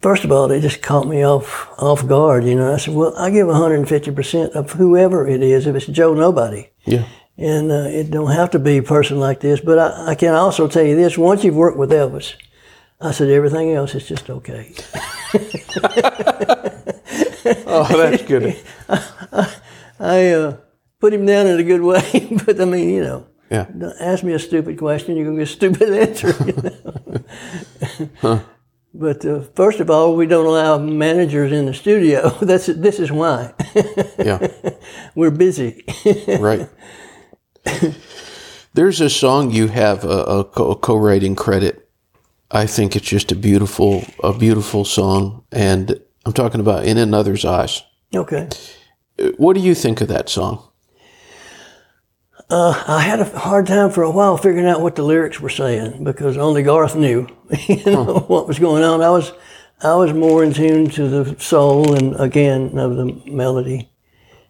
first 0.00 0.22
of 0.22 0.30
all, 0.30 0.46
they 0.46 0.60
just 0.60 0.80
caught 0.80 1.08
me 1.08 1.24
off 1.26 1.68
off 1.76 2.06
guard. 2.06 2.44
You 2.44 2.54
know, 2.54 2.72
I 2.72 2.76
said, 2.76 2.94
well, 2.94 3.16
I 3.16 3.30
give 3.30 3.48
150 3.48 4.12
percent 4.12 4.52
of 4.52 4.70
whoever 4.72 5.26
it 5.26 5.42
is, 5.42 5.66
if 5.66 5.74
it's 5.74 5.86
Joe 5.86 6.14
Nobody. 6.14 6.70
Yeah. 6.84 7.06
And 7.36 7.72
uh, 7.72 7.88
it 7.88 8.12
don't 8.12 8.30
have 8.30 8.50
to 8.50 8.60
be 8.60 8.76
a 8.76 8.82
person 8.82 9.18
like 9.18 9.40
this. 9.40 9.58
But 9.58 9.78
I, 9.80 10.10
I 10.10 10.14
can 10.14 10.34
also 10.34 10.68
tell 10.68 10.84
you 10.84 10.94
this: 10.94 11.18
once 11.18 11.42
you've 11.42 11.56
worked 11.56 11.78
with 11.78 11.90
Elvis, 11.90 12.34
I 13.00 13.10
said 13.10 13.28
everything 13.28 13.72
else 13.72 13.96
is 13.96 14.06
just 14.06 14.30
okay. 14.30 14.72
Oh, 17.66 17.86
that's 17.96 18.22
good. 18.22 18.56
I 20.00 20.30
uh, 20.32 20.56
put 21.00 21.12
him 21.12 21.26
down 21.26 21.46
in 21.46 21.58
a 21.60 21.62
good 21.64 21.82
way, 21.82 22.36
but 22.46 22.60
I 22.60 22.64
mean, 22.64 22.88
you 22.90 23.02
know, 23.04 23.26
Yeah. 23.50 23.66
don't 23.76 23.96
ask 24.00 24.22
me 24.24 24.32
a 24.34 24.38
stupid 24.38 24.78
question, 24.78 25.16
you're 25.16 25.26
gonna 25.26 25.38
get 25.38 25.48
a 25.48 25.52
stupid 25.52 25.92
answer. 26.08 26.34
You 27.98 28.08
know? 28.22 28.42
But 28.92 29.24
uh, 29.24 29.42
first 29.54 29.78
of 29.80 29.88
all, 29.88 30.16
we 30.16 30.26
don't 30.26 30.46
allow 30.46 30.78
managers 30.78 31.52
in 31.52 31.66
the 31.66 31.74
studio. 31.74 32.30
That's 32.42 32.66
this 32.66 32.98
is 32.98 33.12
why 33.12 33.52
Yeah. 34.18 34.48
we're 35.14 35.30
busy. 35.30 35.84
Right. 36.40 36.68
There's 38.74 39.00
a 39.00 39.10
song 39.10 39.50
you 39.50 39.68
have 39.68 40.04
a, 40.04 40.44
a 40.48 40.76
co-writing 40.76 41.34
credit. 41.36 41.88
I 42.50 42.66
think 42.66 42.96
it's 42.96 43.06
just 43.06 43.30
a 43.32 43.36
beautiful, 43.36 44.04
a 44.24 44.32
beautiful 44.36 44.84
song, 44.84 45.44
and 45.52 46.00
I'm 46.24 46.32
talking 46.32 46.60
about 46.60 46.84
"In 46.84 46.98
Another's 46.98 47.44
Eyes." 47.44 47.82
okay. 48.14 48.48
What 49.36 49.54
do 49.54 49.60
you 49.60 49.74
think 49.74 50.00
of 50.00 50.08
that 50.08 50.28
song? 50.30 50.70
Uh, 52.48 52.82
I 52.88 53.02
had 53.02 53.20
a 53.20 53.38
hard 53.38 53.66
time 53.66 53.90
for 53.90 54.02
a 54.02 54.10
while 54.10 54.36
figuring 54.36 54.66
out 54.66 54.80
what 54.80 54.96
the 54.96 55.04
lyrics 55.04 55.40
were 55.40 55.50
saying 55.50 56.02
because 56.02 56.36
only 56.36 56.64
Garth 56.64 56.96
knew, 56.96 57.28
you 57.68 57.84
know, 57.84 58.24
what 58.26 58.48
was 58.48 58.58
going 58.58 58.82
on. 58.82 59.02
I 59.02 59.10
was, 59.10 59.32
I 59.82 59.94
was 59.94 60.12
more 60.12 60.42
in 60.42 60.52
tune 60.52 60.90
to 60.90 61.08
the 61.08 61.38
soul 61.38 61.94
and 61.94 62.18
again 62.18 62.76
of 62.76 62.96
the 62.96 63.22
melody, 63.26 63.88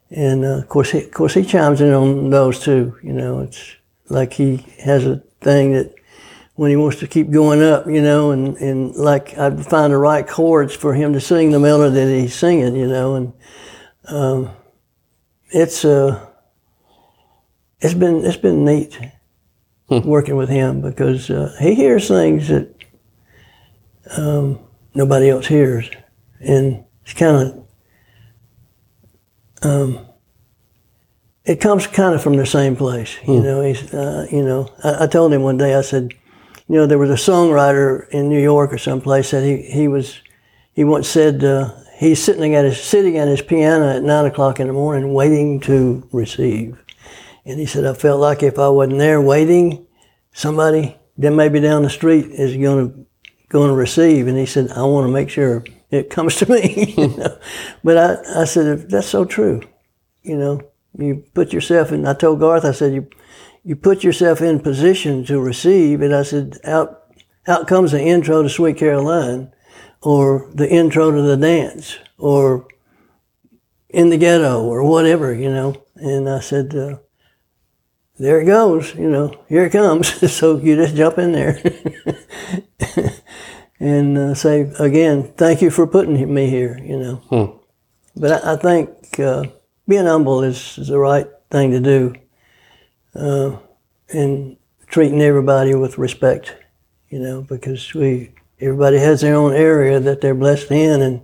and 0.08 0.44
uh, 0.44 0.58
of 0.58 0.68
course, 0.68 0.92
he, 0.92 1.04
of 1.04 1.10
course, 1.10 1.34
he 1.34 1.44
chimes 1.44 1.82
in 1.82 1.92
on 1.92 2.30
those 2.30 2.60
too. 2.60 2.96
You 3.02 3.12
know, 3.12 3.40
it's 3.40 3.76
like 4.08 4.32
he 4.32 4.64
has 4.82 5.04
a 5.04 5.22
thing 5.42 5.72
that 5.72 5.94
when 6.60 6.68
he 6.68 6.76
wants 6.76 6.98
to 6.98 7.06
keep 7.06 7.30
going 7.30 7.62
up, 7.62 7.86
you 7.86 8.02
know, 8.02 8.32
and, 8.32 8.54
and 8.58 8.94
like 8.94 9.38
I'd 9.38 9.64
find 9.64 9.94
the 9.94 9.96
right 9.96 10.28
chords 10.28 10.74
for 10.74 10.92
him 10.92 11.14
to 11.14 11.20
sing 11.20 11.52
the 11.52 11.58
melody 11.58 11.94
that 11.94 12.20
he's 12.20 12.34
singing, 12.34 12.76
you 12.76 12.86
know, 12.86 13.14
and 13.14 13.32
um, 14.08 14.50
it's 15.48 15.86
uh 15.86 16.22
it's 17.80 17.94
been 17.94 18.26
it's 18.26 18.36
been 18.36 18.62
neat 18.66 19.00
working 19.88 20.36
with 20.36 20.50
him 20.50 20.82
because 20.82 21.30
uh, 21.30 21.56
he 21.58 21.74
hears 21.74 22.08
things 22.08 22.48
that 22.48 22.74
um, 24.18 24.58
nobody 24.94 25.30
else 25.30 25.46
hears, 25.46 25.88
and 26.40 26.84
it's 27.04 27.14
kind 27.14 27.64
of 29.62 29.62
um, 29.62 30.06
it 31.46 31.58
comes 31.58 31.86
kind 31.86 32.14
of 32.14 32.22
from 32.22 32.36
the 32.36 32.44
same 32.44 32.76
place. 32.76 33.16
You 33.26 33.40
know, 33.40 33.62
he's 33.62 33.94
uh, 33.94 34.26
you 34.30 34.44
know 34.44 34.68
I, 34.84 35.04
I 35.04 35.06
told 35.06 35.32
him 35.32 35.40
one 35.40 35.56
day 35.56 35.74
I 35.74 35.80
said, 35.80 36.12
you 36.70 36.76
know, 36.76 36.86
there 36.86 36.98
was 36.98 37.10
a 37.10 37.14
songwriter 37.14 38.08
in 38.10 38.28
New 38.28 38.40
York 38.40 38.72
or 38.72 38.78
someplace 38.78 39.32
that 39.32 39.42
he 39.42 39.60
he 39.62 39.88
was. 39.88 40.20
He 40.72 40.84
once 40.84 41.08
said 41.08 41.42
uh, 41.42 41.72
he's 41.98 42.22
sitting 42.22 42.54
at 42.54 42.64
his 42.64 42.80
sitting 42.80 43.18
at 43.18 43.26
his 43.26 43.42
piano 43.42 43.88
at 43.96 44.04
nine 44.04 44.24
o'clock 44.24 44.60
in 44.60 44.68
the 44.68 44.72
morning, 44.72 45.12
waiting 45.12 45.58
to 45.62 46.08
receive. 46.12 46.80
And 47.44 47.58
he 47.58 47.66
said, 47.66 47.84
I 47.84 47.94
felt 47.94 48.20
like 48.20 48.44
if 48.44 48.56
I 48.56 48.68
wasn't 48.68 48.98
there 48.98 49.20
waiting, 49.20 49.84
somebody 50.32 50.96
then 51.18 51.34
maybe 51.34 51.58
down 51.58 51.82
the 51.82 51.90
street 51.90 52.26
is 52.30 52.56
going 52.56 52.88
to 52.88 53.06
going 53.48 53.70
to 53.70 53.74
receive. 53.74 54.28
And 54.28 54.38
he 54.38 54.46
said, 54.46 54.70
I 54.70 54.84
want 54.84 55.08
to 55.08 55.12
make 55.12 55.28
sure 55.28 55.64
it 55.90 56.08
comes 56.08 56.36
to 56.36 56.46
me. 56.52 56.94
you 56.96 57.08
know? 57.08 57.36
But 57.82 57.98
I, 57.98 58.42
I 58.42 58.44
said, 58.44 58.88
that's 58.88 59.08
so 59.08 59.24
true. 59.24 59.60
You 60.22 60.38
know, 60.38 60.60
you 60.96 61.24
put 61.34 61.52
yourself 61.52 61.90
in. 61.90 62.06
I 62.06 62.14
told 62.14 62.38
Garth, 62.38 62.64
I 62.64 62.70
said, 62.70 62.94
you 62.94 63.08
you 63.64 63.76
put 63.76 64.04
yourself 64.04 64.40
in 64.40 64.60
position 64.60 65.24
to 65.26 65.40
receive. 65.40 66.00
And 66.00 66.14
I 66.14 66.22
said, 66.22 66.58
out 66.64 67.02
out 67.46 67.66
comes 67.66 67.92
the 67.92 68.00
intro 68.00 68.42
to 68.42 68.48
Sweet 68.48 68.76
Caroline, 68.76 69.52
or 70.02 70.50
the 70.54 70.68
intro 70.68 71.10
to 71.10 71.22
the 71.22 71.36
dance, 71.36 71.98
or 72.18 72.68
in 73.88 74.10
the 74.10 74.18
ghetto, 74.18 74.62
or 74.62 74.84
whatever. 74.84 75.34
You 75.34 75.50
know. 75.50 75.82
And 75.96 76.28
I 76.28 76.40
said. 76.40 76.74
Uh, 76.74 76.96
there 78.20 78.38
it 78.38 78.44
goes, 78.44 78.94
you 78.96 79.08
know, 79.08 79.34
here 79.48 79.64
it 79.64 79.72
comes. 79.72 80.30
so 80.32 80.58
you 80.58 80.76
just 80.76 80.94
jump 80.94 81.16
in 81.16 81.32
there 81.32 81.58
and 83.80 84.18
uh, 84.18 84.34
say, 84.34 84.70
again, 84.78 85.32
thank 85.38 85.62
you 85.62 85.70
for 85.70 85.86
putting 85.86 86.32
me 86.32 86.50
here, 86.50 86.78
you 86.84 86.98
know. 86.98 87.14
Hmm. 87.30 87.56
But 88.14 88.44
I, 88.44 88.52
I 88.52 88.56
think 88.56 89.18
uh, 89.18 89.44
being 89.88 90.04
humble 90.04 90.42
is, 90.42 90.76
is, 90.76 90.88
the 90.88 90.98
right 90.98 91.26
thing 91.50 91.70
to 91.70 91.80
do 91.80 92.14
uh, 93.14 93.56
and 94.12 94.56
treating 94.86 95.22
everybody 95.22 95.74
with 95.74 95.98
respect, 95.98 96.56
you 97.08 97.18
know, 97.18 97.42
because 97.42 97.94
we 97.94 98.32
everybody 98.60 98.98
has 98.98 99.20
their 99.20 99.34
own 99.34 99.54
area 99.54 100.00
that 100.00 100.20
they're 100.20 100.34
blessed 100.34 100.70
in. 100.70 101.02
And, 101.02 101.22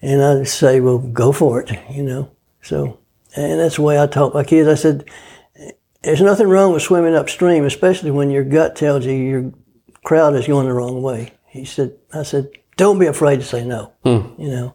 and 0.00 0.22
I 0.22 0.38
just 0.40 0.58
say, 0.58 0.80
well, 0.80 0.98
go 0.98 1.32
for 1.32 1.60
it, 1.60 1.70
you 1.90 2.02
know. 2.02 2.30
So, 2.62 2.98
and 3.34 3.60
that's 3.60 3.76
the 3.76 3.82
way 3.82 4.00
I 4.00 4.06
taught 4.06 4.34
my 4.34 4.44
kids. 4.44 4.68
I 4.68 4.74
said, 4.74 5.08
there's 6.02 6.20
nothing 6.20 6.48
wrong 6.48 6.72
with 6.72 6.82
swimming 6.82 7.14
upstream, 7.14 7.64
especially 7.64 8.10
when 8.10 8.30
your 8.30 8.44
gut 8.44 8.76
tells 8.76 9.06
you 9.06 9.12
your 9.12 9.52
crowd 10.04 10.34
is 10.34 10.46
going 10.46 10.66
the 10.66 10.72
wrong 10.72 11.02
way. 11.02 11.32
He 11.46 11.64
said, 11.64 11.96
I 12.12 12.22
said, 12.22 12.50
don't 12.76 12.98
be 12.98 13.06
afraid 13.06 13.36
to 13.36 13.44
say 13.44 13.64
no, 13.64 13.92
hmm. 14.04 14.40
you 14.40 14.50
know. 14.50 14.74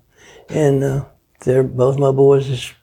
And 0.49 0.83
uh, 0.83 1.05
they're 1.41 1.63
both 1.63 1.97
my 1.97 2.11
boys. 2.11 2.49
Is, 2.49 2.73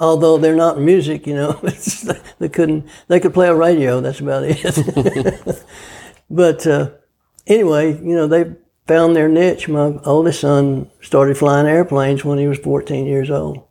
although 0.00 0.38
they're 0.38 0.56
not 0.56 0.80
music, 0.80 1.26
you 1.26 1.34
know, 1.34 1.52
they 2.38 2.48
couldn't. 2.48 2.88
They 3.08 3.20
could 3.20 3.34
play 3.34 3.48
a 3.48 3.54
radio. 3.54 4.00
That's 4.00 4.20
about 4.20 4.44
it. 4.44 5.64
but 6.30 6.66
uh, 6.66 6.90
anyway, 7.46 7.92
you 7.98 8.16
know, 8.16 8.26
they 8.26 8.56
found 8.86 9.14
their 9.14 9.28
niche. 9.28 9.68
My 9.68 9.98
oldest 10.04 10.40
son 10.40 10.90
started 11.02 11.36
flying 11.36 11.66
airplanes 11.66 12.24
when 12.24 12.38
he 12.38 12.48
was 12.48 12.58
14 12.58 13.06
years 13.06 13.30
old, 13.30 13.62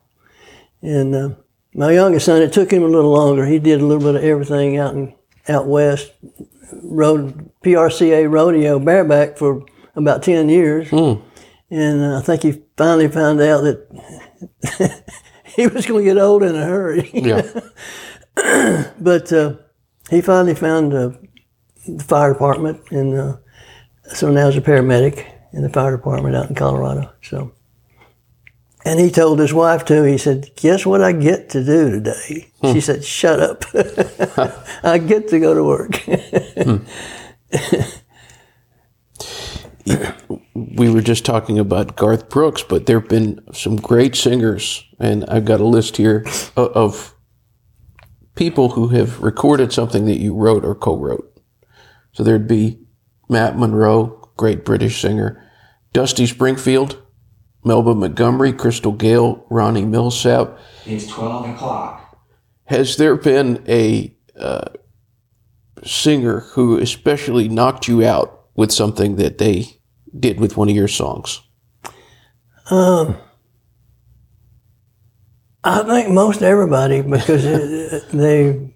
and 0.82 1.16
uh, 1.16 1.30
my 1.74 1.92
youngest 1.92 2.28
son, 2.28 2.42
it 2.42 2.54
took 2.54 2.72
him 2.72 2.84
a 2.84 2.88
little 2.88 3.12
longer. 3.12 3.46
He 3.46 3.60
did 3.60 3.82
a 3.82 3.86
little 3.86 4.04
bit 4.04 4.16
of 4.16 4.24
everything 4.24 4.78
out 4.78 4.94
in 4.94 5.16
out 5.48 5.68
west. 5.68 6.14
Rode 6.72 7.50
PRCA 7.64 8.32
rodeo 8.32 8.78
bareback 8.78 9.38
for 9.38 9.66
about 9.96 10.22
ten 10.22 10.48
years, 10.48 10.90
mm. 10.90 11.22
and 11.72 12.02
uh, 12.02 12.20
I 12.20 12.22
think 12.22 12.44
he 12.44 12.62
finally 12.78 13.08
found 13.08 13.42
out 13.42 13.62
that 13.62 15.04
he 15.60 15.68
was 15.68 15.86
going 15.86 16.06
to 16.06 16.14
get 16.14 16.22
old 16.22 16.44
in 16.44 16.56
a 16.56 16.66
hurry. 16.66 17.10
Yeah. 17.14 17.42
but 19.00 19.32
uh, 19.34 19.56
he 20.10 20.22
finally 20.22 20.56
found 20.56 20.94
uh, 20.94 21.12
the 21.88 22.04
fire 22.04 22.34
department, 22.34 22.82
and 22.92 23.18
uh, 23.18 23.38
so 24.14 24.32
now 24.32 24.50
he's 24.50 24.58
a 24.58 24.62
paramedic 24.62 25.26
in 25.54 25.64
the 25.64 25.70
fire 25.70 25.96
department 25.96 26.36
out 26.36 26.50
in 26.50 26.56
Colorado. 26.56 27.12
So 27.22 27.52
and 28.86 29.00
he 29.00 29.12
told 29.12 29.40
his 29.40 29.54
wife 29.54 29.86
too, 29.86 30.04
he 30.04 30.18
said, 30.18 30.52
Guess 30.56 30.86
what 30.86 31.02
I 31.02 31.12
get 31.12 31.50
to 31.50 31.64
do 31.64 31.92
today? 31.92 32.48
Hmm. 32.62 32.74
She 32.74 32.82
said, 32.82 33.04
Shut 33.04 33.40
up. 33.40 33.66
I 34.84 34.98
get 34.98 35.28
to 35.30 35.40
go 35.40 35.54
to 35.54 35.64
work. 35.64 35.96
hmm. 36.58 36.78
we 40.76 40.90
were 40.90 41.02
just 41.02 41.26
talking 41.26 41.60
about 41.60 41.96
Garth 41.96 42.30
Brooks, 42.30 42.64
but 42.64 42.86
there 42.86 43.00
have 43.00 43.10
been 43.10 43.40
some 43.54 43.76
great 43.76 44.16
singers, 44.16 44.86
and 45.00 45.26
I've 45.26 45.46
got 45.46 45.60
a 45.60 45.66
list 45.66 45.98
here 45.98 46.26
of 46.56 47.16
people 48.36 48.70
who 48.70 48.90
have 48.90 49.22
recorded 49.22 49.74
something 49.74 50.06
that 50.06 50.20
you 50.20 50.34
wrote 50.34 50.64
or 50.64 50.76
co 50.76 50.98
wrote. 50.98 51.42
So 52.12 52.24
there'd 52.24 52.48
be 52.48 52.80
Matt 53.28 53.58
Monro, 53.58 54.32
great 54.38 54.66
British 54.66 55.02
singer, 55.02 55.50
Dusty 55.94 56.26
Springfield, 56.26 57.02
Melba 57.64 57.94
Montgomery, 57.94 58.54
Crystal 58.54 58.92
Gayle, 58.92 59.46
Ronnie 59.50 59.84
Milsap. 59.84 60.58
It's 60.86 61.08
12 61.08 61.56
o'clock. 61.56 62.18
Has 62.66 62.98
there 62.98 63.16
been 63.16 63.64
a 63.68 64.16
uh, 64.40 64.70
singer 65.84 66.42
who 66.52 66.78
especially 66.78 67.50
knocked 67.50 67.88
you 67.88 68.06
out 68.06 68.48
with 68.56 68.72
something 68.72 69.16
that 69.16 69.38
they 69.38 69.79
did 70.18 70.40
with 70.40 70.58
one 70.58 70.70
of 70.70 70.76
your 70.76 70.88
songs? 70.88 71.42
Um, 72.70 73.18
I 75.64 75.84
think 75.84 76.10
most 76.10 76.42
everybody 76.42 77.02
because 77.02 77.44
they 78.12 78.74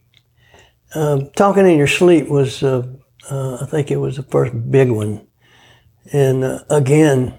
um, 0.96 1.30
talking 1.36 1.68
in 1.68 1.78
your 1.78 1.88
sleep 1.88 2.28
was 2.28 2.62
uh, 2.64 2.84
uh, 3.30 3.58
I 3.62 3.66
think 3.66 3.90
it 3.92 3.98
was 3.98 4.18
the 4.18 4.24
first 4.24 4.54
big 4.70 4.90
one, 4.90 5.28
and 6.12 6.44
uh, 6.44 6.60
again 6.70 7.38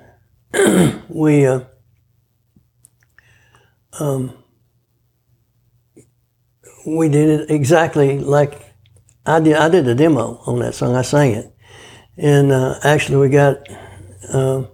we 1.08 1.46
uh, 1.46 1.60
um, 4.00 4.32
we 6.86 7.08
did 7.08 7.40
it 7.40 7.50
exactly 7.50 8.18
like 8.18 8.60
I 9.26 9.40
did. 9.40 9.56
I 9.56 9.68
did 9.68 9.86
a 9.88 9.94
demo 9.94 10.40
on 10.46 10.60
that 10.60 10.74
song. 10.74 10.96
I 10.96 11.02
sang 11.02 11.32
it, 11.32 11.54
and 12.16 12.50
uh, 12.50 12.78
actually 12.82 13.18
we 13.18 13.28
got 13.28 13.58
uh, 14.32 14.64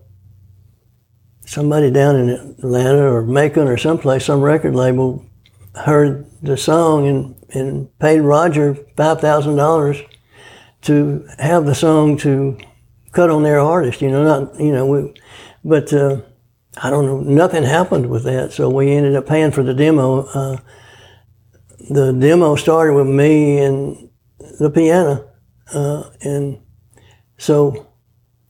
somebody 1.47 1.91
down 1.91 2.17
in 2.17 2.31
Atlanta 2.31 3.11
or 3.11 3.23
Macon 3.23 3.69
or 3.69 3.77
someplace, 3.77 4.25
some 4.25 4.41
record 4.41 4.75
label, 4.75 5.25
heard 5.75 6.27
the 6.43 6.57
song 6.57 7.07
and 7.07 7.37
and 7.53 7.99
paid 7.99 8.21
Roger 8.21 8.75
five 8.97 9.21
thousand 9.21 9.57
dollars 9.57 10.01
to 10.83 11.27
have 11.39 11.67
the 11.67 11.75
song 11.75 12.17
to 12.19 12.59
cut 13.13 13.31
on 13.31 13.43
their 13.43 13.61
artist. 13.61 14.01
You 14.01 14.11
know, 14.11 14.25
not 14.25 14.61
you 14.61 14.73
know 14.73 14.87
we 14.87 15.15
but 15.65 15.93
uh, 15.93 16.21
I 16.83 16.91
don't 16.91 17.07
know, 17.07 17.21
nothing 17.21 17.65
happened 17.65 18.09
with 18.09 18.25
that. 18.25 18.53
So 18.53 18.69
we 18.71 18.93
ended 18.93 19.17
up 19.17 19.27
paying 19.27 19.53
for 19.53 19.63
the 19.63 19.75
demo. 19.75 20.25
Uh, 20.27 20.57
the 21.91 22.13
demo 22.13 22.55
started 22.57 22.95
with 22.95 23.09
me 23.09 23.59
and 23.59 24.11
the 24.59 24.71
piano. 24.71 25.29
Uh, 25.73 26.11
and 26.21 26.61
so 27.39 27.90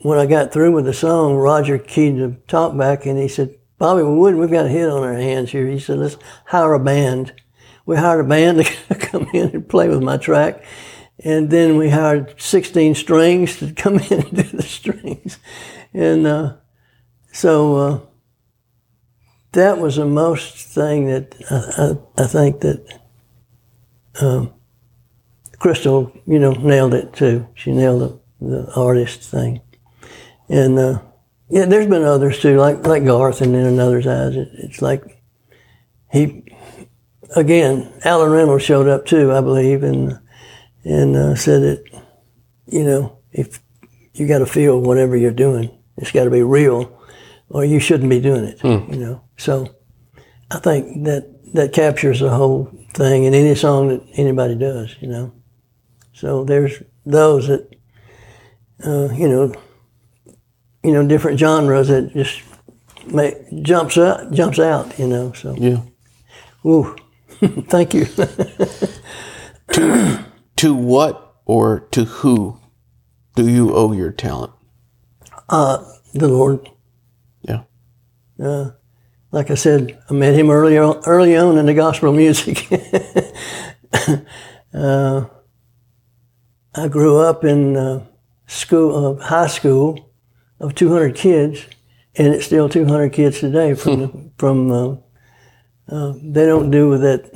when 0.03 0.19
I 0.19 0.27
got 0.27 0.53
through 0.53 0.73
with 0.73 0.85
the 0.85 0.95
song, 0.95 1.35
Roger 1.35 1.79
keyed 1.79 2.17
the 2.17 2.37
talk 2.49 2.77
back 2.77 3.07
and 3.07 3.19
he 3.19 3.29
said, 3.29 3.57
Bobby 3.79 4.03
Wood, 4.03 4.35
we've 4.35 4.51
got 4.51 4.67
a 4.67 4.69
hit 4.69 4.89
on 4.89 5.03
our 5.03 5.15
hands 5.15 5.51
here. 5.51 5.67
He 5.67 5.79
said, 5.79 5.99
let's 5.99 6.17
hire 6.47 6.75
a 6.75 6.81
band. 6.81 7.33
We 7.87 7.97
hired 7.97 8.25
a 8.25 8.29
band 8.29 8.65
to 8.65 8.95
come 8.95 9.29
in 9.33 9.51
and 9.51 9.69
play 9.69 9.89
with 9.89 10.03
my 10.03 10.17
track. 10.17 10.63
And 11.23 11.51
then 11.51 11.77
we 11.77 11.91
hired 11.91 12.41
16 12.41 12.95
strings 12.95 13.59
to 13.59 13.73
come 13.73 13.99
in 14.11 14.21
and 14.21 14.37
do 14.37 14.43
the 14.43 14.63
strings. 14.63 15.39
And 15.93 16.27
uh, 16.27 16.57
so 17.33 17.77
uh, 17.77 18.01
that 19.53 19.79
was 19.79 19.97
the 19.97 20.07
most 20.07 20.57
thing 20.57 21.07
that 21.07 21.35
I, 21.51 22.21
I, 22.21 22.25
I 22.25 22.27
think 22.27 22.61
that 22.61 23.01
um, 24.21 24.53
Crystal, 25.59 26.13
you 26.27 26.39
know, 26.39 26.53
nailed 26.53 26.95
it 26.95 27.13
too. 27.13 27.47
She 27.55 27.73
nailed 27.73 28.23
the, 28.41 28.47
the 28.47 28.73
artist 28.75 29.23
thing, 29.23 29.61
and 30.51 30.79
uh, 30.79 31.01
yeah, 31.49 31.65
there's 31.65 31.87
been 31.87 32.03
others 32.03 32.41
too, 32.41 32.57
like 32.59 32.87
like 32.87 33.05
Garth, 33.05 33.41
and 33.41 33.55
then 33.55 33.67
in 33.67 33.79
others' 33.79 34.07
eyes, 34.07 34.37
it, 34.37 34.49
it's 34.55 34.83
like 34.83 35.23
he 36.11 36.45
again. 37.37 37.93
Allen 38.05 38.31
Reynolds 38.31 38.65
showed 38.65 38.89
up 38.89 39.07
too, 39.07 39.33
I 39.33 39.41
believe, 39.41 39.83
and 39.83 40.19
and 40.85 41.17
uh, 41.17 41.35
said 41.37 41.63
that 41.63 42.03
you 42.67 42.85
know 42.85 43.19
if 43.33 43.61
you 44.15 44.27
got 44.27 44.39
to 44.39 44.47
feel 44.47 44.81
whatever 44.81 45.17
you're 45.17 45.31
doing, 45.31 45.71
it's 45.97 46.13
got 46.13 46.25
to 46.25 46.31
be 46.31 46.43
real 46.43 47.01
or 47.49 47.65
you 47.65 47.81
shouldn't 47.81 48.11
be 48.11 48.21
doing 48.21 48.45
it. 48.45 48.61
Hmm. 48.61 48.93
You 48.93 48.99
know, 48.99 49.25
so 49.37 49.75
I 50.51 50.59
think 50.59 51.05
that 51.05 51.53
that 51.55 51.73
captures 51.73 52.21
the 52.21 52.31
whole 52.31 52.73
thing 52.95 53.25
in 53.25 53.35
any 53.35 53.55
song 53.55 53.89
that 53.89 54.03
anybody 54.15 54.57
does. 54.57 54.97
You 55.01 55.09
know, 55.09 55.33
so 56.13 56.45
there's 56.45 56.83
those 57.07 57.49
that 57.49 57.69
uh, 58.85 59.13
you 59.13 59.29
know, 59.29 59.53
you 60.83 60.93
know, 60.93 61.07
different 61.07 61.39
genres 61.39 61.89
that 61.89 62.13
just 62.15 62.43
make, 63.07 63.35
jumps 63.63 63.99
out, 63.99 64.33
jumps 64.33 64.59
out. 64.59 64.99
You 64.99 65.07
know, 65.07 65.33
so 65.33 65.55
yeah. 65.57 65.83
Ooh, 66.65 66.97
thank 67.69 67.95
you. 67.95 68.05
to 69.73 70.25
to 70.57 70.75
what 70.75 71.37
or 71.45 71.81
to 71.91 72.05
who 72.05 72.59
do 73.35 73.49
you 73.49 73.75
owe 73.75 73.93
your 73.93 74.13
talent? 74.13 74.53
Uh, 75.49 75.85
the 76.15 76.29
Lord. 76.29 76.69
Yeah. 77.43 77.63
Uh, 78.43 78.71
like 79.33 79.51
I 79.51 79.55
said, 79.55 79.99
I 80.09 80.15
met 80.15 80.35
him 80.35 80.51
early 80.51 80.77
on, 80.79 81.03
early 81.07 81.37
on 81.37 81.57
in 81.57 81.67
the 81.67 81.75
gospel 81.75 82.13
music. 82.13 82.67
uh, 84.75 85.25
I 86.75 86.89
grew 86.89 87.19
up 87.19 87.45
in 87.45 87.77
uh, 87.77 88.07
school, 88.47 89.19
uh, 89.19 89.25
high 89.25 89.47
school, 89.47 90.10
of 90.61 90.75
200 90.75 91.17
kids, 91.17 91.67
and 92.15 92.35
it's 92.35 92.47
still 92.47 92.69
200 92.69 93.13
kids 93.13 93.41
today. 93.41 93.75
From 93.75 94.01
the, 94.01 94.31
from 94.39 94.71
uh, 94.71 94.97
uh, 95.89 96.15
they 96.23 96.47
don't 96.47 96.71
do 96.71 96.97
that 96.99 97.33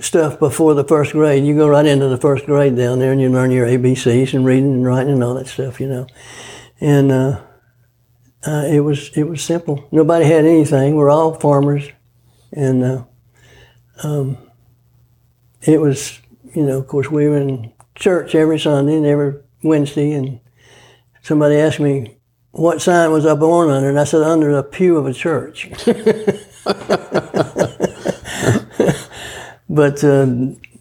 stuff 0.00 0.38
before 0.38 0.74
the 0.74 0.84
first 0.84 1.12
grade. 1.12 1.44
You 1.44 1.54
go 1.54 1.68
right 1.68 1.86
into 1.86 2.08
the 2.08 2.18
first 2.18 2.44
grade 2.44 2.76
down 2.76 2.98
there, 2.98 3.12
and 3.12 3.20
you 3.20 3.30
learn 3.30 3.50
your 3.50 3.66
ABCs 3.66 4.34
and 4.34 4.44
reading 4.44 4.74
and 4.74 4.84
writing 4.84 5.14
and 5.14 5.24
all 5.24 5.34
that 5.34 5.46
stuff, 5.46 5.80
you 5.80 5.88
know. 5.88 6.06
And 6.80 7.12
uh, 7.12 7.40
uh, 8.46 8.64
it 8.66 8.80
was 8.80 9.10
it 9.16 9.24
was 9.24 9.42
simple. 9.42 9.88
Nobody 9.92 10.24
had 10.24 10.44
anything. 10.44 10.96
We're 10.96 11.10
all 11.10 11.34
farmers, 11.34 11.88
and 12.52 12.84
uh, 12.84 13.04
um, 14.02 14.36
it 15.62 15.80
was 15.80 16.18
you 16.52 16.66
know. 16.66 16.78
Of 16.78 16.88
course, 16.88 17.10
we 17.10 17.28
were 17.28 17.38
in 17.38 17.72
church 17.94 18.34
every 18.34 18.58
Sunday 18.58 18.96
and 18.96 19.06
every 19.06 19.40
Wednesday, 19.62 20.12
and 20.12 20.40
somebody 21.22 21.56
asked 21.56 21.80
me 21.80 22.18
what 22.54 22.80
sign 22.80 23.10
was 23.10 23.26
I 23.26 23.34
born 23.34 23.70
under, 23.70 23.88
and 23.88 23.98
I 23.98 24.04
said 24.04 24.22
under 24.22 24.54
the 24.54 24.62
pew 24.62 24.96
of 24.96 25.06
a 25.06 25.12
church. 25.12 25.68
but 29.68 30.04
uh, 30.04 30.26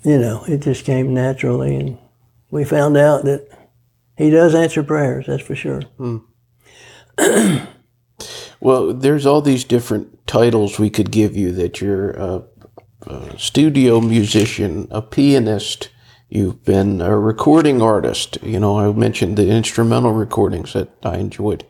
you 0.03 0.19
know, 0.19 0.43
it 0.47 0.61
just 0.61 0.86
came 0.86 1.13
naturally, 1.13 1.76
and 1.76 1.97
we 2.51 2.63
found 2.63 2.95
out 2.95 3.26
that 3.26 3.47
he 4.17 4.30
does 4.30 4.53
answer 4.53 4.84
prayers. 4.84 5.26
That's 5.28 5.43
for 5.43 5.55
sure. 5.55 5.82
Well, 8.63 8.93
there's 8.93 9.26
all 9.26 9.41
these 9.41 9.65
different 9.65 10.26
titles 10.26 10.80
we 10.80 10.89
could 10.89 11.11
give 11.11 11.36
you 11.36 11.51
that 11.51 11.82
you're 11.82 12.11
a, 12.11 12.43
a 13.05 13.38
studio 13.38 13.99
musician, 13.99 14.88
a 14.89 15.01
pianist, 15.01 15.89
you've 16.34 16.65
been 16.65 16.99
a 16.99 17.15
recording 17.15 17.79
artist. 17.79 18.39
You 18.41 18.59
know, 18.59 18.79
I 18.79 18.91
mentioned 18.91 19.38
the 19.38 19.49
instrumental 19.49 20.13
recordings 20.13 20.73
that 20.73 20.89
I 21.03 21.17
enjoyed. 21.17 21.63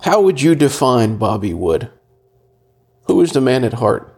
How 0.00 0.22
would 0.22 0.40
you 0.40 0.54
define 0.54 1.18
Bobby 1.18 1.52
Wood? 1.52 1.90
Who 3.06 3.20
is 3.20 3.32
the 3.32 3.42
man 3.42 3.64
at 3.64 3.74
heart? 3.74 4.08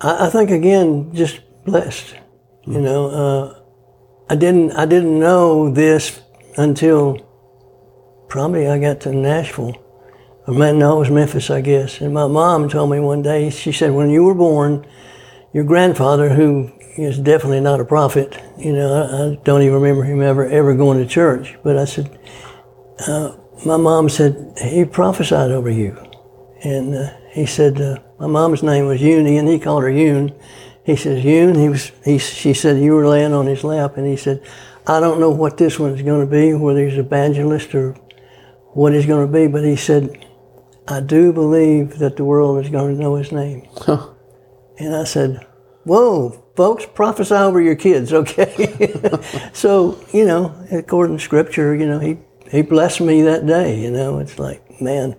I, 0.00 0.26
I 0.26 0.30
think 0.30 0.50
again, 0.50 1.12
just 1.12 1.40
blessed. 1.64 2.14
You 2.66 2.80
know, 2.80 3.06
uh, 3.10 3.60
I 4.30 4.36
didn't 4.36 4.72
I 4.72 4.86
didn't 4.86 5.18
know 5.18 5.68
this 5.70 6.20
until 6.56 7.18
probably 8.28 8.68
I 8.68 8.78
got 8.78 9.00
to 9.02 9.12
Nashville. 9.12 9.74
I 10.46 10.52
man, 10.52 10.78
no, 10.78 10.96
it 10.96 11.00
was 11.00 11.10
Memphis, 11.10 11.50
I 11.50 11.62
guess. 11.62 12.00
And 12.00 12.14
my 12.14 12.28
mom 12.28 12.68
told 12.68 12.90
me 12.90 13.00
one 13.00 13.22
day. 13.22 13.50
She 13.50 13.72
said, 13.72 13.92
when 13.92 14.08
you 14.08 14.22
were 14.22 14.34
born, 14.34 14.86
your 15.52 15.64
grandfather, 15.64 16.28
who 16.30 16.72
is 17.04 17.18
definitely 17.18 17.60
not 17.60 17.80
a 17.80 17.84
prophet, 17.84 18.40
you 18.58 18.72
know, 18.72 18.92
I, 18.92 19.32
I 19.32 19.44
don't 19.44 19.62
even 19.62 19.74
remember 19.74 20.04
him 20.04 20.22
ever 20.22 20.46
ever 20.46 20.74
going 20.74 20.98
to 20.98 21.06
church. 21.06 21.56
But 21.62 21.78
I 21.78 21.84
said, 21.84 22.18
uh, 23.06 23.36
my 23.64 23.76
mom 23.76 24.08
said 24.08 24.58
he 24.62 24.84
prophesied 24.84 25.50
over 25.50 25.70
you, 25.70 25.96
and 26.62 26.94
uh, 26.94 27.10
he 27.30 27.46
said 27.46 27.80
uh, 27.80 27.98
my 28.18 28.26
mom's 28.26 28.62
name 28.62 28.86
was 28.86 29.00
Uni, 29.00 29.36
and 29.36 29.48
he 29.48 29.58
called 29.58 29.82
her 29.82 29.90
Yoon. 29.90 30.34
He 30.84 30.96
says 30.96 31.24
Yoon. 31.24 31.56
He 31.56 31.68
was. 31.68 31.92
He, 32.04 32.18
she 32.18 32.54
said 32.54 32.82
you 32.82 32.94
were 32.94 33.08
laying 33.08 33.32
on 33.32 33.46
his 33.46 33.64
lap, 33.64 33.96
and 33.96 34.06
he 34.06 34.16
said, 34.16 34.42
I 34.86 35.00
don't 35.00 35.20
know 35.20 35.30
what 35.30 35.58
this 35.58 35.78
one's 35.78 36.00
going 36.00 36.24
to 36.24 36.30
be, 36.30 36.54
whether 36.54 36.82
he's 36.82 36.96
a 36.96 37.00
evangelist 37.00 37.74
or 37.74 37.92
what 38.72 38.94
he's 38.94 39.06
going 39.06 39.26
to 39.26 39.32
be, 39.32 39.46
but 39.46 39.62
he 39.62 39.76
said, 39.76 40.24
I 40.86 41.00
do 41.00 41.32
believe 41.32 41.98
that 41.98 42.16
the 42.16 42.24
world 42.24 42.64
is 42.64 42.70
going 42.70 42.94
to 42.94 43.00
know 43.00 43.16
his 43.16 43.30
name. 43.30 43.68
Huh. 43.76 44.14
And 44.78 44.96
I 44.96 45.04
said, 45.04 45.46
Whoa, 45.84 46.42
folks, 46.58 46.84
prophesy 46.84 47.36
over 47.36 47.60
your 47.60 47.76
kids, 47.76 48.12
okay? 48.12 48.92
so, 49.52 50.04
you 50.12 50.26
know, 50.26 50.52
according 50.72 51.16
to 51.16 51.22
scripture, 51.22 51.72
you 51.72 51.86
know, 51.86 52.00
he, 52.00 52.18
he 52.50 52.62
blessed 52.62 53.00
me 53.00 53.22
that 53.22 53.46
day, 53.46 53.80
you 53.80 53.92
know, 53.92 54.18
it's 54.18 54.40
like, 54.40 54.80
man. 54.80 55.14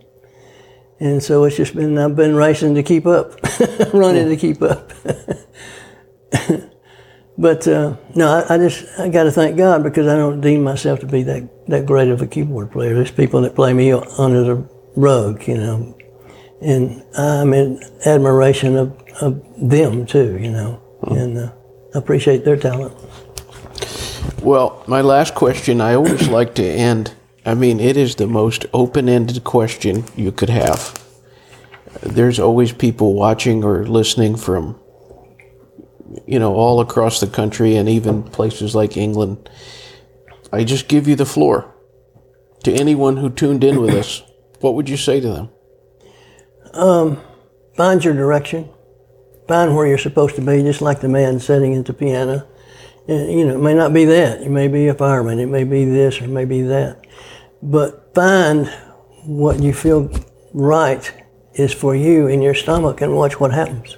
And 1.00 1.24
so 1.24 1.46
it's 1.46 1.56
just 1.56 1.74
been, 1.74 1.98
I've 1.98 2.18
been 2.18 2.36
racing 2.36 2.76
to 2.76 2.84
keep 2.84 3.06
up, 3.06 3.40
running 3.94 4.28
to 4.28 4.36
keep 4.36 4.62
up. 4.62 4.92
but 7.38 7.66
uh, 7.70 7.96
no, 8.16 8.28
I, 8.28 8.56
I 8.56 8.58
just, 8.58 9.00
I 9.00 9.08
got 9.08 9.24
to 9.24 9.32
thank 9.32 9.56
God 9.56 9.82
because 9.82 10.08
I 10.08 10.18
don't 10.18 10.42
deem 10.42 10.62
myself 10.62 11.00
to 11.00 11.06
be 11.06 11.24
that, 11.24 11.68
that 11.70 11.86
great 11.86 12.10
of 12.10 12.22
a 12.22 12.28
keyboard 12.28 12.70
player. 12.70 12.94
There's 12.94 13.12
people 13.12 13.40
that 13.44 13.56
play 13.56 13.72
me 13.72 13.94
under 13.94 14.44
the 14.44 14.70
rug, 14.98 15.48
you 15.48 15.58
know, 15.58 15.98
and 16.62 17.02
I'm 17.18 17.54
in 17.54 17.82
admiration 18.06 18.76
of, 18.76 19.02
of 19.22 19.42
them 19.58 20.06
too, 20.06 20.38
you 20.38 20.52
know, 20.52 20.82
and 21.02 21.38
uh, 21.38 21.52
appreciate 21.94 22.46
their 22.46 22.58
talent. 22.58 22.96
Well, 24.42 24.84
my 24.88 25.02
last 25.02 25.36
question, 25.36 25.82
I 25.82 25.96
always 25.96 26.28
like 26.40 26.56
to 26.56 26.64
end. 26.64 27.14
I 27.46 27.54
mean, 27.56 27.80
it 27.80 27.98
is 27.98 28.16
the 28.16 28.28
most 28.28 28.66
open 28.74 29.10
ended 29.10 29.44
question 29.44 30.04
you 30.16 30.32
could 30.32 30.50
have. 30.50 31.02
There's 32.02 32.40
always 32.40 32.72
people 32.72 33.14
watching 33.14 33.64
or 33.64 33.86
listening 33.86 34.36
from, 34.38 34.80
you 36.26 36.40
know, 36.40 36.54
all 36.54 36.80
across 36.80 37.20
the 37.20 37.28
country 37.28 37.76
and 37.76 37.90
even 37.90 38.24
places 38.24 38.76
like 38.76 38.96
England. 38.96 39.50
I 40.52 40.64
just 40.64 40.88
give 40.88 41.08
you 41.08 41.16
the 41.16 41.26
floor. 41.26 41.74
To 42.64 42.74
anyone 42.74 43.18
who 43.18 43.30
tuned 43.30 43.64
in 43.64 43.82
with 43.82 43.94
us, 43.96 44.22
what 44.60 44.76
would 44.76 44.90
you 44.90 44.98
say 44.98 45.20
to 45.22 45.30
them? 45.30 45.50
Um, 46.74 47.22
find 47.76 48.04
your 48.04 48.14
direction, 48.14 48.70
find 49.50 49.76
where 49.76 49.88
you're 49.88 49.98
supposed 49.98 50.36
to 50.36 50.42
be, 50.42 50.62
just 50.62 50.80
like 50.80 51.02
the 51.02 51.10
man 51.10 51.40
sitting 51.40 51.76
at 51.76 51.86
the 51.86 51.94
piano. 51.94 52.48
And, 53.08 53.34
you 53.34 53.46
know, 53.48 53.56
it 53.56 53.62
may 53.62 53.74
not 53.74 53.92
be 53.92 54.06
that. 54.06 54.44
You 54.44 54.52
may 54.52 54.68
be 54.68 54.88
a 54.88 54.94
fireman. 54.94 55.40
It 55.40 55.48
may 55.48 55.64
be 55.64 55.84
this 55.86 56.22
or 56.22 56.26
it 56.26 56.30
may 56.30 56.46
be 56.46 56.62
that. 56.62 57.04
But 57.62 58.14
find 58.14 58.68
what 59.26 59.60
you 59.60 59.74
feel 59.74 60.12
right 60.54 61.12
is 61.56 61.74
for 61.74 61.96
you 61.96 62.28
in 62.28 62.44
your 62.44 62.54
stomach 62.54 63.02
and 63.02 63.16
watch 63.16 63.40
what 63.40 63.52
happens. 63.52 63.98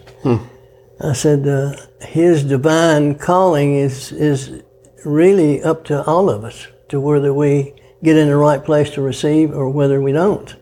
I 1.04 1.14
said, 1.14 1.46
uh, 1.46 1.76
his 2.00 2.44
divine 2.46 3.16
calling 3.16 3.76
is, 3.76 4.14
is 4.14 4.64
really 5.04 5.62
up 5.62 5.84
to 5.86 6.02
all 6.06 6.30
of 6.30 6.46
us 6.46 6.68
to 6.90 7.02
whether 7.02 7.34
we 7.34 7.74
get 8.04 8.16
in 8.16 8.30
the 8.30 8.38
right 8.38 8.64
place 8.64 8.90
to 8.92 9.02
receive 9.02 9.52
or 9.52 9.70
whether 9.70 10.02
we 10.02 10.14
don't. 10.14 10.56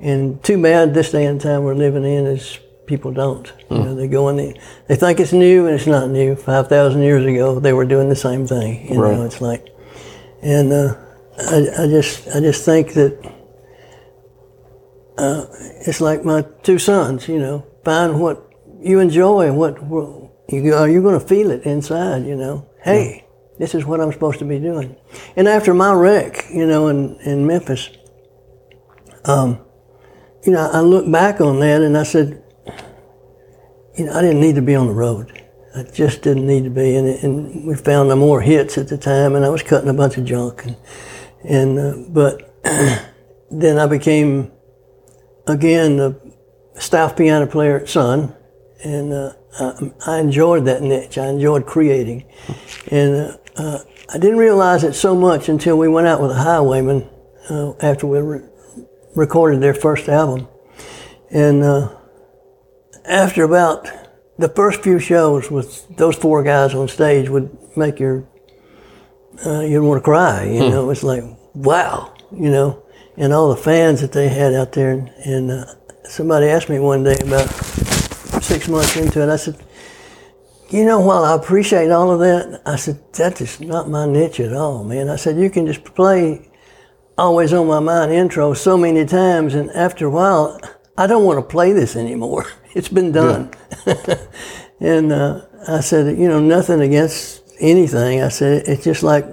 And 0.00 0.42
too 0.42 0.60
bad 0.60 0.94
this 0.94 1.12
day 1.12 1.26
and 1.26 1.40
time 1.40 1.62
we're 1.62 1.74
living 1.74 2.04
in 2.04 2.26
is 2.26 2.58
people 2.86 3.12
don't. 3.12 3.52
You 3.70 3.78
know, 3.78 3.94
they 3.94 4.08
go 4.08 4.28
in, 4.28 4.36
the, 4.36 4.60
they 4.88 4.96
think 4.96 5.20
it's 5.20 5.32
new 5.32 5.66
and 5.66 5.74
it's 5.76 5.86
not 5.86 6.10
new. 6.10 6.34
5,000 6.36 7.02
years 7.02 7.24
ago, 7.24 7.58
they 7.60 7.72
were 7.72 7.84
doing 7.84 8.08
the 8.08 8.16
same 8.16 8.46
thing. 8.46 8.92
You 8.92 9.00
Right. 9.00 9.16
know, 9.16 9.24
it's 9.24 9.40
like, 9.40 9.68
and 10.42 10.72
uh, 10.72 10.94
I, 11.38 11.84
I 11.84 11.86
just, 11.86 12.28
I 12.34 12.40
just 12.40 12.64
think 12.64 12.92
that 12.94 13.32
uh, 15.18 15.46
it's 15.86 16.00
like 16.00 16.24
my 16.24 16.44
two 16.62 16.78
sons. 16.78 17.28
You 17.28 17.38
know, 17.38 17.66
find 17.84 18.20
what 18.20 18.48
you 18.80 18.98
enjoy 18.98 19.46
and 19.46 19.56
what, 19.56 19.82
what 19.82 20.30
you 20.48 20.74
are 20.74 20.88
you 20.88 21.02
going 21.02 21.18
to 21.18 21.24
feel 21.26 21.50
it 21.50 21.62
inside. 21.64 22.26
You 22.26 22.36
know, 22.36 22.66
hey, 22.82 23.24
this 23.58 23.74
is 23.74 23.84
what 23.84 24.00
I'm 24.00 24.12
supposed 24.12 24.38
to 24.40 24.44
be 24.44 24.58
doing. 24.58 24.96
And 25.36 25.46
after 25.48 25.72
my 25.74 25.92
wreck, 25.92 26.46
you 26.52 26.66
know, 26.66 26.88
in 26.88 27.16
in 27.20 27.46
Memphis, 27.46 27.90
um, 29.24 29.60
you 30.44 30.52
know, 30.52 30.68
I 30.72 30.80
look 30.80 31.10
back 31.10 31.40
on 31.40 31.60
that 31.60 31.82
and 31.82 31.96
I 31.96 32.02
said, 32.02 32.41
you 33.96 34.06
know, 34.06 34.12
I 34.12 34.22
didn't 34.22 34.40
need 34.40 34.54
to 34.54 34.62
be 34.62 34.74
on 34.74 34.86
the 34.86 34.92
road. 34.92 35.42
I 35.74 35.84
just 35.84 36.22
didn't 36.22 36.46
need 36.46 36.64
to 36.64 36.70
be. 36.70 36.96
And, 36.96 37.08
and 37.08 37.66
we 37.66 37.74
found 37.74 38.08
no 38.08 38.16
more 38.16 38.40
hits 38.40 38.76
at 38.78 38.88
the 38.88 38.98
time, 38.98 39.34
and 39.34 39.44
I 39.44 39.48
was 39.48 39.62
cutting 39.62 39.88
a 39.88 39.94
bunch 39.94 40.16
of 40.16 40.24
junk. 40.24 40.64
And, 40.64 40.76
and 41.44 41.78
uh, 41.78 42.08
but 42.08 42.54
then 43.50 43.78
I 43.78 43.86
became 43.86 44.52
again 45.46 45.96
the 45.96 46.20
staff 46.78 47.16
piano 47.16 47.46
player 47.46 47.80
at 47.80 47.88
Sun, 47.88 48.34
and 48.84 49.12
uh, 49.12 49.32
I, 49.58 49.92
I 50.06 50.18
enjoyed 50.20 50.64
that 50.66 50.82
niche. 50.82 51.18
I 51.18 51.28
enjoyed 51.28 51.66
creating, 51.66 52.26
and 52.90 53.14
uh, 53.14 53.36
uh, 53.56 53.78
I 54.12 54.18
didn't 54.18 54.38
realize 54.38 54.84
it 54.84 54.94
so 54.94 55.14
much 55.14 55.48
until 55.48 55.78
we 55.78 55.88
went 55.88 56.06
out 56.06 56.20
with 56.20 56.30
the 56.30 56.42
Highwaymen 56.42 57.08
uh, 57.50 57.72
after 57.80 58.06
we 58.06 58.18
re- 58.18 58.48
recorded 59.14 59.60
their 59.60 59.74
first 59.74 60.08
album, 60.08 60.48
and 61.30 61.62
uh, 61.62 61.94
after 63.04 63.44
about 63.44 63.88
the 64.38 64.48
first 64.48 64.82
few 64.82 64.98
shows 64.98 65.50
with 65.50 65.86
those 65.96 66.16
four 66.16 66.42
guys 66.42 66.74
on 66.74 66.88
stage 66.88 67.28
would 67.28 67.56
make 67.76 67.98
your 67.98 68.26
uh, 69.46 69.60
you'd 69.60 69.82
want 69.82 69.98
to 69.98 70.04
cry. 70.04 70.44
You 70.44 70.68
know, 70.70 70.90
it's 70.90 71.02
like 71.02 71.24
wow, 71.54 72.14
you 72.30 72.50
know, 72.50 72.82
and 73.16 73.32
all 73.32 73.50
the 73.50 73.60
fans 73.60 74.00
that 74.00 74.12
they 74.12 74.28
had 74.28 74.54
out 74.54 74.72
there. 74.72 74.90
And, 74.90 75.08
and 75.24 75.50
uh, 75.50 75.64
somebody 76.04 76.46
asked 76.46 76.68
me 76.68 76.78
one 76.78 77.02
day 77.02 77.16
about 77.20 77.48
six 78.42 78.68
months 78.68 78.96
into 78.96 79.22
it. 79.22 79.28
I 79.28 79.36
said, 79.36 79.56
you 80.70 80.84
know, 80.84 81.00
while 81.00 81.24
I 81.24 81.34
appreciate 81.34 81.90
all 81.90 82.10
of 82.10 82.20
that, 82.20 82.62
I 82.64 82.76
said 82.76 83.00
that 83.14 83.40
is 83.40 83.60
not 83.60 83.90
my 83.90 84.06
niche 84.06 84.40
at 84.40 84.54
all, 84.54 84.84
man. 84.84 85.08
I 85.08 85.16
said 85.16 85.36
you 85.36 85.50
can 85.50 85.66
just 85.66 85.84
play 85.84 86.50
always 87.18 87.52
on 87.52 87.66
my 87.66 87.80
mind 87.80 88.12
intro 88.12 88.54
so 88.54 88.76
many 88.78 89.04
times, 89.04 89.54
and 89.54 89.70
after 89.72 90.06
a 90.06 90.10
while, 90.10 90.58
I 90.96 91.06
don't 91.06 91.24
want 91.24 91.38
to 91.38 91.42
play 91.42 91.72
this 91.72 91.96
anymore. 91.96 92.46
It's 92.74 92.88
been 92.88 93.12
done. 93.12 93.50
and 94.80 95.12
uh, 95.12 95.42
I 95.68 95.80
said, 95.80 96.18
you 96.18 96.28
know, 96.28 96.40
nothing 96.40 96.80
against 96.80 97.42
anything. 97.60 98.22
I 98.22 98.28
said, 98.28 98.64
it's 98.66 98.84
just 98.84 99.02
like 99.02 99.24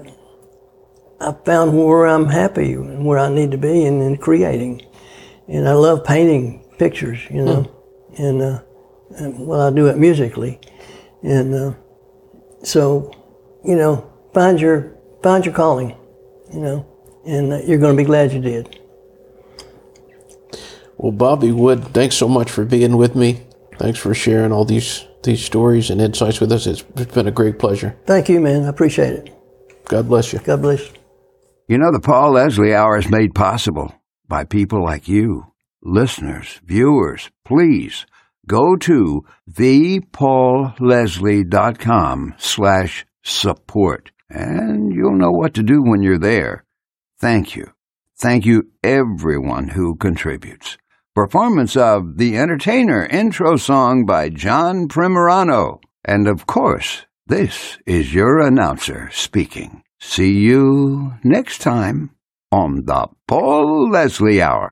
I 1.21 1.33
found 1.45 1.77
where 1.77 2.05
I'm 2.07 2.27
happy 2.27 2.73
and 2.73 3.05
where 3.05 3.19
I 3.19 3.29
need 3.29 3.51
to 3.51 3.57
be 3.57 3.85
and 3.85 4.01
in 4.01 4.17
creating. 4.17 4.81
And 5.47 5.67
I 5.67 5.73
love 5.73 6.03
painting 6.05 6.65
pictures, 6.77 7.19
you 7.29 7.43
know, 7.43 7.63
Hmm. 7.63 8.23
and, 8.23 8.41
uh, 8.41 8.59
and 9.17 9.47
well, 9.47 9.61
I 9.61 9.71
do 9.71 9.87
it 9.87 9.97
musically. 9.97 10.59
And 11.23 11.53
uh, 11.53 11.73
so, 12.63 13.11
you 13.65 13.75
know, 13.75 14.09
find 14.33 14.59
your 14.59 14.95
find 15.21 15.45
your 15.45 15.53
calling, 15.53 15.97
you 16.53 16.59
know, 16.59 16.85
and 17.25 17.51
uh, 17.51 17.57
you're 17.65 17.77
going 17.77 17.95
to 17.95 18.01
be 18.01 18.05
glad 18.05 18.31
you 18.31 18.39
did. 18.39 18.78
Well, 20.99 21.13
Bobby 21.13 21.53
Wood, 21.53 21.85
thanks 21.93 22.17
so 22.17 22.27
much 22.27 22.51
for 22.51 22.65
being 22.65 22.97
with 22.97 23.15
me. 23.15 23.41
Thanks 23.77 23.97
for 23.97 24.13
sharing 24.13 24.51
all 24.51 24.65
these 24.65 25.05
these 25.23 25.41
stories 25.43 25.89
and 25.89 26.01
insights 26.01 26.41
with 26.41 26.51
us. 26.51 26.67
It's, 26.67 26.83
it's 26.97 27.13
been 27.13 27.27
a 27.27 27.31
great 27.31 27.57
pleasure. 27.57 27.95
Thank 28.05 28.27
you, 28.27 28.41
man. 28.41 28.65
I 28.65 28.67
appreciate 28.67 29.13
it. 29.13 29.33
God 29.85 30.09
bless 30.09 30.33
you. 30.33 30.39
God 30.39 30.61
bless. 30.61 30.81
You 31.69 31.77
know, 31.77 31.93
the 31.93 32.01
Paul 32.01 32.33
Leslie 32.33 32.75
Hour 32.75 32.97
is 32.97 33.09
made 33.09 33.33
possible 33.33 33.95
by 34.27 34.43
people 34.43 34.83
like 34.83 35.07
you, 35.07 35.45
listeners, 35.81 36.59
viewers. 36.65 37.31
Please 37.45 38.05
go 38.45 38.75
to 38.75 39.23
thepaulleslie.com 39.49 42.33
slash 42.37 43.05
support, 43.23 44.11
and 44.29 44.91
you'll 44.93 45.17
know 45.17 45.31
what 45.31 45.53
to 45.53 45.63
do 45.63 45.81
when 45.81 46.01
you're 46.01 46.19
there. 46.19 46.65
Thank 47.19 47.55
you. 47.55 47.71
Thank 48.17 48.45
you, 48.45 48.63
everyone 48.83 49.69
who 49.69 49.95
contributes. 49.95 50.77
Performance 51.25 51.75
of 51.75 52.15
The 52.15 52.37
Entertainer 52.37 53.05
intro 53.05 53.57
song 53.57 54.05
by 54.05 54.29
John 54.29 54.87
Primorano. 54.87 55.81
And 56.05 56.29
of 56.29 56.47
course, 56.47 57.07
this 57.27 57.77
is 57.85 58.13
your 58.13 58.39
announcer 58.39 59.09
speaking. 59.11 59.83
See 59.99 60.31
you 60.31 61.15
next 61.21 61.57
time 61.59 62.11
on 62.53 62.85
the 62.85 63.09
Paul 63.27 63.89
Leslie 63.89 64.41
Hour. 64.41 64.67